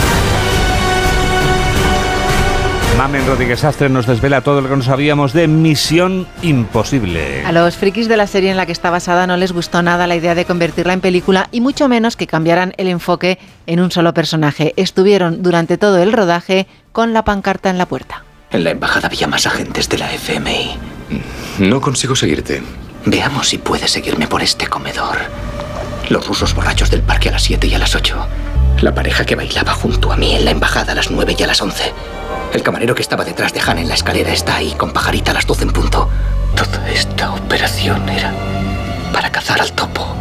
Mamen 2.97 3.27
Rodríguez 3.27 3.61
Astre 3.65 3.89
nos 3.89 4.07
desvela 4.07 4.39
todo 4.39 4.61
lo 4.61 4.69
que 4.69 4.75
no 4.77 4.81
sabíamos 4.81 5.33
de 5.33 5.49
Misión 5.49 6.27
Imposible. 6.41 7.43
A 7.45 7.51
los 7.51 7.75
frikis 7.75 8.07
de 8.07 8.15
la 8.15 8.25
serie 8.25 8.51
en 8.51 8.55
la 8.55 8.65
que 8.65 8.71
está 8.71 8.89
basada 8.89 9.27
no 9.27 9.35
les 9.35 9.51
gustó 9.51 9.81
nada 9.81 10.07
la 10.07 10.15
idea 10.15 10.33
de 10.33 10.45
convertirla 10.45 10.93
en 10.93 11.01
película 11.01 11.49
y 11.51 11.59
mucho 11.59 11.89
menos 11.89 12.15
que 12.15 12.25
cambiaran 12.25 12.73
el 12.77 12.87
enfoque 12.87 13.37
en 13.67 13.81
un 13.81 13.91
solo 13.91 14.13
personaje. 14.13 14.73
Estuvieron 14.77 15.43
durante 15.43 15.77
todo 15.77 16.01
el 16.01 16.13
rodaje 16.13 16.67
con 16.93 17.11
la 17.11 17.25
pancarta 17.25 17.69
en 17.69 17.77
la 17.77 17.85
puerta. 17.85 18.23
En 18.51 18.63
la 18.63 18.71
embajada 18.71 19.07
había 19.07 19.27
más 19.27 19.45
agentes 19.45 19.89
de 19.89 19.97
la 19.97 20.13
FMI. 20.13 20.77
No 21.59 21.81
consigo 21.81 22.15
seguirte. 22.15 22.63
Veamos 23.05 23.49
si 23.49 23.57
puedes 23.57 23.91
seguirme 23.91 24.27
por 24.27 24.41
este 24.41 24.67
comedor. 24.67 25.17
Los 26.09 26.25
rusos 26.27 26.55
borrachos 26.55 26.91
del 26.91 27.01
parque 27.01 27.27
a 27.27 27.33
las 27.33 27.43
7 27.43 27.67
y 27.67 27.73
a 27.73 27.79
las 27.79 27.93
8. 27.93 28.15
La 28.81 28.95
pareja 28.95 29.25
que 29.25 29.35
bailaba 29.35 29.73
junto 29.73 30.13
a 30.13 30.15
mí 30.15 30.33
en 30.33 30.45
la 30.45 30.51
embajada 30.51 30.93
a 30.93 30.95
las 30.95 31.11
9 31.11 31.35
y 31.37 31.43
a 31.43 31.47
las 31.47 31.61
11. 31.61 31.93
El 32.55 32.63
camarero 32.63 32.95
que 32.95 33.01
estaba 33.01 33.25
detrás 33.25 33.51
de 33.51 33.59
Han 33.59 33.79
en 33.79 33.89
la 33.89 33.95
escalera 33.95 34.31
está 34.31 34.55
ahí 34.55 34.73
con 34.77 34.93
pajarita 34.93 35.31
a 35.31 35.33
las 35.33 35.45
12 35.45 35.63
en 35.63 35.71
punto. 35.73 36.09
Toda 36.55 36.89
esta 36.89 37.33
operación 37.33 38.07
era 38.07 38.33
para 39.11 39.29
cazar 39.29 39.59
al 39.59 39.73
topo. 39.73 40.15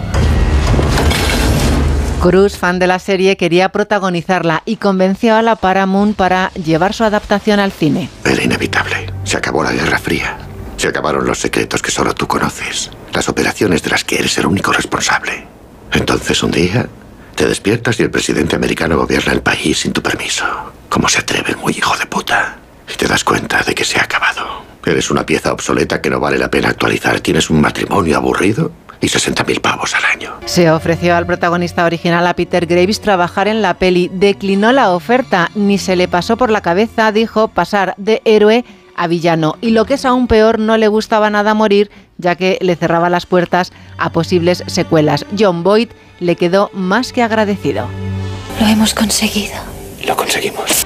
Cruz, 2.20 2.56
fan 2.56 2.80
de 2.80 2.88
la 2.88 2.98
serie, 2.98 3.36
quería 3.36 3.68
protagonizarla 3.68 4.64
y 4.64 4.78
convenció 4.78 5.36
a 5.36 5.42
la 5.42 5.54
Paramount 5.54 6.16
para 6.16 6.50
llevar 6.54 6.92
su 6.92 7.04
adaptación 7.04 7.60
al 7.60 7.70
cine. 7.70 8.10
Era 8.24 8.42
inevitable. 8.42 9.12
Se 9.22 9.36
acabó 9.36 9.62
la 9.62 9.70
Guerra 9.70 10.00
Fría. 10.00 10.36
Se 10.76 10.88
acabaron 10.88 11.24
los 11.24 11.38
secretos 11.38 11.82
que 11.82 11.92
solo 11.92 12.16
tú 12.16 12.26
conoces. 12.26 12.90
Las 13.12 13.28
operaciones 13.28 13.84
de 13.84 13.90
las 13.90 14.02
que 14.02 14.18
eres 14.18 14.36
el 14.38 14.46
único 14.46 14.72
responsable. 14.72 15.46
Entonces 15.92 16.42
un 16.42 16.50
día 16.50 16.88
te 17.34 17.46
despiertas 17.46 17.98
y 18.00 18.04
el 18.04 18.10
presidente 18.10 18.56
americano 18.56 18.96
gobierna 18.96 19.32
el 19.32 19.42
país 19.42 19.80
sin 19.80 19.92
tu 19.92 20.02
permiso. 20.02 20.44
¿Cómo 20.88 21.08
se 21.08 21.18
atreve 21.18 21.50
el 21.50 21.56
muy 21.56 21.72
hijo 21.72 21.96
de 21.96 22.06
puta? 22.06 22.56
Y 22.92 22.96
te 22.96 23.06
das 23.06 23.24
cuenta 23.24 23.62
de 23.62 23.74
que 23.74 23.84
se 23.84 23.98
ha 23.98 24.04
acabado. 24.04 24.62
Eres 24.86 25.10
una 25.10 25.24
pieza 25.24 25.52
obsoleta 25.52 26.00
que 26.00 26.10
no 26.10 26.20
vale 26.20 26.38
la 26.38 26.50
pena 26.50 26.68
actualizar. 26.68 27.20
Tienes 27.20 27.50
un 27.50 27.60
matrimonio 27.60 28.16
aburrido 28.16 28.70
y 29.00 29.06
60.000 29.06 29.60
pavos 29.60 29.94
al 29.94 30.04
año. 30.04 30.34
Se 30.44 30.70
ofreció 30.70 31.16
al 31.16 31.26
protagonista 31.26 31.84
original, 31.84 32.26
a 32.26 32.34
Peter 32.34 32.66
Graves, 32.66 33.00
trabajar 33.00 33.48
en 33.48 33.62
la 33.62 33.74
peli. 33.74 34.10
Declinó 34.12 34.72
la 34.72 34.90
oferta, 34.90 35.50
ni 35.54 35.78
se 35.78 35.96
le 35.96 36.08
pasó 36.08 36.36
por 36.36 36.50
la 36.50 36.60
cabeza, 36.60 37.12
dijo, 37.12 37.48
pasar 37.48 37.94
de 37.96 38.20
héroe 38.24 38.64
a 38.96 39.06
villano. 39.06 39.56
Y 39.60 39.70
lo 39.70 39.86
que 39.86 39.94
es 39.94 40.04
aún 40.04 40.26
peor, 40.26 40.58
no 40.58 40.76
le 40.76 40.88
gustaba 40.88 41.30
nada 41.30 41.54
morir, 41.54 41.90
ya 42.18 42.36
que 42.36 42.58
le 42.60 42.76
cerraba 42.76 43.10
las 43.10 43.26
puertas 43.26 43.72
a 43.98 44.10
posibles 44.10 44.62
secuelas. 44.66 45.26
John 45.36 45.62
Boyd 45.62 45.88
le 46.20 46.36
quedó 46.36 46.70
más 46.72 47.12
que 47.12 47.22
agradecido. 47.22 47.86
Lo 48.60 48.66
hemos 48.66 48.94
conseguido. 48.94 49.56
Lo 50.06 50.16
conseguimos. 50.16 50.84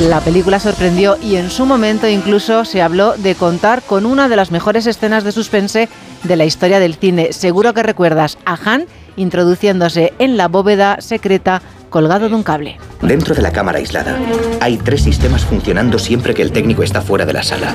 La 0.00 0.20
película 0.20 0.58
sorprendió 0.58 1.16
y 1.22 1.36
en 1.36 1.50
su 1.50 1.66
momento 1.66 2.08
incluso 2.08 2.64
se 2.64 2.82
habló 2.82 3.16
de 3.16 3.36
contar 3.36 3.82
con 3.82 4.06
una 4.06 4.28
de 4.28 4.34
las 4.34 4.50
mejores 4.50 4.86
escenas 4.86 5.22
de 5.22 5.30
suspense 5.30 5.88
de 6.24 6.36
la 6.36 6.44
historia 6.44 6.80
del 6.80 6.96
cine. 6.96 7.32
Seguro 7.32 7.74
que 7.74 7.84
recuerdas 7.84 8.36
a 8.44 8.58
Han 8.64 8.86
introduciéndose 9.16 10.12
en 10.18 10.36
la 10.36 10.48
bóveda 10.48 11.00
secreta 11.00 11.62
colgado 11.94 12.28
de 12.28 12.34
un 12.34 12.42
cable. 12.42 12.76
Dentro 13.02 13.36
de 13.36 13.42
la 13.42 13.52
cámara 13.52 13.78
aislada 13.78 14.18
hay 14.60 14.78
tres 14.78 15.02
sistemas 15.02 15.44
funcionando 15.44 16.00
siempre 16.00 16.34
que 16.34 16.42
el 16.42 16.50
técnico 16.50 16.82
está 16.82 17.00
fuera 17.00 17.24
de 17.24 17.32
la 17.32 17.44
sala. 17.44 17.72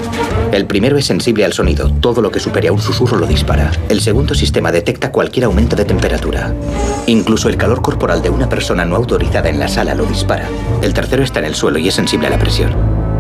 El 0.52 0.66
primero 0.66 0.98
es 0.98 1.06
sensible 1.06 1.46
al 1.46 1.54
sonido, 1.54 1.90
todo 1.90 2.22
lo 2.22 2.30
que 2.30 2.42
supere 2.42 2.68
a 2.68 2.74
un 2.74 2.82
susurro 2.82 3.18
lo 3.18 3.26
dispara. 3.26 3.72
El 3.88 4.02
segundo 4.02 4.36
sistema 4.36 4.74
detecta 4.74 5.14
cualquier 5.14 5.46
aumento 5.46 5.78
de 5.78 5.86
temperatura. 5.86 6.54
Incluso 7.08 7.48
el 7.48 7.56
calor 7.56 7.82
corporal 7.82 8.22
de 8.22 8.30
una 8.30 8.50
persona 8.50 8.84
no 8.84 8.98
autorizada 8.98 9.48
en 9.48 9.58
la 9.58 9.70
sala 9.70 9.96
lo 9.96 10.06
dispara. 10.06 10.50
El 10.82 10.94
tercero 10.94 11.24
está 11.24 11.40
en 11.40 11.46
el 11.46 11.56
suelo 11.56 11.80
y 11.80 11.88
es 11.88 11.96
sensible 11.96 12.28
a 12.28 12.32
la 12.32 12.40
presión. 12.40 12.76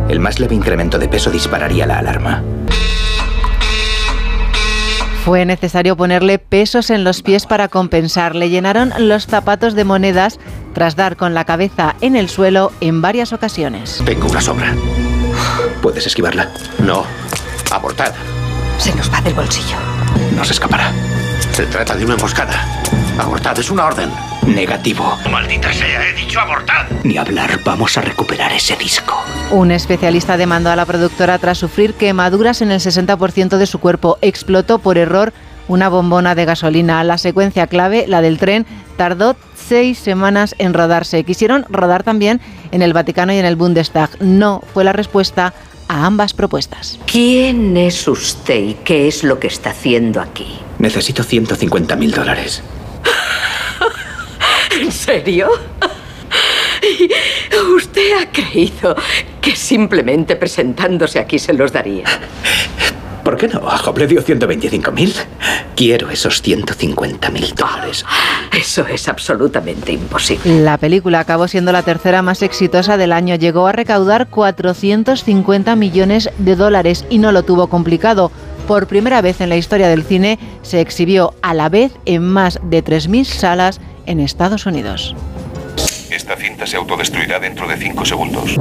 El 0.10 0.20
más 0.20 0.38
leve 0.42 0.56
incremento 0.56 1.00
de 1.00 1.08
peso 1.08 1.32
dispararía 1.32 1.86
la 1.86 2.00
alarma. 2.00 2.44
Fue 5.26 5.46
necesario 5.46 5.98
ponerle 5.98 6.40
pesos 6.40 6.90
en 6.90 7.04
los 7.04 7.22
pies 7.22 7.46
para 7.46 7.68
compensar. 7.68 8.36
Le 8.36 8.50
llenaron 8.50 8.94
los 8.98 9.28
zapatos 9.28 9.76
de 9.76 9.84
monedas 9.84 10.40
tras 10.74 10.96
dar 10.96 11.18
con 11.18 11.34
la 11.34 11.46
cabeza 11.46 11.96
en 12.02 12.16
el 12.16 12.30
suelo 12.30 12.72
en 12.82 13.02
varias 13.02 13.34
ocasiones. 13.34 14.02
Tengo 14.06 14.28
una 14.28 14.42
sombra. 14.42 14.74
¿Puedes 15.82 16.08
esquivarla? 16.08 16.50
No. 16.80 17.04
Abortada. 17.72 18.16
Se 18.78 18.96
nos 18.96 19.12
va 19.14 19.22
del 19.22 19.34
bolsillo. 19.34 19.78
No 20.36 20.44
se 20.44 20.54
escapará. 20.54 20.92
Se 21.52 21.66
trata 21.66 21.96
de 21.96 22.06
una 22.06 22.14
emboscada. 22.16 22.82
Abortada 23.20 23.60
es 23.60 23.70
una 23.70 23.86
orden. 23.86 24.10
Negativo. 24.48 25.18
Maldita 25.30 25.72
sea, 25.74 26.08
he 26.08 26.14
dicho 26.14 26.40
abortad. 26.40 26.88
Ni 27.04 27.18
hablar, 27.18 27.60
vamos 27.64 27.98
a 27.98 28.02
recuperar 28.02 28.52
ese 28.52 28.76
disco. 28.76 29.16
Un 29.52 29.72
especialista 29.72 30.38
demandó 30.38 30.70
a 30.72 30.76
la 30.76 30.86
productora 30.86 31.38
tras 31.38 31.58
sufrir 31.58 31.94
quemaduras 31.94 32.62
en 32.62 32.72
el 32.72 32.80
60% 32.80 33.58
de 33.58 33.66
su 33.66 33.80
cuerpo. 33.80 34.18
Explotó 34.22 34.80
por 34.80 34.98
error 34.98 35.34
una 35.68 35.88
bombona 35.88 36.36
de 36.36 36.46
gasolina. 36.46 37.04
La 37.04 37.18
secuencia 37.18 37.68
clave, 37.68 38.06
la 38.08 38.22
del 38.22 38.38
tren, 38.38 38.66
tardó 38.98 39.36
seis 39.56 40.00
semanas 40.00 40.56
en 40.58 40.74
rodarse. 40.74 41.24
Quisieron 41.24 41.66
rodar 41.70 42.04
también 42.04 42.42
en 42.72 42.82
el 42.82 42.94
Vaticano 42.94 43.34
y 43.34 43.38
en 43.38 43.46
el 43.46 43.56
Bundestag. 43.56 44.10
No 44.22 44.62
fue 44.74 44.84
la 44.84 44.94
respuesta 44.94 45.54
a 45.88 46.06
ambas 46.06 46.34
propuestas. 46.34 47.00
¿Quién 47.06 47.78
es 47.78 48.08
usted 48.08 48.60
y 48.60 48.74
qué 48.84 49.08
es 49.08 49.24
lo 49.24 49.40
que 49.40 49.48
está 49.48 49.72
haciendo 49.72 50.22
aquí? 50.22 50.60
Necesito 50.80 51.24
150 51.24 51.96
mil 51.96 52.12
dólares. 52.12 52.64
¿En 54.82 54.92
serio? 54.92 55.50
¿Usted 57.76 58.22
ha 58.22 58.32
creído 58.32 58.96
que 59.42 59.56
simplemente 59.56 60.36
presentándose 60.36 61.20
aquí 61.20 61.38
se 61.38 61.54
los 61.54 61.74
daría? 61.74 62.06
¿Por 63.24 63.36
qué 63.36 63.50
no? 63.50 63.70
A 63.70 63.78
Job 63.78 63.98
le 63.98 64.08
dio 64.08 64.22
125 64.22 64.92
mil. 64.92 65.14
Quiero 65.76 66.10
esos 66.10 66.42
150 66.42 67.30
mil 67.30 67.54
dólares. 67.54 68.06
Eso 68.58 68.88
es 68.88 69.08
absolutamente 69.08 69.92
imposible. 69.92 70.62
La 70.62 70.78
película 70.78 71.20
acabó 71.20 71.48
siendo 71.48 71.72
la 71.72 71.84
tercera 71.84 72.22
más 72.22 72.42
exitosa 72.42 72.98
del 72.98 73.12
año. 73.12 73.36
Llegó 73.36 73.68
a 73.68 73.72
recaudar 73.74 74.30
450 74.30 75.76
millones 75.76 76.30
de 76.38 76.56
dólares 76.56 77.06
y 77.10 77.20
no 77.20 77.32
lo 77.32 77.44
tuvo 77.44 77.68
complicado. 77.68 78.32
Por 78.68 78.88
primera 78.88 79.22
vez 79.22 79.42
en 79.42 79.50
la 79.50 79.58
historia 79.58 79.90
del 79.90 80.04
cine 80.04 80.40
se 80.62 80.80
exhibió 80.80 81.34
a 81.42 81.54
la 81.54 81.70
vez 81.70 81.92
en 82.06 82.24
más 82.24 82.60
de 82.64 82.84
3.000 82.84 83.26
salas 83.26 83.82
en 84.10 84.20
Estados 84.20 84.66
Unidos. 84.66 85.16
Esta 86.10 86.36
cinta 86.36 86.66
se 86.66 86.76
autodestruirá 86.78 87.40
dentro 87.40 87.68
de 87.68 87.78
5 87.78 88.06
segundos. 88.06 88.56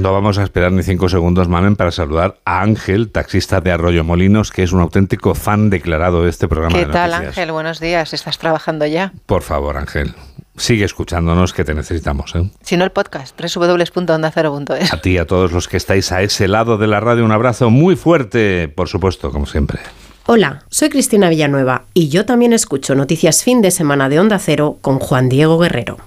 No 0.00 0.14
vamos 0.14 0.38
a 0.38 0.44
esperar 0.44 0.72
ni 0.72 0.82
cinco 0.82 1.10
segundos, 1.10 1.48
Mamen, 1.48 1.76
para 1.76 1.90
saludar 1.90 2.38
a 2.46 2.62
Ángel, 2.62 3.10
taxista 3.10 3.60
de 3.60 3.70
Arroyo 3.70 4.02
Molinos, 4.02 4.50
que 4.50 4.62
es 4.62 4.72
un 4.72 4.80
auténtico 4.80 5.34
fan 5.34 5.68
declarado 5.68 6.24
de 6.24 6.30
este 6.30 6.48
programa. 6.48 6.74
¿Qué 6.74 6.86
de 6.86 6.92
tal, 6.92 7.10
noticias. 7.10 7.36
Ángel? 7.36 7.52
Buenos 7.52 7.80
días. 7.80 8.14
¿Estás 8.14 8.38
trabajando 8.38 8.86
ya? 8.86 9.12
Por 9.26 9.42
favor, 9.42 9.76
Ángel, 9.76 10.14
sigue 10.56 10.86
escuchándonos 10.86 11.52
que 11.52 11.64
te 11.64 11.74
necesitamos. 11.74 12.34
¿eh? 12.34 12.50
Si 12.62 12.78
no, 12.78 12.84
el 12.84 12.92
podcast, 12.92 13.38
www.ondacero.es. 13.38 14.90
A 14.90 15.02
ti 15.02 15.10
y 15.10 15.18
a 15.18 15.26
todos 15.26 15.52
los 15.52 15.68
que 15.68 15.76
estáis 15.76 16.12
a 16.12 16.22
ese 16.22 16.48
lado 16.48 16.78
de 16.78 16.86
la 16.86 17.00
radio, 17.00 17.22
un 17.22 17.32
abrazo 17.32 17.68
muy 17.68 17.94
fuerte, 17.94 18.68
por 18.68 18.88
supuesto, 18.88 19.30
como 19.30 19.44
siempre. 19.44 19.80
Hola, 20.24 20.64
soy 20.70 20.88
Cristina 20.88 21.28
Villanueva 21.28 21.84
y 21.92 22.08
yo 22.08 22.24
también 22.24 22.54
escucho 22.54 22.94
Noticias 22.94 23.44
Fin 23.44 23.60
de 23.60 23.70
Semana 23.70 24.08
de 24.08 24.18
Onda 24.18 24.38
Cero 24.38 24.78
con 24.80 24.98
Juan 24.98 25.28
Diego 25.28 25.58
Guerrero. 25.58 25.98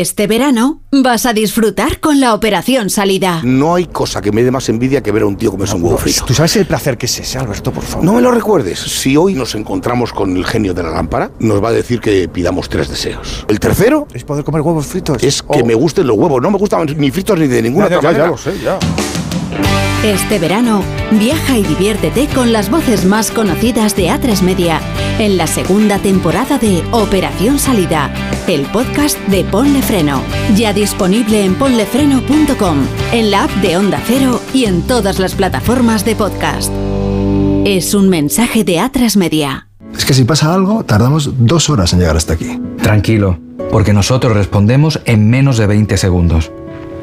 Este 0.00 0.26
verano 0.26 0.80
vas 0.90 1.24
a 1.24 1.32
disfrutar 1.32 2.00
con 2.00 2.18
la 2.18 2.34
Operación 2.34 2.90
Salida. 2.90 3.40
No 3.44 3.76
hay 3.76 3.86
cosa 3.86 4.20
que 4.20 4.32
me 4.32 4.42
dé 4.42 4.50
más 4.50 4.68
envidia 4.68 5.04
que 5.04 5.12
ver 5.12 5.22
a 5.22 5.26
un 5.26 5.36
tío 5.36 5.52
comerse 5.52 5.76
un 5.76 5.84
huevo 5.84 5.96
frito. 5.98 6.24
¿Tú 6.24 6.34
sabes 6.34 6.56
el 6.56 6.66
placer 6.66 6.98
que 6.98 7.06
es 7.06 7.16
ese, 7.20 7.38
Alberto, 7.38 7.70
por 7.70 7.84
favor? 7.84 8.04
No 8.04 8.14
me 8.14 8.20
lo 8.20 8.32
recuerdes. 8.32 8.80
Si 8.80 9.16
hoy 9.16 9.34
nos 9.34 9.54
encontramos 9.54 10.12
con 10.12 10.36
el 10.36 10.44
genio 10.44 10.74
de 10.74 10.82
la 10.82 10.90
lámpara, 10.90 11.30
nos 11.38 11.62
va 11.62 11.68
a 11.68 11.72
decir 11.72 12.00
que 12.00 12.26
pidamos 12.26 12.68
tres 12.68 12.88
deseos. 12.88 13.44
El 13.46 13.60
tercero 13.60 14.08
Es 14.12 14.24
poder 14.24 14.42
comer 14.42 14.62
huevos 14.62 14.84
fritos. 14.84 15.22
es 15.22 15.42
que 15.44 15.62
Oh. 15.62 15.64
me 15.64 15.74
gusten 15.74 16.08
los 16.08 16.16
huevos. 16.18 16.42
No 16.42 16.50
me 16.50 16.58
gustan 16.58 16.86
ni 16.96 17.12
fritos 17.12 17.38
ni 17.38 17.46
de 17.46 17.62
ninguna 17.62 17.84
Ya, 17.86 17.90
ya, 17.92 17.98
otra 17.98 18.10
ya 18.10 18.18
manera. 18.18 18.30
lo 18.32 18.36
sé, 18.36 18.52
ya. 18.64 19.93
Este 20.04 20.38
verano, 20.38 20.82
viaja 21.12 21.56
y 21.56 21.62
diviértete 21.62 22.28
con 22.28 22.52
las 22.52 22.68
voces 22.70 23.06
más 23.06 23.30
conocidas 23.30 23.96
de 23.96 24.08
A3 24.08 24.42
Media 24.42 24.78
en 25.18 25.38
la 25.38 25.46
segunda 25.46 25.98
temporada 25.98 26.58
de 26.58 26.84
Operación 26.90 27.58
Salida, 27.58 28.12
el 28.46 28.66
podcast 28.66 29.18
de 29.28 29.44
Ponle 29.44 29.80
Freno. 29.80 30.20
Ya 30.56 30.74
disponible 30.74 31.42
en 31.42 31.54
ponlefreno.com, 31.54 32.86
en 33.12 33.30
la 33.30 33.44
app 33.44 33.50
de 33.62 33.78
Onda 33.78 33.98
Cero 34.04 34.42
y 34.52 34.66
en 34.66 34.82
todas 34.82 35.18
las 35.18 35.34
plataformas 35.34 36.04
de 36.04 36.16
podcast. 36.16 36.70
Es 37.64 37.94
un 37.94 38.10
mensaje 38.10 38.62
de 38.62 38.80
A3 38.80 39.16
Media. 39.16 39.68
Es 39.96 40.04
que 40.04 40.12
si 40.12 40.24
pasa 40.24 40.52
algo, 40.52 40.84
tardamos 40.84 41.30
dos 41.46 41.70
horas 41.70 41.94
en 41.94 42.00
llegar 42.00 42.18
hasta 42.18 42.34
aquí. 42.34 42.60
Tranquilo, 42.82 43.38
porque 43.70 43.94
nosotros 43.94 44.34
respondemos 44.34 45.00
en 45.06 45.30
menos 45.30 45.56
de 45.56 45.66
20 45.66 45.96
segundos. 45.96 46.52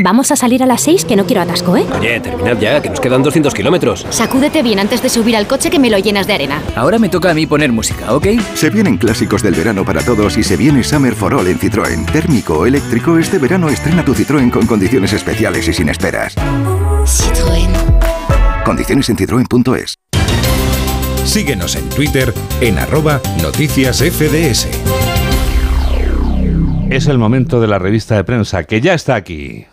Vamos 0.00 0.30
a 0.30 0.36
salir 0.36 0.62
a 0.62 0.66
las 0.66 0.80
6 0.80 1.04
que 1.04 1.16
no 1.16 1.26
quiero 1.26 1.42
atasco, 1.42 1.76
¿eh? 1.76 1.84
Oye, 2.00 2.18
terminad 2.18 2.58
ya, 2.58 2.80
que 2.80 2.88
nos 2.88 2.98
quedan 2.98 3.22
200 3.22 3.52
kilómetros. 3.52 4.06
Sacúdete 4.08 4.62
bien 4.62 4.78
antes 4.78 5.02
de 5.02 5.10
subir 5.10 5.36
al 5.36 5.46
coche 5.46 5.68
que 5.68 5.78
me 5.78 5.90
lo 5.90 5.98
llenas 5.98 6.26
de 6.26 6.32
arena. 6.32 6.62
Ahora 6.74 6.98
me 6.98 7.10
toca 7.10 7.30
a 7.30 7.34
mí 7.34 7.44
poner 7.44 7.72
música, 7.72 8.14
¿ok? 8.14 8.28
Se 8.54 8.70
vienen 8.70 8.96
clásicos 8.96 9.42
del 9.42 9.54
verano 9.54 9.84
para 9.84 10.02
todos 10.02 10.38
y 10.38 10.44
se 10.44 10.56
viene 10.56 10.82
Summer 10.82 11.14
for 11.14 11.34
All 11.34 11.46
en 11.46 11.58
Citroën. 11.58 12.10
Térmico 12.10 12.60
o 12.60 12.64
eléctrico, 12.66 13.18
este 13.18 13.36
verano 13.36 13.68
estrena 13.68 14.02
tu 14.02 14.14
Citroën 14.14 14.50
con 14.50 14.66
condiciones 14.66 15.12
especiales 15.12 15.68
y 15.68 15.74
sin 15.74 15.90
esperas. 15.90 16.36
Citroën. 17.04 18.64
Condiciones 18.64 19.10
en 19.10 19.18
citroen.es. 19.18 19.96
Síguenos 21.26 21.76
en 21.76 21.86
Twitter 21.90 22.32
en 22.62 22.78
arroba 22.78 23.20
noticias 23.42 23.98
FDS. 23.98 24.68
Es 26.88 27.06
el 27.06 27.16
momento 27.16 27.60
de 27.60 27.68
la 27.68 27.78
revista 27.78 28.16
de 28.16 28.24
prensa, 28.24 28.64
que 28.64 28.82
ya 28.82 28.92
está 28.92 29.14
aquí. 29.14 29.66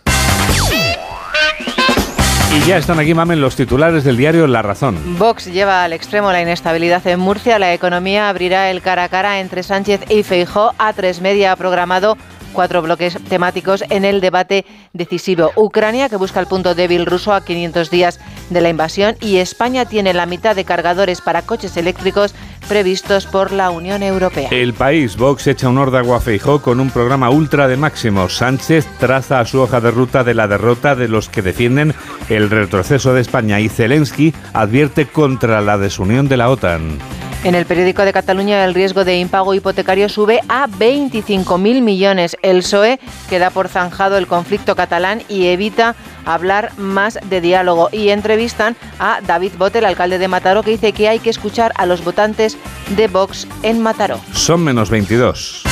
Y 2.52 2.68
ya 2.68 2.78
están 2.78 3.00
aquí, 3.00 3.14
mamen, 3.14 3.42
los 3.42 3.56
titulares 3.56 4.04
del 4.04 4.18
diario 4.18 4.48
La 4.48 4.64
Razón. 4.64 4.98
Vox 5.20 5.46
lleva 5.46 5.84
al 5.84 5.94
extremo 5.94 6.32
la 6.32 6.42
inestabilidad 6.42 7.06
en 7.06 7.20
Murcia. 7.20 7.60
La 7.60 7.74
economía 7.76 8.28
abrirá 8.28 8.72
el 8.72 8.82
cara 8.82 9.04
a 9.04 9.10
cara 9.10 9.40
entre 9.40 9.62
Sánchez 9.62 10.02
y 10.10 10.24
Feijó. 10.24 10.74
A3 10.80 11.22
Media 11.22 11.52
ha 11.52 11.56
programado 11.56 12.18
cuatro 12.52 12.82
bloques 12.82 13.18
temáticos 13.30 13.84
en 13.90 14.04
el 14.04 14.20
debate 14.20 14.66
decisivo. 14.94 15.52
Ucrania, 15.56 16.10
que 16.10 16.16
busca 16.16 16.40
el 16.40 16.48
punto 16.48 16.74
débil 16.74 17.06
ruso 17.06 17.34
a 17.34 17.46
500 17.46 17.92
días 17.92 18.20
de 18.50 18.62
la 18.62 18.70
invasión, 18.70 19.16
y 19.22 19.38
España 19.38 19.86
tiene 19.86 20.14
la 20.14 20.26
mitad 20.26 20.56
de 20.56 20.66
cargadores 20.66 21.22
para 21.22 21.42
coches 21.42 21.78
eléctricos 21.78 22.34
previstos 22.68 23.26
por 23.26 23.52
la 23.52 23.72
Unión 23.72 24.04
Europea. 24.04 24.50
El 24.52 24.74
país, 24.74 25.18
Vox 25.18 25.48
echa 25.48 25.70
un 25.70 25.78
órdago 25.78 26.16
a 26.16 26.22
Feijó 26.22 26.62
con 26.62 26.80
un 26.80 26.92
programa 26.92 27.30
ultra 27.30 27.68
de 27.68 27.78
máximos. 27.78 28.38
Sánchez 28.38 28.88
traza 29.00 29.44
su 29.46 29.60
hoja 29.60 29.82
de 29.82 29.92
ruta 29.92 30.24
de 30.24 30.34
la 30.34 30.48
derrota 30.48 30.96
de 30.96 31.08
los 31.08 31.30
que 31.30 31.42
defienden 31.42 31.94
el 32.30 32.50
retroceso 32.50 33.14
de 33.14 33.22
España 33.22 33.60
y 33.60 33.70
Zelensky 33.70 34.34
advierte 34.54 35.08
contra 35.08 35.62
la 35.62 35.78
desunión 35.78 36.28
de 36.28 36.38
la 36.38 36.50
OTAN. 36.50 37.29
En 37.44 37.56
el 37.56 37.66
periódico 37.66 38.04
de 38.04 38.12
Cataluña 38.12 38.66
el 38.66 38.74
riesgo 38.74 39.06
de 39.06 39.18
impago 39.18 39.54
hipotecario 39.54 40.10
sube 40.10 40.42
a 40.50 40.68
25.000 40.68 41.82
millones. 41.82 42.36
El 42.42 42.60
PSOE 42.60 43.00
queda 43.30 43.50
por 43.50 43.70
zanjado 43.70 44.18
el 44.18 44.28
conflicto 44.28 44.76
catalán 44.76 45.24
y 45.30 45.48
evita 45.48 45.96
hablar 46.26 46.72
más 46.78 47.18
de 47.30 47.40
diálogo. 47.40 47.88
Y 47.94 48.10
entrevistan 48.10 48.76
a 49.00 49.22
David 49.26 49.54
Bote, 49.58 49.80
el 49.80 49.86
alcalde 49.86 50.18
de 50.18 50.28
Mataró, 50.28 50.64
que 50.64 50.72
dice 50.72 50.92
que 50.92 51.08
hay 51.08 51.20
que 51.20 51.30
escuchar 51.30 51.72
a 51.78 51.86
los 51.86 52.04
votantes 52.04 52.58
de 52.98 53.08
Vox 53.08 53.48
en 53.64 53.82
Mataró. 53.82 54.20
Son 54.34 54.62
menos 54.62 54.90
22. 54.90 55.64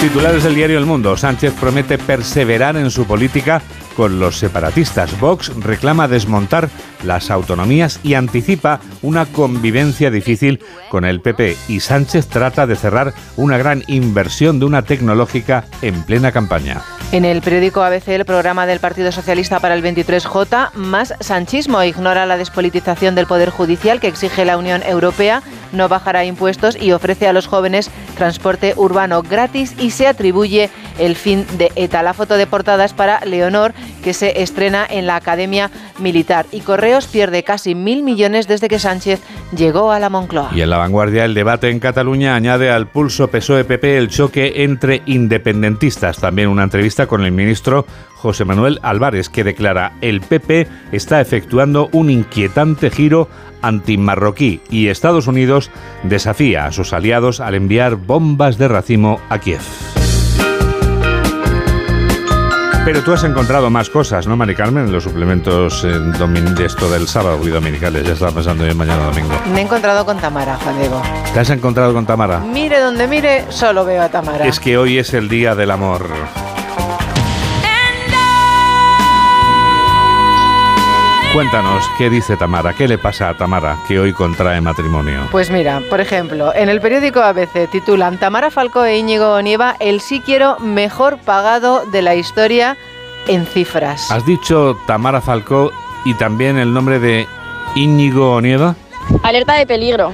Titulares 0.00 0.44
del 0.44 0.54
diario 0.54 0.78
El 0.78 0.86
Mundo. 0.86 1.16
Sánchez 1.16 1.52
promete 1.58 1.98
perseverar 1.98 2.76
en 2.76 2.92
su 2.92 3.04
política 3.04 3.60
con 3.96 4.20
los 4.20 4.38
separatistas. 4.38 5.18
Vox 5.18 5.52
reclama 5.56 6.06
desmontar 6.06 6.70
las 7.04 7.30
autonomías 7.30 8.00
y 8.02 8.14
anticipa 8.14 8.80
una 9.02 9.26
convivencia 9.26 10.10
difícil 10.10 10.60
con 10.90 11.04
el 11.04 11.20
PP. 11.20 11.56
Y 11.68 11.80
Sánchez 11.80 12.26
trata 12.26 12.66
de 12.66 12.76
cerrar 12.76 13.14
una 13.36 13.58
gran 13.58 13.82
inversión 13.86 14.58
de 14.58 14.66
una 14.66 14.82
tecnológica 14.82 15.64
en 15.82 16.02
plena 16.02 16.32
campaña. 16.32 16.82
En 17.10 17.24
el 17.24 17.40
periódico 17.40 17.82
ABC, 17.82 18.08
el 18.08 18.26
programa 18.26 18.66
del 18.66 18.80
Partido 18.80 19.10
Socialista 19.12 19.60
para 19.60 19.74
el 19.74 19.82
23J, 19.82 20.74
más 20.74 21.14
sanchismo, 21.20 21.82
ignora 21.82 22.26
la 22.26 22.36
despolitización 22.36 23.14
del 23.14 23.26
Poder 23.26 23.48
Judicial 23.48 23.98
que 23.98 24.08
exige 24.08 24.44
la 24.44 24.58
Unión 24.58 24.82
Europea, 24.82 25.42
no 25.72 25.88
bajará 25.88 26.26
impuestos 26.26 26.76
y 26.80 26.92
ofrece 26.92 27.26
a 27.26 27.32
los 27.32 27.46
jóvenes 27.46 27.90
transporte 28.16 28.74
urbano 28.76 29.22
gratis 29.22 29.74
y 29.78 29.90
se 29.90 30.06
atribuye 30.06 30.68
el 30.98 31.16
fin 31.16 31.46
de 31.56 31.72
ETA. 31.76 32.02
La 32.02 32.12
foto 32.12 32.36
de 32.36 32.46
portada 32.46 32.84
es 32.84 32.92
para 32.92 33.24
Leonor, 33.24 33.72
que 34.02 34.12
se 34.12 34.42
estrena 34.42 34.86
en 34.88 35.06
la 35.06 35.16
Academia 35.16 35.70
Militar. 35.98 36.46
Y 36.52 36.60
Pierde 37.12 37.42
casi 37.42 37.74
mil 37.74 38.02
millones 38.02 38.48
desde 38.48 38.68
que 38.68 38.78
Sánchez 38.78 39.20
llegó 39.54 39.92
a 39.92 39.98
la 39.98 40.08
Moncloa. 40.08 40.50
Y 40.54 40.62
en 40.62 40.70
la 40.70 40.78
vanguardia, 40.78 41.24
el 41.26 41.34
debate 41.34 41.68
en 41.68 41.80
Cataluña 41.80 42.34
añade 42.34 42.70
al 42.70 42.88
pulso 42.88 43.28
PSOE-PP 43.28 43.98
el 43.98 44.08
choque 44.08 44.64
entre 44.64 45.02
independentistas. 45.04 46.18
También 46.18 46.48
una 46.48 46.62
entrevista 46.62 47.06
con 47.06 47.24
el 47.24 47.32
ministro 47.32 47.84
José 48.14 48.44
Manuel 48.44 48.80
Álvarez, 48.82 49.28
que 49.28 49.44
declara 49.44 49.92
el 50.00 50.22
PP 50.22 50.66
está 50.90 51.20
efectuando 51.20 51.90
un 51.92 52.08
inquietante 52.10 52.90
giro 52.90 53.28
antimarroquí 53.60 54.60
y 54.70 54.88
Estados 54.88 55.26
Unidos 55.26 55.70
desafía 56.04 56.64
a 56.64 56.72
sus 56.72 56.92
aliados 56.92 57.40
al 57.40 57.54
enviar 57.54 57.96
bombas 57.96 58.56
de 58.56 58.68
racimo 58.68 59.20
a 59.28 59.38
Kiev. 59.38 59.97
Pero 62.88 63.02
tú 63.02 63.12
has 63.12 63.22
encontrado 63.22 63.68
más 63.68 63.90
cosas, 63.90 64.26
¿no, 64.26 64.34
Mari 64.34 64.54
Carmen? 64.54 64.86
En 64.86 64.92
los 64.92 65.04
suplementos 65.04 65.84
eh, 65.84 65.88
de 65.90 66.64
esto 66.64 66.90
del 66.90 67.06
sábado 67.06 67.38
y 67.46 67.50
dominicales. 67.50 68.02
Ya 68.02 68.14
estaba 68.14 68.32
pensando 68.32 68.66
yo 68.66 68.74
mañana 68.74 69.04
domingo. 69.04 69.28
Me 69.52 69.60
he 69.60 69.64
encontrado 69.64 70.06
con 70.06 70.16
Tamara, 70.16 70.56
Juan 70.56 70.78
Diego. 70.78 71.02
¿Te 71.34 71.40
has 71.40 71.50
encontrado 71.50 71.92
con 71.92 72.06
Tamara? 72.06 72.38
Mire 72.38 72.80
donde 72.80 73.06
mire, 73.06 73.44
solo 73.50 73.84
veo 73.84 74.00
a 74.00 74.08
Tamara. 74.08 74.46
Es 74.46 74.58
que 74.58 74.78
hoy 74.78 74.96
es 74.96 75.12
el 75.12 75.28
día 75.28 75.54
del 75.54 75.70
amor. 75.70 76.08
Cuéntanos, 81.38 81.88
¿qué 81.96 82.10
dice 82.10 82.36
Tamara? 82.36 82.74
¿Qué 82.74 82.88
le 82.88 82.98
pasa 82.98 83.28
a 83.28 83.36
Tamara 83.36 83.78
que 83.86 84.00
hoy 84.00 84.12
contrae 84.12 84.60
matrimonio? 84.60 85.28
Pues 85.30 85.52
mira, 85.52 85.80
por 85.88 86.00
ejemplo, 86.00 86.52
en 86.52 86.68
el 86.68 86.80
periódico 86.80 87.20
ABC 87.20 87.70
titulan 87.70 88.18
Tamara 88.18 88.50
Falcó 88.50 88.84
e 88.84 88.98
Íñigo 88.98 89.34
Onieva, 89.34 89.76
el 89.78 90.00
sí 90.00 90.18
quiero 90.18 90.58
mejor 90.58 91.18
pagado 91.18 91.86
de 91.86 92.02
la 92.02 92.16
historia 92.16 92.76
en 93.28 93.46
cifras. 93.46 94.10
¿Has 94.10 94.26
dicho 94.26 94.76
Tamara 94.88 95.20
Falcó 95.20 95.70
y 96.04 96.14
también 96.14 96.58
el 96.58 96.74
nombre 96.74 96.98
de 96.98 97.28
Íñigo 97.76 98.32
Onieva? 98.32 98.74
Alerta 99.22 99.54
de 99.54 99.66
peligro. 99.66 100.12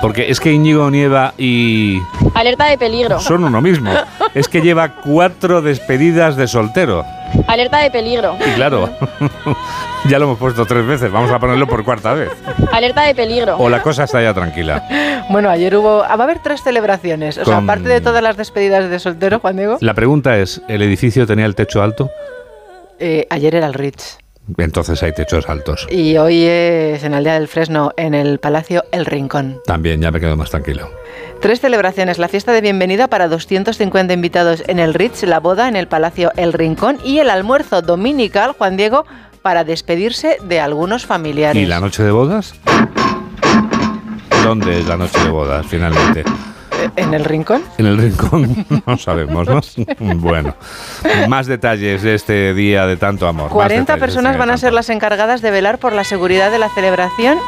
Porque 0.00 0.30
es 0.30 0.40
que 0.40 0.52
Íñigo 0.52 0.84
Onieva 0.86 1.34
y 1.38 1.98
Alerta 2.34 2.66
de 2.66 2.78
peligro. 2.78 3.20
son 3.20 3.44
uno 3.44 3.60
mismo. 3.60 3.92
Es 4.34 4.48
que 4.48 4.60
lleva 4.62 4.96
cuatro 5.02 5.60
despedidas 5.62 6.36
de 6.36 6.46
soltero. 6.48 7.04
Alerta 7.46 7.78
de 7.78 7.90
peligro. 7.90 8.36
Y 8.40 8.50
claro, 8.54 8.90
ya 10.08 10.18
lo 10.18 10.24
hemos 10.26 10.38
puesto 10.38 10.64
tres 10.66 10.86
veces, 10.86 11.10
vamos 11.10 11.30
a 11.30 11.38
ponerlo 11.38 11.66
por 11.66 11.84
cuarta 11.84 12.12
vez. 12.14 12.30
Alerta 12.72 13.02
de 13.02 13.14
peligro. 13.14 13.56
O 13.58 13.68
la 13.68 13.82
cosa 13.82 14.04
está 14.04 14.22
ya 14.22 14.32
tranquila. 14.34 15.24
Bueno, 15.30 15.48
ayer 15.50 15.74
hubo. 15.76 16.02
ah, 16.02 16.16
Va 16.16 16.24
a 16.24 16.26
haber 16.26 16.40
tres 16.42 16.62
celebraciones. 16.62 17.38
O 17.38 17.44
sea, 17.44 17.58
aparte 17.58 17.88
de 17.88 18.00
todas 18.00 18.22
las 18.22 18.36
despedidas 18.36 18.88
de 18.90 18.98
soltero, 18.98 19.38
Juan 19.40 19.56
Diego, 19.56 19.78
La 19.80 19.94
pregunta 19.94 20.38
es, 20.38 20.60
¿el 20.68 20.82
edificio 20.82 21.26
tenía 21.26 21.46
el 21.46 21.54
techo 21.54 21.82
alto? 21.82 22.10
eh, 22.98 23.26
ayer 23.30 23.54
era 23.56 23.66
el 23.66 23.74
Ritz. 23.74 24.18
Entonces 24.58 25.02
hay 25.02 25.12
techos 25.12 25.48
altos. 25.48 25.86
Y 25.90 26.16
hoy 26.16 26.44
es 26.44 27.04
en 27.04 27.14
Aldea 27.14 27.34
del 27.34 27.48
Fresno, 27.48 27.92
en 27.96 28.14
el 28.14 28.38
Palacio 28.38 28.84
El 28.90 29.06
Rincón. 29.06 29.60
También, 29.64 30.00
ya 30.00 30.10
me 30.10 30.20
quedo 30.20 30.36
más 30.36 30.50
tranquilo. 30.50 30.90
Tres 31.40 31.60
celebraciones, 31.60 32.18
la 32.18 32.28
fiesta 32.28 32.52
de 32.52 32.60
bienvenida 32.60 33.08
para 33.08 33.28
250 33.28 34.12
invitados 34.12 34.62
en 34.66 34.78
el 34.78 34.94
Ritz, 34.94 35.22
la 35.24 35.40
boda 35.40 35.68
en 35.68 35.76
el 35.76 35.88
Palacio 35.88 36.32
El 36.36 36.52
Rincón 36.52 36.98
y 37.04 37.18
el 37.18 37.30
almuerzo 37.30 37.82
dominical, 37.82 38.54
Juan 38.56 38.76
Diego, 38.76 39.06
para 39.42 39.64
despedirse 39.64 40.38
de 40.44 40.60
algunos 40.60 41.04
familiares. 41.04 41.60
¿Y 41.60 41.66
la 41.66 41.80
noche 41.80 42.02
de 42.02 42.12
bodas? 42.12 42.54
¿Dónde 44.44 44.80
es 44.80 44.86
la 44.86 44.96
noche 44.96 45.18
de 45.20 45.30
bodas 45.30 45.66
finalmente? 45.66 46.24
¿En 46.96 47.14
el 47.14 47.24
Rincón? 47.24 47.62
En 47.78 47.86
el 47.86 47.96
rincón, 47.98 48.66
no 48.86 48.98
sabemos, 48.98 49.46
¿no? 49.48 49.60
Bueno, 50.16 50.54
más 51.28 51.46
detalles 51.46 52.02
de 52.02 52.14
este 52.14 52.54
día 52.54 52.86
de 52.86 52.96
tanto 52.96 53.26
amor. 53.26 53.44
más 53.44 53.52
40 53.52 53.80
detalles 53.80 53.86
de 53.86 53.92
este 53.94 54.00
personas 54.06 54.38
van 54.38 54.50
a 54.50 54.56
ser 54.58 54.72
las 54.72 54.88
encargadas 54.90 55.40
de 55.42 55.50
velar 55.50 55.78
por 55.78 55.92
la 55.92 56.04
seguridad 56.04 56.50
de 56.50 56.58
la 56.58 56.68
celebración 56.70 57.38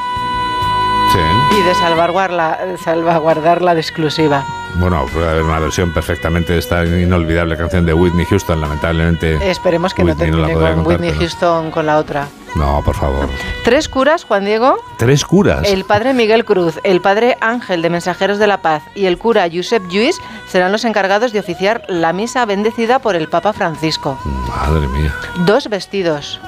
Sí. 1.13 1.19
y 1.59 1.63
de 1.63 1.75
salvaguardarla, 1.75 2.59
salvaguardarla 2.83 3.75
de 3.75 3.81
exclusiva. 3.81 4.45
Bueno, 4.77 5.07
puede 5.13 5.29
haber 5.29 5.43
una 5.45 5.61
versión 5.61 5.93
perfectamente 5.95 6.55
de 6.55 6.59
esta 6.59 6.85
inolvidable 6.85 7.57
canción 7.57 7.87
de 7.87 7.95
Whitney 7.95 8.25
Houston, 8.25 8.61
lamentablemente. 8.61 9.39
Esperemos 9.49 9.95
que 9.95 10.03
Whitney 10.03 10.31
no 10.31 10.37
termine 10.39 10.53
podría 10.55 10.75
con 10.75 10.85
contar, 10.85 11.01
Whitney 11.03 11.19
Houston 11.21 11.71
con 11.71 11.87
la 11.87 11.99
otra. 11.99 12.27
No, 12.57 12.83
por 12.85 12.95
favor. 12.95 13.29
Tres 13.65 13.89
curas, 13.89 14.25
Juan 14.25 14.45
Diego, 14.45 14.77
Tres 14.97 15.25
curas. 15.25 15.67
el 15.69 15.85
padre 15.85 16.15
Miguel 16.15 16.45
Cruz, 16.45 16.79
el 16.85 17.01
padre 17.01 17.37
Ángel 17.41 17.83
de 17.83 17.91
Mensajeros 17.91 18.39
de 18.39 18.47
la 18.47 18.63
Paz 18.63 18.83
y 18.95 19.07
el 19.07 19.19
cura 19.19 19.49
Josep 19.53 19.83
Lluís 19.89 20.17
serán 20.49 20.71
los 20.71 20.85
encargados 20.85 21.33
de 21.33 21.41
oficiar 21.41 21.83
la 21.89 22.13
misa 22.13 22.45
bendecida 22.47 23.01
por 23.01 23.17
el 23.17 23.29
Papa 23.29 23.53
Francisco. 23.53 24.19
Madre 24.49 24.87
mía. 24.89 25.13
Dos 25.47 25.69
vestidos. 25.69 26.41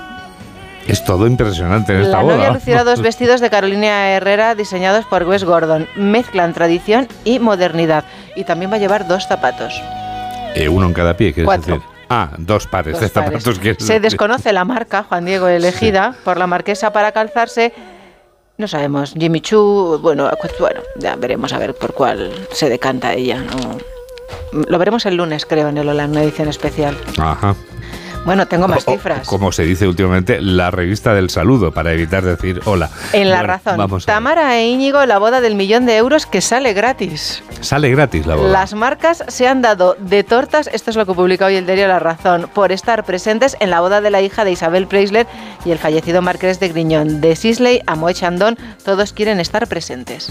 Es 0.87 1.05
todo 1.05 1.27
impresionante 1.27 1.93
en 1.95 2.03
esta 2.03 2.19
La 2.19 2.23
boda. 2.23 2.37
novia 2.37 2.51
lucirá 2.53 2.85
dos 2.85 3.03
vestidos 3.03 3.41
de 3.41 3.51
Carolina 3.51 4.11
Herrera 4.11 4.55
diseñados 4.55 5.05
por 5.07 5.25
Wes 5.25 5.43
Gordon. 5.43 5.89
Mezclan 5.97 6.53
tradición 6.55 7.09
y 7.25 7.41
modernidad. 7.41 8.05
Y 8.37 8.45
también 8.45 8.71
va 8.71 8.77
a 8.77 8.79
llevar 8.79 9.09
dos 9.09 9.27
zapatos. 9.27 9.75
Eh, 10.55 10.69
uno 10.69 10.87
en 10.87 10.93
cada 10.93 11.17
pie, 11.17 11.33
¿quieres 11.33 11.47
Cuatro. 11.47 11.75
decir? 11.75 11.96
Ah, 12.09 12.31
dos 12.39 12.67
pares 12.67 12.93
Dos 12.95 13.01
de 13.03 13.09
pares. 13.09 13.43
zapatos. 13.43 13.59
¿quieres 13.59 13.85
Se 13.85 14.01
desconoce 14.01 14.53
la 14.53 14.65
marca, 14.65 15.05
Juan 15.05 15.25
Diego, 15.25 15.49
elegida 15.49 16.15
por 16.25 16.37
la 16.39 16.47
marquesa 16.47 16.93
para 16.93 17.13
calzarse. 17.13 17.73
No 18.59 18.69
sabemos, 18.69 19.13
Jimmy 19.13 19.41
Choo, 19.41 19.99
bueno, 19.99 20.31
bueno, 20.59 20.81
ya 20.97 21.17
veremos 21.17 21.53
a 21.53 21.59
ver 21.59 21.75
por 21.75 21.93
cuál 21.93 22.33
se 22.53 22.69
decanta 22.71 23.13
ella. 23.13 23.43
¿no? 23.43 23.79
Lo 24.69 24.79
veremos 24.79 25.05
el 25.07 25.17
lunes, 25.17 25.45
creo, 25.45 25.69
en 25.69 25.77
el 25.79 25.89
una 25.89 26.23
edición 26.23 26.49
especial. 26.49 26.97
Ajá. 27.19 27.55
Bueno, 28.27 28.47
tengo 28.47 28.69
más 28.69 28.87
O- 28.87 28.91
cifras. 28.93 29.27
como 29.27 29.53
se 29.53 29.63
dice 29.63 29.87
últimamente, 29.89 30.41
la 30.43 30.71
revista 30.71 31.15
del 31.15 31.31
saludo, 31.31 31.73
para 31.73 31.93
evitar 31.93 32.23
decir 32.25 32.61
hola. 32.67 32.91
En 33.15 33.31
la 33.31 33.37
Bueno, 33.37 33.47
razón, 33.55 33.77
Vamos. 33.79 34.05
Tamara 34.05 34.59
e 34.59 34.67
Íñigo, 34.69 35.07
la 35.07 35.19
boda 35.19 35.41
del 35.41 35.55
millón 35.55 35.87
de 35.87 35.97
euros 35.97 36.27
que 36.27 36.41
sale 36.41 36.75
gratis. 36.75 37.43
Sale 37.61 37.89
gratis 37.91 38.27
la 38.27 38.35
boda. 38.35 38.49
Las 38.51 38.75
marcas 38.75 39.25
se 39.29 39.49
han 39.49 39.63
dado 39.63 39.97
de 39.99 40.25
tortas, 40.25 40.69
esto 40.73 40.91
es 40.91 40.97
lo 40.97 41.07
que 41.07 41.15
publica 41.15 41.47
hoy 41.47 41.55
el 41.57 41.65
diario 41.67 41.89
La 41.89 41.99
Razón, 42.01 42.51
por 42.53 42.73
estar 42.73 43.05
presentes 43.05 43.57
en 43.61 43.71
la 43.71 43.81
boda 43.81 44.01
de 44.01 44.11
la 44.11 44.21
hija 44.21 44.45
de 44.45 44.51
Isabel 44.53 44.87
Preisler 44.87 45.27
y 45.65 45.71
el 45.71 45.79
fallecido 45.79 46.21
marqués 46.21 46.59
de 46.61 46.69
Griñón. 46.69 47.21
De 47.21 47.37
Sisley 47.37 47.81
a 47.87 47.95
Moe 47.95 48.13
Chandon, 48.13 48.59
todos 48.85 49.13
quieren 49.13 49.39
estar 49.41 49.67
presentes. 49.69 50.29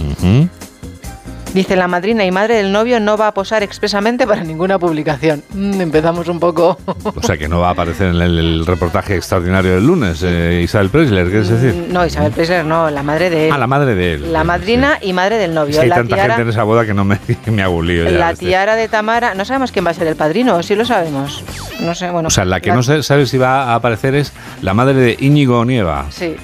Dice 1.55 1.77
la 1.77 1.87
madrina 1.87 2.25
y 2.25 2.31
madre 2.31 2.55
del 2.55 2.73
novio 2.73 2.99
no 2.99 3.15
va 3.15 3.27
a 3.27 3.33
posar 3.33 3.63
expresamente 3.63 4.27
para 4.27 4.43
ninguna 4.43 4.77
publicación. 4.77 5.41
Mm, 5.53 5.79
empezamos 5.79 6.27
un 6.27 6.37
poco... 6.37 6.77
O 7.05 7.21
sea 7.23 7.37
que 7.37 7.47
no 7.47 7.61
va 7.61 7.69
a 7.69 7.71
aparecer 7.71 8.07
en 8.07 8.21
el, 8.21 8.37
el 8.37 8.65
reportaje 8.65 9.15
extraordinario 9.15 9.75
del 9.75 9.87
lunes, 9.87 10.21
eh, 10.21 10.59
Isabel 10.61 10.89
Preisler, 10.89 11.27
¿quieres 11.29 11.47
decir? 11.47 11.87
No, 11.89 12.05
Isabel 12.05 12.33
Preisler 12.33 12.65
no, 12.65 12.89
la 12.89 13.03
madre 13.03 13.29
de 13.29 13.47
él. 13.47 13.53
Ah, 13.53 13.57
la 13.57 13.67
madre 13.67 13.95
de 13.95 14.15
él. 14.15 14.33
La 14.33 14.43
madrina 14.43 14.97
y 15.01 15.13
madre 15.13 15.37
del 15.37 15.51
Es 15.51 15.55
novio. 15.55 15.75
que 15.75 15.83
hay 15.83 15.87
la 15.87 15.95
tanta 15.95 16.15
tiara, 16.15 16.35
gente 16.35 16.41
en 16.41 16.49
esa 16.49 16.63
boda 16.63 16.85
que 16.85 16.93
no 16.93 17.05
me, 17.05 17.19
me 17.45 17.63
hago 17.63 17.77
un 17.77 17.87
lío 17.87 18.03
ya. 18.03 18.11
la 18.11 18.31
este. 18.31 18.47
tiara 18.47 18.75
de 18.75 18.89
Tamara, 18.89 19.33
no 19.33 19.45
sabemos 19.45 19.71
quién 19.71 19.85
va 19.85 19.91
a 19.91 19.93
ser 19.93 20.07
el 20.07 20.17
padrino, 20.17 20.61
sí 20.61 20.75
lo 20.75 20.83
sabemos. 20.83 21.41
No 21.79 21.95
sé, 21.95 22.11
bueno. 22.11 22.27
O 22.27 22.31
sea, 22.31 22.43
la 22.43 22.59
que 22.59 22.73
no 22.73 22.83
se 22.83 23.01
sabe 23.01 23.25
si 23.27 23.37
va 23.37 23.63
a 23.71 23.75
aparecer 23.75 24.13
es 24.13 24.33
la 24.61 24.73
madre 24.73 24.95
de 24.95 25.15
Íñigo 25.21 25.63
Nieva. 25.63 26.07
Sí, 26.09 26.35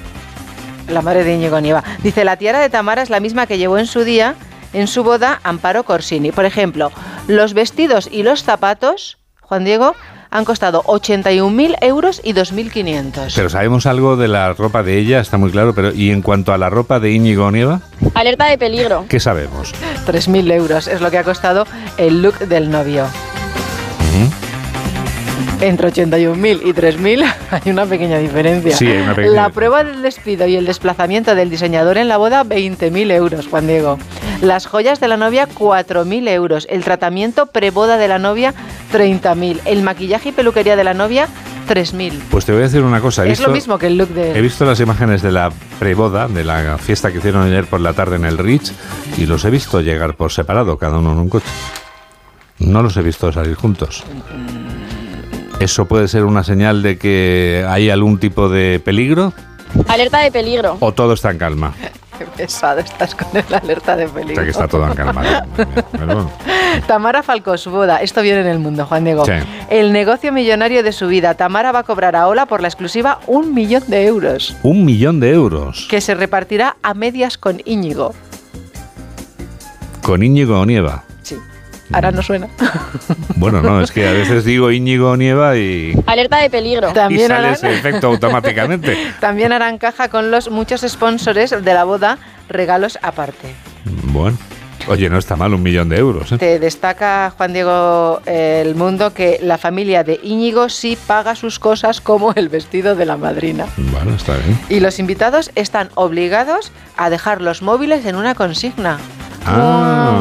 la 0.88 1.02
madre 1.02 1.26
de 1.26 1.34
Íñigo 1.36 1.60
Nieva. 1.60 1.84
Dice, 2.02 2.24
la 2.24 2.38
tiara 2.38 2.60
de 2.60 2.70
Tamara 2.70 3.02
es 3.02 3.10
la 3.10 3.20
misma 3.20 3.46
que 3.46 3.58
llevó 3.58 3.78
en 3.78 3.88
su 3.88 4.06
día, 4.06 4.36
en 4.74 4.88
su 4.88 5.04
boda, 5.04 5.40
Amparo 5.44 5.84
Corsini. 5.84 6.32
Por 6.32 6.46
ejemplo, 6.46 6.92
los 7.28 7.54
vestidos 7.54 8.10
y 8.12 8.24
los 8.24 8.44
zapatos, 8.44 9.18
Juan 9.42 9.64
Diego, 9.64 9.96
han 10.32 10.46
costado 10.46 10.82
81.000 10.84 11.76
euros 11.82 12.22
y 12.24 12.34
2.500. 12.34 13.34
Pero 13.36 13.50
sabemos 13.50 13.86
algo 13.86 14.16
de 14.16 14.30
la 14.30 14.54
ropa 14.54 14.82
de 14.82 14.98
ella, 14.98 15.20
está 15.20 15.38
muy 15.38 15.52
claro, 15.52 15.76
pero 15.76 15.94
¿y 15.94 16.10
en 16.10 16.22
cuanto 16.22 16.54
a 16.54 16.58
la 16.58 16.70
ropa 16.70 17.00
de 17.02 17.12
Íñigo 17.12 17.52
Nieva? 17.52 17.82
Alerta 18.14 18.46
de 18.46 18.58
peligro. 18.58 19.06
¿Qué 19.10 19.20
sabemos? 19.20 19.74
3.000 20.08 20.54
euros 20.54 20.88
es 20.88 21.02
lo 21.02 21.12
que 21.12 21.18
ha 21.18 21.24
costado 21.24 21.68
el 21.98 22.22
look 22.22 22.40
del 22.40 22.72
novio. 22.72 23.06
Entre 25.62 25.90
81.000 25.92 26.62
y 26.64 26.74
3.000 26.74 27.34
hay 27.52 27.72
una 27.72 27.86
pequeña 27.86 28.18
diferencia. 28.18 28.76
Sí, 28.76 28.88
hay 28.88 28.98
una 29.02 29.16
pequeña 29.16 29.36
La 29.36 29.48
diferencia. 29.48 29.50
prueba 29.54 29.84
del 29.84 30.02
despido 30.02 30.48
y 30.48 30.56
el 30.56 30.66
desplazamiento 30.66 31.36
del 31.36 31.50
diseñador 31.50 31.98
en 31.98 32.08
la 32.08 32.18
boda, 32.18 32.44
20.000 32.44 33.12
euros, 33.12 33.48
Juan 33.48 33.68
Diego. 33.68 33.98
Las 34.42 34.66
joyas 34.66 35.00
de 35.00 35.08
la 35.08 35.18
novia, 35.18 35.48
4.000 35.48 36.28
euros. 36.30 36.68
El 36.70 36.84
tratamiento 36.84 37.46
preboda 37.48 37.98
de 37.98 38.08
la 38.08 38.18
novia, 38.18 38.54
30.000. 38.92 39.60
El 39.66 39.84
maquillaje 39.84 40.30
y 40.30 40.32
peluquería 40.32 40.76
de 40.76 40.84
la 40.84 40.96
novia, 40.96 41.28
3.000. 41.70 42.20
Pues 42.32 42.46
te 42.46 42.52
voy 42.52 42.62
a 42.62 42.66
decir 42.66 42.82
una 42.82 43.02
cosa. 43.02 43.26
he 43.26 43.32
Es 43.32 43.40
lo 43.40 43.50
mismo 43.50 43.78
que 43.78 43.88
el 43.88 43.98
look 43.98 44.10
de... 44.10 44.38
He 44.38 44.42
visto 44.42 44.66
las 44.66 44.80
imágenes 44.80 45.22
de 45.22 45.32
la 45.32 45.52
preboda, 45.80 46.28
de 46.28 46.44
la 46.44 46.78
fiesta 46.80 47.12
que 47.12 47.20
hicieron 47.20 47.44
ayer 47.44 47.66
por 47.66 47.82
la 47.82 47.94
tarde 47.94 48.16
en 48.16 48.26
el 48.26 48.40
Ritz, 48.40 48.74
y 49.18 49.28
los 49.28 49.46
he 49.46 49.52
visto 49.52 49.80
llegar 49.82 50.16
por 50.16 50.32
separado, 50.32 50.78
cada 50.78 50.98
uno 50.98 51.12
en 51.12 51.20
un 51.20 51.30
coche. 51.30 51.46
No 52.58 52.82
los 52.82 52.98
he 52.98 53.02
visto 53.02 53.32
salir 53.32 53.56
juntos. 53.56 54.04
¿Eso 55.62 55.86
puede 55.86 56.08
ser 56.08 56.26
una 56.26 56.44
señal 56.44 56.82
de 56.82 56.98
que 56.98 57.64
hay 57.68 57.90
algún 57.90 58.18
tipo 58.20 58.50
de 58.50 58.82
peligro 58.84 59.32
Alerta 59.88 60.20
de 60.20 60.32
peligro. 60.32 60.76
o 60.80 60.92
todo 60.92 61.14
está 61.14 61.32
en 61.32 61.38
calma? 61.38 61.74
Qué 62.18 62.26
pesado 62.26 62.80
estás 62.82 63.16
con 63.16 63.28
el 63.36 63.54
alerta 63.54 63.96
de 63.96 64.06
O 64.06 64.10
peligro. 64.10 64.36
sea 64.36 64.44
que 64.44 64.50
está 64.52 64.68
todo 64.68 64.86
en 64.88 64.94
calma. 64.94 65.46
Bueno. 65.98 66.30
Tamara 66.88 67.22
falcó 67.24 67.58
su 67.58 67.70
boda. 67.72 67.98
Esto 67.98 68.22
viene 68.22 68.42
en 68.42 68.48
el 68.48 68.60
mundo, 68.60 68.86
Juan 68.86 69.04
Diego. 69.04 69.26
Sí. 69.26 69.32
El 69.70 69.92
negocio 69.94 70.32
millonario 70.32 70.84
de 70.84 70.92
su 70.92 71.08
vida. 71.08 71.34
Tamara 71.36 71.72
va 71.72 71.80
a 71.80 71.84
cobrar 71.84 72.16
a 72.16 72.28
Ola 72.28 72.46
por 72.48 72.62
la 72.62 72.68
exclusiva 72.68 73.20
un 73.28 73.54
millón 73.54 73.84
de 73.88 74.06
euros. 74.06 74.56
Un 74.64 74.84
millón 74.86 75.20
de 75.20 75.32
euros. 75.32 75.88
Que 75.90 76.02
se 76.02 76.16
repartirá 76.16 76.76
a 76.84 76.94
medias 76.94 77.38
con 77.38 77.62
Íñigo. 77.66 78.14
Con 80.02 80.24
Íñigo 80.24 80.60
Onieva. 80.60 81.04
Ahora 81.94 82.12
no 82.12 82.22
suena. 82.22 82.48
Bueno, 83.36 83.62
no, 83.64 83.82
es 83.82 83.92
que 83.92 84.08
a 84.08 84.12
veces 84.12 84.46
digo 84.46 84.70
Íñigo 84.70 85.10
Onieva 85.10 85.58
y, 85.58 85.96
Alerta 86.06 86.38
de 86.38 86.50
peligro. 86.52 86.92
y 86.92 86.94
También 86.94 87.30
sale 87.30 87.40
harán, 87.40 87.54
ese 87.54 87.74
efecto 87.74 88.08
automáticamente. 88.08 88.96
también 89.20 89.52
harán 89.52 89.80
caja 89.80 90.10
con 90.10 90.30
los 90.30 90.52
muchos 90.52 90.82
sponsors 90.82 91.50
de 91.50 91.74
la 91.74 91.84
boda, 91.84 92.20
regalos 92.50 93.00
aparte. 93.02 93.56
Bueno, 94.04 94.38
oye, 94.88 95.10
no 95.10 95.18
está 95.18 95.36
mal 95.36 95.56
un 95.56 95.64
millón 95.64 95.90
de 95.90 95.98
euros. 95.98 96.32
¿eh? 96.32 96.38
Te 96.38 96.60
destaca 96.60 97.34
Juan 97.36 97.54
Diego 97.54 98.22
eh, 98.28 98.62
el 98.64 98.76
mundo 98.76 99.12
que 99.12 99.40
la 99.42 99.58
familia 99.58 100.04
de 100.04 100.20
Íñigo 100.22 100.70
sí 100.70 100.96
paga 101.08 101.34
sus 101.34 101.58
cosas 101.58 102.00
como 102.00 102.32
el 102.34 102.50
vestido 102.50 102.94
de 102.96 103.06
la 103.08 103.18
madrina. 103.18 103.66
Bueno, 103.78 104.14
está 104.14 104.38
bien. 104.38 104.60
Y 104.70 104.82
los 104.82 105.00
invitados 105.00 105.50
están 105.56 105.90
obligados 105.96 106.72
a 106.96 107.10
dejar 107.10 107.42
los 107.42 107.64
móviles 107.64 108.06
en 108.06 108.16
una 108.16 108.36
consigna. 108.36 109.00
Ah. 109.48 110.12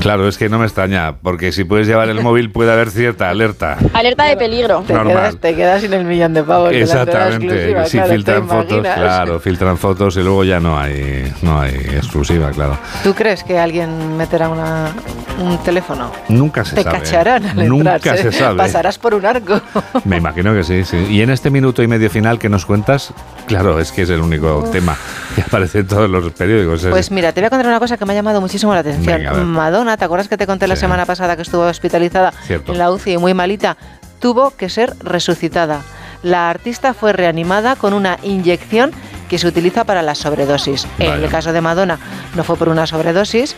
Claro, 0.00 0.28
es 0.28 0.38
que 0.38 0.48
no 0.48 0.58
me 0.58 0.64
extraña, 0.66 1.16
porque 1.22 1.50
si 1.52 1.64
puedes 1.64 1.86
llevar 1.86 2.08
el 2.08 2.20
móvil 2.22 2.50
puede 2.52 2.72
haber 2.72 2.90
cierta 2.90 3.30
alerta. 3.30 3.76
Alerta 3.92 4.24
de 4.24 4.36
peligro. 4.36 4.84
Te 4.86 4.94
Normal. 4.94 5.14
quedas, 5.16 5.36
te 5.38 5.54
quedas 5.56 5.80
sin 5.82 5.92
el 5.92 6.04
millón 6.04 6.34
de 6.34 6.44
pavos. 6.44 6.70
delante 6.70 6.94
de 6.94 6.94
la 6.94 7.02
Exactamente, 7.02 7.66
si 7.88 7.96
claro, 7.98 8.08
¿te 8.08 8.14
filtran 8.14 8.48
fotos, 8.48 8.80
claro, 8.80 9.40
filtran 9.40 9.76
fotos 9.78 10.16
y 10.16 10.22
luego 10.22 10.44
ya 10.44 10.60
no 10.60 10.78
hay, 10.78 11.32
no 11.42 11.60
hay 11.60 11.74
exclusiva, 11.74 12.50
claro. 12.50 12.78
¿Tú 13.02 13.12
crees 13.14 13.42
que 13.42 13.58
alguien 13.58 14.16
meterá 14.16 14.48
una, 14.48 14.92
un 15.40 15.58
teléfono? 15.58 16.12
Nunca 16.28 16.64
se 16.64 16.76
Te 16.76 16.84
sabe. 16.84 16.98
cacharán 17.00 17.44
al 17.58 17.68
Nunca 17.68 17.96
entrar, 17.96 18.18
se 18.18 18.28
¿eh? 18.28 18.32
sabe. 18.32 18.56
Pasarás 18.56 18.98
por 18.98 19.14
un 19.14 19.26
arco. 19.26 19.60
Me 20.04 20.18
imagino 20.18 20.54
que 20.54 20.62
sí, 20.62 20.84
sí. 20.84 20.96
Y 21.10 21.22
en 21.22 21.30
este 21.30 21.50
minuto 21.50 21.82
y 21.82 21.88
medio 21.88 22.08
final 22.08 22.38
que 22.38 22.48
nos 22.48 22.64
cuentas, 22.66 23.12
claro, 23.46 23.80
es 23.80 23.90
que 23.92 24.02
es 24.02 24.10
el 24.10 24.20
único 24.20 24.58
Uf. 24.58 24.70
tema 24.70 24.96
que 25.34 25.40
aparece 25.42 25.80
en 25.80 25.88
todos 25.88 26.08
los 26.08 26.30
periódicos. 26.32 26.84
es- 26.84 26.90
Pues 26.90 27.10
mira, 27.10 27.32
te 27.32 27.40
voy 27.40 27.46
a 27.48 27.50
contar 27.50 27.66
una 27.66 27.80
cosa 27.80 27.96
que 27.96 28.04
me 28.06 28.12
ha 28.12 28.16
llamado 28.16 28.40
muchísimo 28.40 28.72
la 28.72 28.80
atención. 28.80 29.16
Venga. 29.18 29.32
Madonna, 29.34 29.96
¿te 29.98 30.04
acuerdas 30.04 30.28
que 30.28 30.36
te 30.36 30.46
conté 30.46 30.66
la 30.68 30.76
semana 30.76 31.04
pasada 31.04 31.36
que 31.36 31.42
estuvo 31.42 31.62
hospitalizada 31.62 32.32
Cierto. 32.46 32.72
en 32.72 32.78
la 32.78 32.90
UCI 32.90 33.14
y 33.14 33.18
muy 33.18 33.34
malita? 33.34 33.76
Tuvo 34.20 34.50
que 34.52 34.68
ser 34.68 34.94
resucitada. 35.00 35.82
La 36.22 36.50
artista 36.50 36.94
fue 36.94 37.12
reanimada 37.12 37.76
con 37.76 37.92
una 37.92 38.18
inyección 38.22 38.92
que 39.28 39.38
se 39.38 39.46
utiliza 39.46 39.84
para 39.84 40.02
la 40.02 40.14
sobredosis. 40.14 40.86
En 40.98 41.12
el 41.12 41.28
caso 41.28 41.52
de 41.52 41.60
Madonna 41.60 41.98
no 42.34 42.44
fue 42.44 42.56
por 42.56 42.68
una 42.68 42.86
sobredosis, 42.86 43.54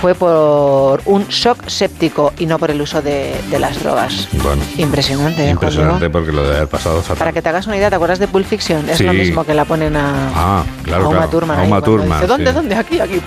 fue 0.00 0.14
por 0.14 1.02
un 1.06 1.26
shock 1.28 1.66
séptico 1.68 2.32
y 2.38 2.46
no 2.46 2.58
por 2.58 2.70
el 2.70 2.80
uso 2.80 3.02
de, 3.02 3.34
de 3.50 3.58
las 3.58 3.82
drogas. 3.82 4.28
Bueno, 4.42 4.62
Impresionante, 4.76 5.46
¿eh, 5.46 5.50
impresionante 5.50 6.10
porque 6.10 6.32
lo 6.32 6.42
debe 6.42 6.56
haber 6.56 6.68
pasado 6.68 7.00
fatal. 7.00 7.18
Para 7.18 7.32
que 7.32 7.42
te 7.42 7.48
hagas 7.48 7.66
una 7.66 7.76
idea, 7.76 7.90
¿te 7.90 7.96
acuerdas 7.96 8.18
de 8.18 8.28
Pulp 8.28 8.46
Fiction? 8.46 8.88
Es 8.88 9.00
lo 9.00 9.12
mismo 9.12 9.44
que 9.44 9.54
la 9.54 9.64
ponen 9.64 9.96
a, 9.96 10.30
Ah, 10.34 10.64
claro, 10.82 11.04
a 11.04 11.08
Uma 11.08 11.16
claro. 11.18 11.30
Thurman. 11.30 11.58
A 11.58 11.62
ahí 11.62 11.66
Uma 11.66 11.80
cuando 11.80 11.98
Thurman, 11.98 12.20
dice, 12.20 12.26
¿Dónde, 12.26 12.50
sí. 12.50 12.54
dónde? 12.54 12.74
Aquí, 12.76 13.00
aquí. 13.00 13.20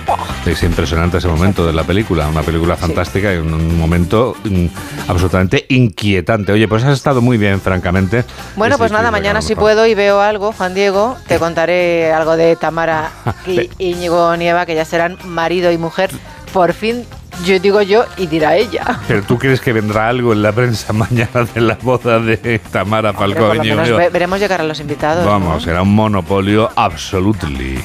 Es 0.46 0.62
impresionante 0.62 1.18
ese 1.18 1.28
momento 1.28 1.66
de 1.66 1.72
la 1.72 1.84
película, 1.84 2.28
una 2.28 2.42
película 2.42 2.76
fantástica 2.76 3.32
y 3.34 3.38
un, 3.38 3.78
momento 3.78 4.36
mm, 4.44 4.66
absolutamente 5.08 5.66
inquietante. 5.68 6.52
Oye, 6.52 6.68
pues 6.68 6.84
has 6.84 6.94
estado 6.94 7.20
muy 7.20 7.38
bien, 7.38 7.60
francamente. 7.60 8.24
Bueno, 8.56 8.78
pues 8.78 8.92
nada, 8.92 9.10
mañana 9.10 9.42
si 9.42 9.54
puedo 9.54 9.86
y 9.86 9.94
veo 9.94 10.20
algo, 10.20 10.52
Juan 10.52 10.74
Diego, 10.74 11.16
te 11.26 11.38
contaré 11.38 12.12
algo 12.12 12.36
de 12.36 12.56
Tamara 12.56 13.10
y 13.46 13.70
Íñigo 13.78 14.36
Nieva, 14.36 14.66
que 14.66 14.74
ya 14.74 14.84
serán 14.84 15.18
marido 15.24 15.72
y 15.72 15.78
mujer. 15.78 16.10
Por 16.52 16.72
fin, 16.72 17.04
yo 17.44 17.58
digo 17.60 17.80
yo 17.82 18.04
y 18.16 18.26
dirá 18.26 18.56
ella. 18.56 19.00
Pero 19.06 19.22
tú 19.22 19.38
crees 19.38 19.60
que 19.60 19.72
vendrá 19.72 20.08
algo 20.08 20.32
en 20.32 20.42
la 20.42 20.52
prensa 20.52 20.92
mañana 20.92 21.46
de 21.54 21.60
la 21.60 21.78
boda 21.80 22.18
de 22.18 22.58
Tamara 22.72 23.12
Falcón 23.12 23.58
ve- 23.58 24.08
veremos 24.10 24.40
llegar 24.40 24.60
a 24.60 24.64
los 24.64 24.80
invitados. 24.80 25.24
¿no? 25.24 25.30
Vamos, 25.30 25.62
será 25.62 25.82
un 25.82 25.94
monopolio 25.94 26.70
absolutely. 26.74 27.78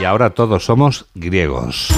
Y 0.00 0.04
ahora 0.04 0.30
todos 0.30 0.64
somos 0.64 1.06
griegos. 1.14 1.88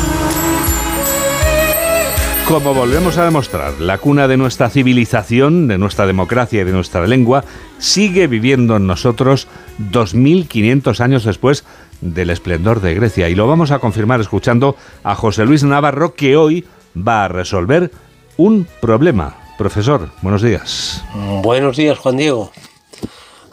Como 2.49 2.75
volvemos 2.75 3.17
a 3.17 3.25
demostrar, 3.25 3.75
la 3.79 3.99
cuna 3.99 4.27
de 4.27 4.37
nuestra 4.37 4.71
civilización, 4.71 5.69
de 5.69 5.79
nuestra 5.79 6.05
democracia 6.07 6.63
y 6.63 6.65
de 6.65 6.73
nuestra 6.73 7.07
lengua 7.07 7.45
sigue 7.79 8.27
viviendo 8.27 8.75
en 8.77 8.89
nosotros 8.89 9.47
2500 9.79 11.01
años 11.01 11.23
después 11.25 11.65
del 12.01 12.31
esplendor 12.31 12.81
de 12.81 12.95
Grecia. 12.95 13.29
Y 13.29 13.35
lo 13.35 13.47
vamos 13.47 13.71
a 13.71 13.79
confirmar 13.79 14.21
escuchando 14.21 14.77
a 15.03 15.15
José 15.15 15.45
Luis 15.45 15.65
Navarro, 15.65 16.15
que 16.15 16.37
hoy 16.37 16.65
va 16.97 17.25
a 17.25 17.29
resolver 17.29 17.91
un 18.37 18.67
problema. 18.81 19.37
Profesor, 19.59 20.09
buenos 20.23 20.43
días. 20.43 21.05
Buenos 21.43 21.77
días, 21.77 21.99
Juan 21.99 22.17
Diego. 22.17 22.51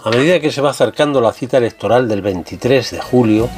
A 0.03 0.09
medida 0.09 0.39
que 0.39 0.51
se 0.51 0.61
va 0.61 0.69
acercando 0.69 1.19
la 1.19 1.33
cita 1.33 1.57
electoral 1.57 2.07
del 2.07 2.21
23 2.21 2.91
de 2.91 2.99
julio, 2.99 3.49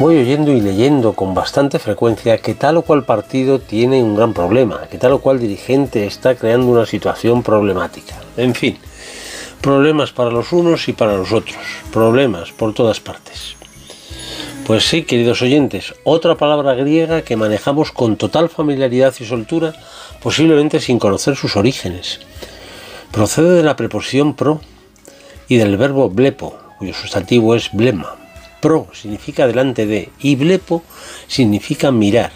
voy 0.00 0.16
oyendo 0.16 0.50
y 0.50 0.60
leyendo 0.60 1.12
con 1.12 1.34
bastante 1.34 1.78
frecuencia 1.78 2.38
que 2.38 2.54
tal 2.54 2.78
o 2.78 2.82
cual 2.82 3.04
partido 3.04 3.60
tiene 3.60 4.02
un 4.02 4.16
gran 4.16 4.32
problema, 4.32 4.88
que 4.90 4.98
tal 4.98 5.12
o 5.12 5.20
cual 5.20 5.38
dirigente 5.38 6.06
está 6.06 6.34
creando 6.34 6.66
una 6.66 6.86
situación 6.86 7.42
problemática. 7.42 8.16
En 8.36 8.54
fin, 8.54 8.78
problemas 9.60 10.12
para 10.12 10.30
los 10.30 10.52
unos 10.52 10.88
y 10.88 10.92
para 10.92 11.16
los 11.16 11.32
otros, 11.32 11.58
problemas 11.92 12.50
por 12.50 12.74
todas 12.74 12.98
partes. 13.00 13.57
Pues 14.68 14.86
sí, 14.86 15.04
queridos 15.04 15.40
oyentes, 15.40 15.94
otra 16.04 16.34
palabra 16.34 16.74
griega 16.74 17.22
que 17.22 17.36
manejamos 17.36 17.90
con 17.90 18.18
total 18.18 18.50
familiaridad 18.50 19.14
y 19.18 19.24
soltura, 19.24 19.72
posiblemente 20.22 20.78
sin 20.78 20.98
conocer 20.98 21.36
sus 21.36 21.56
orígenes. 21.56 22.20
Procede 23.10 23.54
de 23.54 23.62
la 23.62 23.76
preposición 23.76 24.34
pro 24.34 24.60
y 25.48 25.56
del 25.56 25.78
verbo 25.78 26.10
blepo, 26.10 26.58
cuyo 26.76 26.92
sustantivo 26.92 27.54
es 27.54 27.72
blema. 27.72 28.16
Pro 28.60 28.88
significa 28.92 29.46
delante 29.46 29.86
de 29.86 30.10
y 30.20 30.36
blepo 30.36 30.82
significa 31.28 31.90
mirar. 31.90 32.32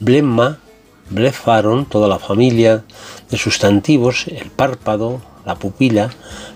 Blemma, 0.00 0.58
blefaron, 1.08 1.86
toda 1.86 2.08
la 2.08 2.18
familia 2.18 2.82
de 3.30 3.38
sustantivos, 3.38 4.26
el 4.26 4.50
párpado, 4.50 5.22
la 5.46 5.54
pupila, 5.54 6.10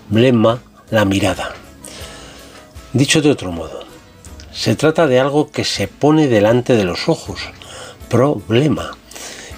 blemma, 0.09 0.61
la 0.89 1.05
mirada. 1.05 1.53
Dicho 2.91 3.21
de 3.21 3.31
otro 3.31 3.53
modo, 3.53 3.82
se 4.53 4.75
trata 4.75 5.07
de 5.07 5.19
algo 5.19 5.49
que 5.49 5.63
se 5.63 5.87
pone 5.87 6.27
delante 6.27 6.75
de 6.75 6.83
los 6.83 7.09
ojos, 7.09 7.39
problema, 8.09 8.95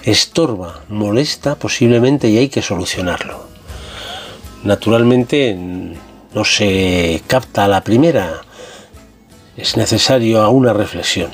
estorba, 0.02 0.82
molesta 0.88 1.56
posiblemente 1.56 2.28
y 2.28 2.38
hay 2.38 2.48
que 2.48 2.62
solucionarlo. 2.62 3.46
Naturalmente 4.64 5.56
no 6.34 6.44
se 6.44 7.22
capta 7.26 7.64
a 7.64 7.68
la 7.68 7.84
primera, 7.84 8.40
es 9.56 9.76
necesario 9.76 10.42
a 10.42 10.48
una 10.48 10.72
reflexión. 10.72 11.30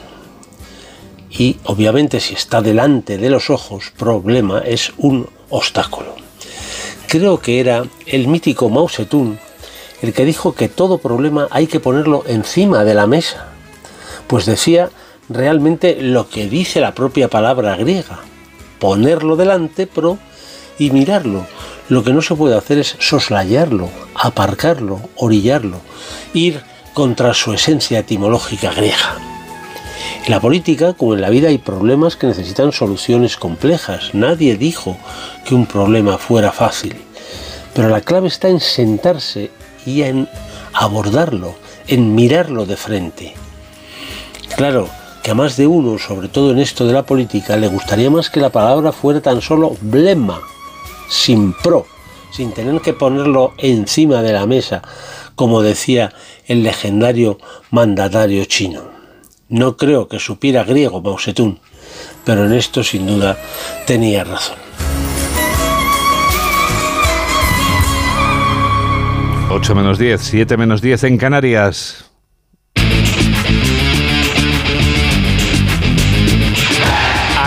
Y 1.30 1.56
obviamente 1.64 2.20
si 2.20 2.34
está 2.34 2.60
delante 2.60 3.16
de 3.16 3.30
los 3.30 3.48
ojos, 3.48 3.92
problema 3.96 4.58
es 4.58 4.92
un 4.98 5.28
obstáculo. 5.50 6.14
Creo 7.06 7.40
que 7.40 7.60
era 7.60 7.84
el 8.06 8.26
mítico 8.26 8.68
Mao 8.68 8.88
Zedong 8.88 9.38
el 10.02 10.12
que 10.12 10.24
dijo 10.24 10.54
que 10.54 10.68
todo 10.68 10.98
problema 10.98 11.46
hay 11.50 11.68
que 11.68 11.78
ponerlo 11.78 12.24
encima 12.26 12.82
de 12.84 12.94
la 12.94 13.06
mesa, 13.06 13.51
pues 14.32 14.46
decía 14.46 14.88
realmente 15.28 15.98
lo 16.00 16.30
que 16.30 16.48
dice 16.48 16.80
la 16.80 16.94
propia 16.94 17.28
palabra 17.28 17.76
griega, 17.76 18.20
ponerlo 18.78 19.36
delante 19.36 19.86
pro 19.86 20.16
y 20.78 20.90
mirarlo. 20.90 21.46
Lo 21.90 22.02
que 22.02 22.14
no 22.14 22.22
se 22.22 22.34
puede 22.34 22.56
hacer 22.56 22.78
es 22.78 22.96
soslayarlo, 22.98 23.90
aparcarlo, 24.14 25.02
orillarlo, 25.16 25.82
ir 26.32 26.62
contra 26.94 27.34
su 27.34 27.52
esencia 27.52 27.98
etimológica 27.98 28.72
griega. 28.72 29.18
En 30.24 30.30
la 30.30 30.40
política, 30.40 30.94
como 30.94 31.12
en 31.12 31.20
la 31.20 31.28
vida, 31.28 31.48
hay 31.48 31.58
problemas 31.58 32.16
que 32.16 32.26
necesitan 32.26 32.72
soluciones 32.72 33.36
complejas. 33.36 34.14
Nadie 34.14 34.56
dijo 34.56 34.96
que 35.44 35.54
un 35.54 35.66
problema 35.66 36.16
fuera 36.16 36.52
fácil. 36.52 36.96
Pero 37.74 37.90
la 37.90 38.00
clave 38.00 38.28
está 38.28 38.48
en 38.48 38.60
sentarse 38.60 39.50
y 39.84 40.04
en 40.04 40.26
abordarlo, 40.72 41.54
en 41.86 42.14
mirarlo 42.14 42.64
de 42.64 42.76
frente. 42.78 43.41
Claro 44.56 44.88
que 45.22 45.30
a 45.30 45.34
más 45.34 45.56
de 45.56 45.66
uno, 45.66 45.98
sobre 45.98 46.28
todo 46.28 46.50
en 46.50 46.58
esto 46.58 46.86
de 46.86 46.92
la 46.92 47.04
política, 47.04 47.56
le 47.56 47.68
gustaría 47.68 48.10
más 48.10 48.28
que 48.28 48.40
la 48.40 48.50
palabra 48.50 48.92
fuera 48.92 49.20
tan 49.20 49.40
solo 49.40 49.76
blema, 49.80 50.40
sin 51.08 51.52
pro, 51.52 51.86
sin 52.32 52.52
tener 52.52 52.80
que 52.80 52.92
ponerlo 52.92 53.54
encima 53.58 54.22
de 54.22 54.32
la 54.32 54.46
mesa, 54.46 54.82
como 55.36 55.62
decía 55.62 56.12
el 56.46 56.62
legendario 56.62 57.38
mandatario 57.70 58.44
chino. 58.44 58.82
No 59.48 59.76
creo 59.76 60.08
que 60.08 60.18
supiera 60.18 60.64
griego 60.64 61.00
Mao 61.00 61.18
Zedong, 61.18 61.58
pero 62.24 62.46
en 62.46 62.52
esto 62.52 62.82
sin 62.82 63.06
duda 63.06 63.38
tenía 63.86 64.24
razón. 64.24 64.56
8 69.50 69.74
menos 69.74 69.98
10, 69.98 70.20
7 70.20 70.56
menos 70.56 70.80
10 70.80 71.04
en 71.04 71.18
Canarias. 71.18 72.11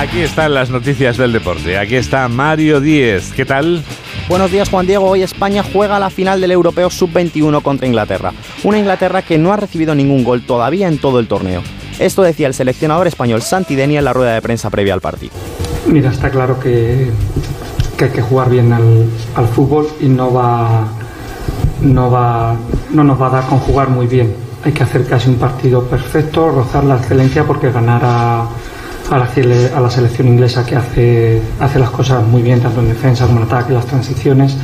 Aquí 0.06 0.22
están 0.22 0.54
las 0.54 0.70
noticias 0.70 1.18
del 1.18 1.34
deporte. 1.34 1.80
Aquí 1.80 1.96
está 1.96 2.28
Mario 2.28 2.80
Díez. 2.80 3.34
¿Qué 3.34 3.44
tal? 3.44 3.84
Buenos 4.30 4.52
días 4.52 4.70
Juan 4.70 4.86
Diego, 4.86 5.10
hoy 5.10 5.24
España 5.24 5.64
juega 5.64 5.98
la 5.98 6.12
final 6.12 6.40
del 6.40 6.52
Europeo 6.52 6.92
Sub-21 6.92 7.64
contra 7.64 7.88
Inglaterra, 7.88 8.32
una 8.64 8.78
Inglaterra 8.78 9.24
que 9.24 9.40
no 9.40 9.52
ha 9.52 9.58
recibido 9.58 9.96
ningún 9.96 10.24
gol 10.24 10.44
todavía 10.44 10.88
en 10.88 11.00
todo 11.00 11.20
el 11.20 11.28
torneo. 11.28 11.64
Esto 11.98 12.22
decía 12.22 12.46
el 12.46 12.54
seleccionador 12.54 13.08
español 13.08 13.42
Santi 13.42 13.74
Deni 13.74 13.98
en 13.98 14.06
la 14.06 14.14
rueda 14.14 14.36
de 14.36 14.44
prensa 14.44 14.70
previa 14.70 14.94
al 14.94 15.02
partido. 15.02 15.34
Mira, 15.88 16.12
está 16.12 16.30
claro 16.30 16.60
que, 16.60 17.10
que 17.98 18.06
hay 18.06 18.12
que 18.12 18.22
jugar 18.22 18.52
bien 18.52 18.74
al, 18.74 19.10
al 19.34 19.48
fútbol 19.48 19.88
y 20.00 20.06
no 20.08 20.32
va, 20.32 20.88
no, 21.82 22.12
va, 22.12 22.56
no 22.92 23.04
nos 23.04 23.20
va 23.20 23.28
a 23.28 23.32
dar 23.32 23.48
con 23.48 23.58
jugar 23.58 23.90
muy 23.90 24.06
bien. 24.06 24.36
Hay 24.64 24.72
que 24.72 24.84
hacer 24.84 25.08
casi 25.08 25.30
un 25.30 25.38
partido 25.38 25.84
perfecto, 25.84 26.52
rozar 26.52 26.84
la 26.84 26.98
excelencia 26.98 27.44
porque 27.44 27.72
ganar 27.72 28.02
a, 28.04 28.48
a 29.12 29.18
la, 29.18 29.30
a 29.78 29.82
la 29.82 29.90
selección 29.90 30.28
inglesa 30.28 30.66
que 30.66 30.76
hace, 30.76 31.42
hace 31.60 31.80
las 31.80 31.90
cosas 31.90 32.26
muy 32.26 32.42
bien, 32.42 32.62
tanto 32.62 32.82
en 32.82 32.88
defensa 32.88 33.26
como 33.26 33.40
en 33.40 33.46
ataque, 33.46 33.74
las 33.74 33.86
transiciones. 33.86 34.58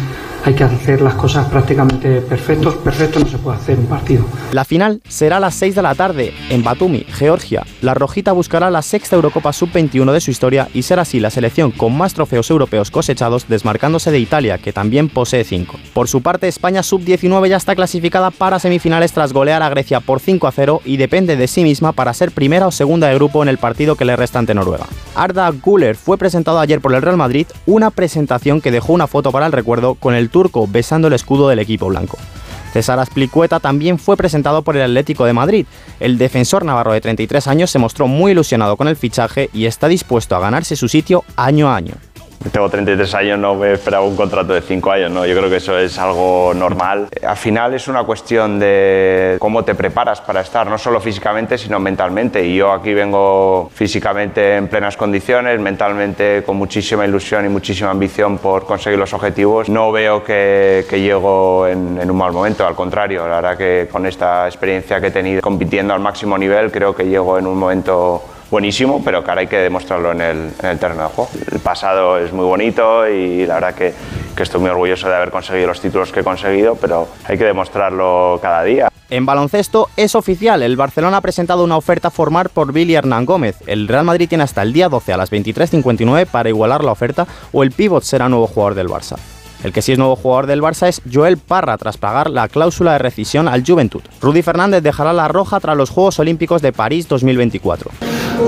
Hay 0.43 0.55
que 0.55 0.63
hacer 0.63 1.01
las 1.01 1.13
cosas 1.13 1.47
prácticamente 1.49 2.19
perfectos. 2.21 2.73
Perfecto 2.75 3.19
no 3.19 3.27
se 3.27 3.37
puede 3.37 3.57
hacer 3.57 3.77
un 3.77 3.85
partido. 3.85 4.25
La 4.51 4.65
final 4.65 4.99
será 5.07 5.37
a 5.37 5.39
las 5.39 5.53
6 5.53 5.75
de 5.75 5.81
la 5.83 5.93
tarde 5.93 6.33
en 6.49 6.63
Batumi, 6.63 7.05
Georgia. 7.07 7.63
La 7.81 7.93
Rojita 7.93 8.31
buscará 8.31 8.71
la 8.71 8.81
sexta 8.81 9.15
Eurocopa 9.15 9.53
Sub-21 9.53 10.11
de 10.11 10.19
su 10.19 10.31
historia 10.31 10.67
y 10.73 10.81
será 10.81 11.03
así 11.03 11.19
la 11.19 11.29
selección 11.29 11.69
con 11.69 11.95
más 11.95 12.15
trofeos 12.15 12.49
europeos 12.49 12.89
cosechados, 12.89 13.47
desmarcándose 13.47 14.09
de 14.09 14.17
Italia, 14.17 14.57
que 14.57 14.73
también 14.73 15.09
posee 15.09 15.43
5. 15.43 15.79
Por 15.93 16.07
su 16.07 16.23
parte, 16.23 16.47
España 16.47 16.81
Sub-19 16.81 17.47
ya 17.47 17.57
está 17.57 17.75
clasificada 17.75 18.31
para 18.31 18.57
semifinales 18.57 19.11
tras 19.11 19.33
golear 19.33 19.61
a 19.61 19.69
Grecia 19.69 19.99
por 19.99 20.19
5 20.19 20.47
a 20.47 20.51
0 20.51 20.81
y 20.85 20.97
depende 20.97 21.35
de 21.35 21.47
sí 21.47 21.63
misma 21.63 21.91
para 21.91 22.15
ser 22.15 22.31
primera 22.31 22.65
o 22.65 22.71
segunda 22.71 23.09
de 23.09 23.15
grupo 23.15 23.43
en 23.43 23.49
el 23.49 23.59
partido 23.59 23.95
que 23.95 24.05
le 24.05 24.15
resta 24.15 24.39
ante 24.39 24.55
Noruega. 24.55 24.87
Arda 25.13 25.51
Güler 25.51 25.95
fue 25.95 26.17
presentado 26.17 26.59
ayer 26.59 26.81
por 26.81 26.95
el 26.95 27.01
Real 27.03 27.17
Madrid, 27.17 27.45
una 27.67 27.91
presentación 27.91 28.59
que 28.59 28.71
dejó 28.71 28.93
una 28.93 29.05
foto 29.05 29.31
para 29.31 29.45
el 29.45 29.51
recuerdo 29.51 29.93
con 29.95 30.15
el 30.15 30.30
turco 30.32 30.67
besando 30.67 31.07
el 31.07 31.13
escudo 31.13 31.47
del 31.49 31.59
equipo 31.59 31.88
blanco. 31.88 32.17
César 32.73 32.99
Asplicueta 32.99 33.59
también 33.59 33.99
fue 33.99 34.17
presentado 34.17 34.61
por 34.61 34.77
el 34.77 34.84
Atlético 34.84 35.25
de 35.25 35.34
Madrid. 35.34 35.65
El 35.99 36.17
defensor 36.17 36.63
navarro 36.63 36.93
de 36.93 37.01
33 37.01 37.47
años 37.47 37.69
se 37.69 37.79
mostró 37.79 38.07
muy 38.07 38.32
ilusionado 38.32 38.77
con 38.77 38.88
el 38.88 38.95
fichaje 38.95 39.49
y 39.53 39.65
está 39.65 39.88
dispuesto 39.88 40.36
a 40.36 40.39
ganarse 40.39 40.75
su 40.75 40.88
sitio 40.88 41.23
año 41.36 41.69
a 41.69 41.75
año. 41.75 41.95
Tengo 42.49 42.69
33 42.69 43.13
años, 43.15 43.39
no 43.39 43.55
me 43.55 43.73
esperaba 43.73 44.03
un 44.03 44.15
contrato 44.15 44.53
de 44.53 44.61
5 44.61 44.91
años, 44.91 45.11
¿no? 45.11 45.25
Yo 45.25 45.37
creo 45.37 45.49
que 45.49 45.57
eso 45.57 45.77
es 45.77 45.97
algo 45.99 46.53
normal. 46.55 47.07
Al 47.25 47.37
final 47.37 47.73
es 47.75 47.87
una 47.87 48.03
cuestión 48.03 48.59
de 48.59 49.37
cómo 49.39 49.63
te 49.63 49.75
preparas 49.75 50.21
para 50.21 50.41
estar, 50.41 50.65
no 50.67 50.77
solo 50.77 50.99
físicamente, 50.99 51.57
sino 51.57 51.79
mentalmente. 51.79 52.43
Y 52.43 52.55
yo 52.55 52.71
aquí 52.71 52.93
vengo 52.93 53.69
físicamente 53.73 54.55
en 54.55 54.67
plenas 54.67 54.97
condiciones, 54.97 55.59
mentalmente 55.59 56.43
con 56.43 56.57
muchísima 56.57 57.05
ilusión 57.05 57.45
y 57.45 57.49
muchísima 57.49 57.91
ambición 57.91 58.39
por 58.39 58.65
conseguir 58.65 58.97
los 58.97 59.13
objetivos. 59.13 59.69
No 59.69 59.91
veo 59.91 60.23
que, 60.23 60.85
que 60.89 60.99
llego 60.99 61.67
en, 61.67 61.99
en 62.01 62.09
un 62.09 62.17
mal 62.17 62.31
momento, 62.31 62.65
al 62.65 62.75
contrario. 62.75 63.27
La 63.27 63.35
verdad 63.35 63.57
que 63.57 63.87
con 63.91 64.05
esta 64.07 64.47
experiencia 64.47 64.99
que 64.99 65.07
he 65.07 65.11
tenido 65.11 65.41
compitiendo 65.41 65.93
al 65.93 65.99
máximo 65.99 66.37
nivel, 66.37 66.71
creo 66.71 66.95
que 66.95 67.03
llego 67.05 67.37
en 67.37 67.45
un 67.45 67.57
momento 67.57 68.23
buenísimo, 68.52 69.02
pero 69.04 69.24
que 69.24 69.32
ahora 69.32 69.41
hay 69.41 69.47
que 69.47 69.58
demostrarlo 69.58 70.12
en 70.12 70.22
el, 70.22 70.52
en 70.62 70.70
el 70.70 70.78
terreno 70.78 71.04
de 71.04 71.10
juego. 71.10 71.32
El 71.52 71.60
pasado 71.60 72.20
es 72.20 72.32
muy 72.34 72.45
bonito 72.45 73.08
y 73.08 73.45
la 73.45 73.56
verdad 73.56 73.74
que, 73.74 73.93
estoy 74.41 74.60
muy 74.60 74.72
orgulloso 74.72 75.08
de 75.08 75.16
haber 75.16 75.30
conseguido 75.30 75.68
los 75.68 75.80
títulos 75.80 76.12
que 76.12 76.22
he 76.22 76.24
conseguido, 76.24 76.76
pero 76.76 77.08
hay 77.26 77.38
que 77.38 77.43
demostrarlo 77.43 78.39
cada 78.41 78.64
día. 78.64 78.89
En 79.12 79.24
baloncesto 79.24 79.89
es 79.97 80.16
oficial, 80.16 80.64
el 80.64 80.76
Barcelona 80.76 81.18
ha 81.18 81.22
presentado 81.22 81.64
una 81.64 81.78
oferta 81.78 82.08
a 82.08 82.12
formar 82.12 82.49
por 82.49 82.74
Billy 82.74 82.95
Hernán 82.95 83.26
Gómez. 83.26 83.58
El 83.68 83.88
Real 83.88 84.04
Madrid 84.04 84.28
tiene 84.28 84.43
hasta 84.43 84.64
el 84.64 84.74
día 84.74 84.89
12 84.89 85.14
a 85.14 85.18
las 85.18 85.32
23.59 85.32 86.26
para 86.26 86.49
igualar 86.49 86.84
la 86.84 86.91
oferta 86.91 87.28
o 87.52 87.62
el 87.62 87.72
pívot 87.72 88.04
será 88.04 88.30
nuevo 88.30 88.47
jugador 88.47 88.74
del 88.74 88.88
Barça. 88.88 89.18
El 89.64 89.74
que 89.74 89.82
sí 89.82 89.91
es 89.91 89.97
nuevo 89.97 90.16
jugador 90.16 90.47
del 90.47 90.62
Barça 90.62 90.88
es 90.88 91.01
Joel 91.12 91.38
Parra 91.38 91.78
tras 91.78 91.97
pagar 91.97 92.30
la 92.30 92.47
cláusula 92.47 92.93
de 92.93 92.97
rescisión 92.97 93.47
al 93.47 93.64
Juventud. 93.66 94.01
Rudy 94.20 94.41
Fernández 94.41 94.82
dejará 94.82 95.14
la 95.14 95.28
roja 95.28 95.59
tras 95.59 95.78
los 95.78 95.89
Juegos 95.91 96.20
Olímpicos 96.20 96.62
de 96.62 96.74
París 96.74 97.07
2024. 97.07 97.91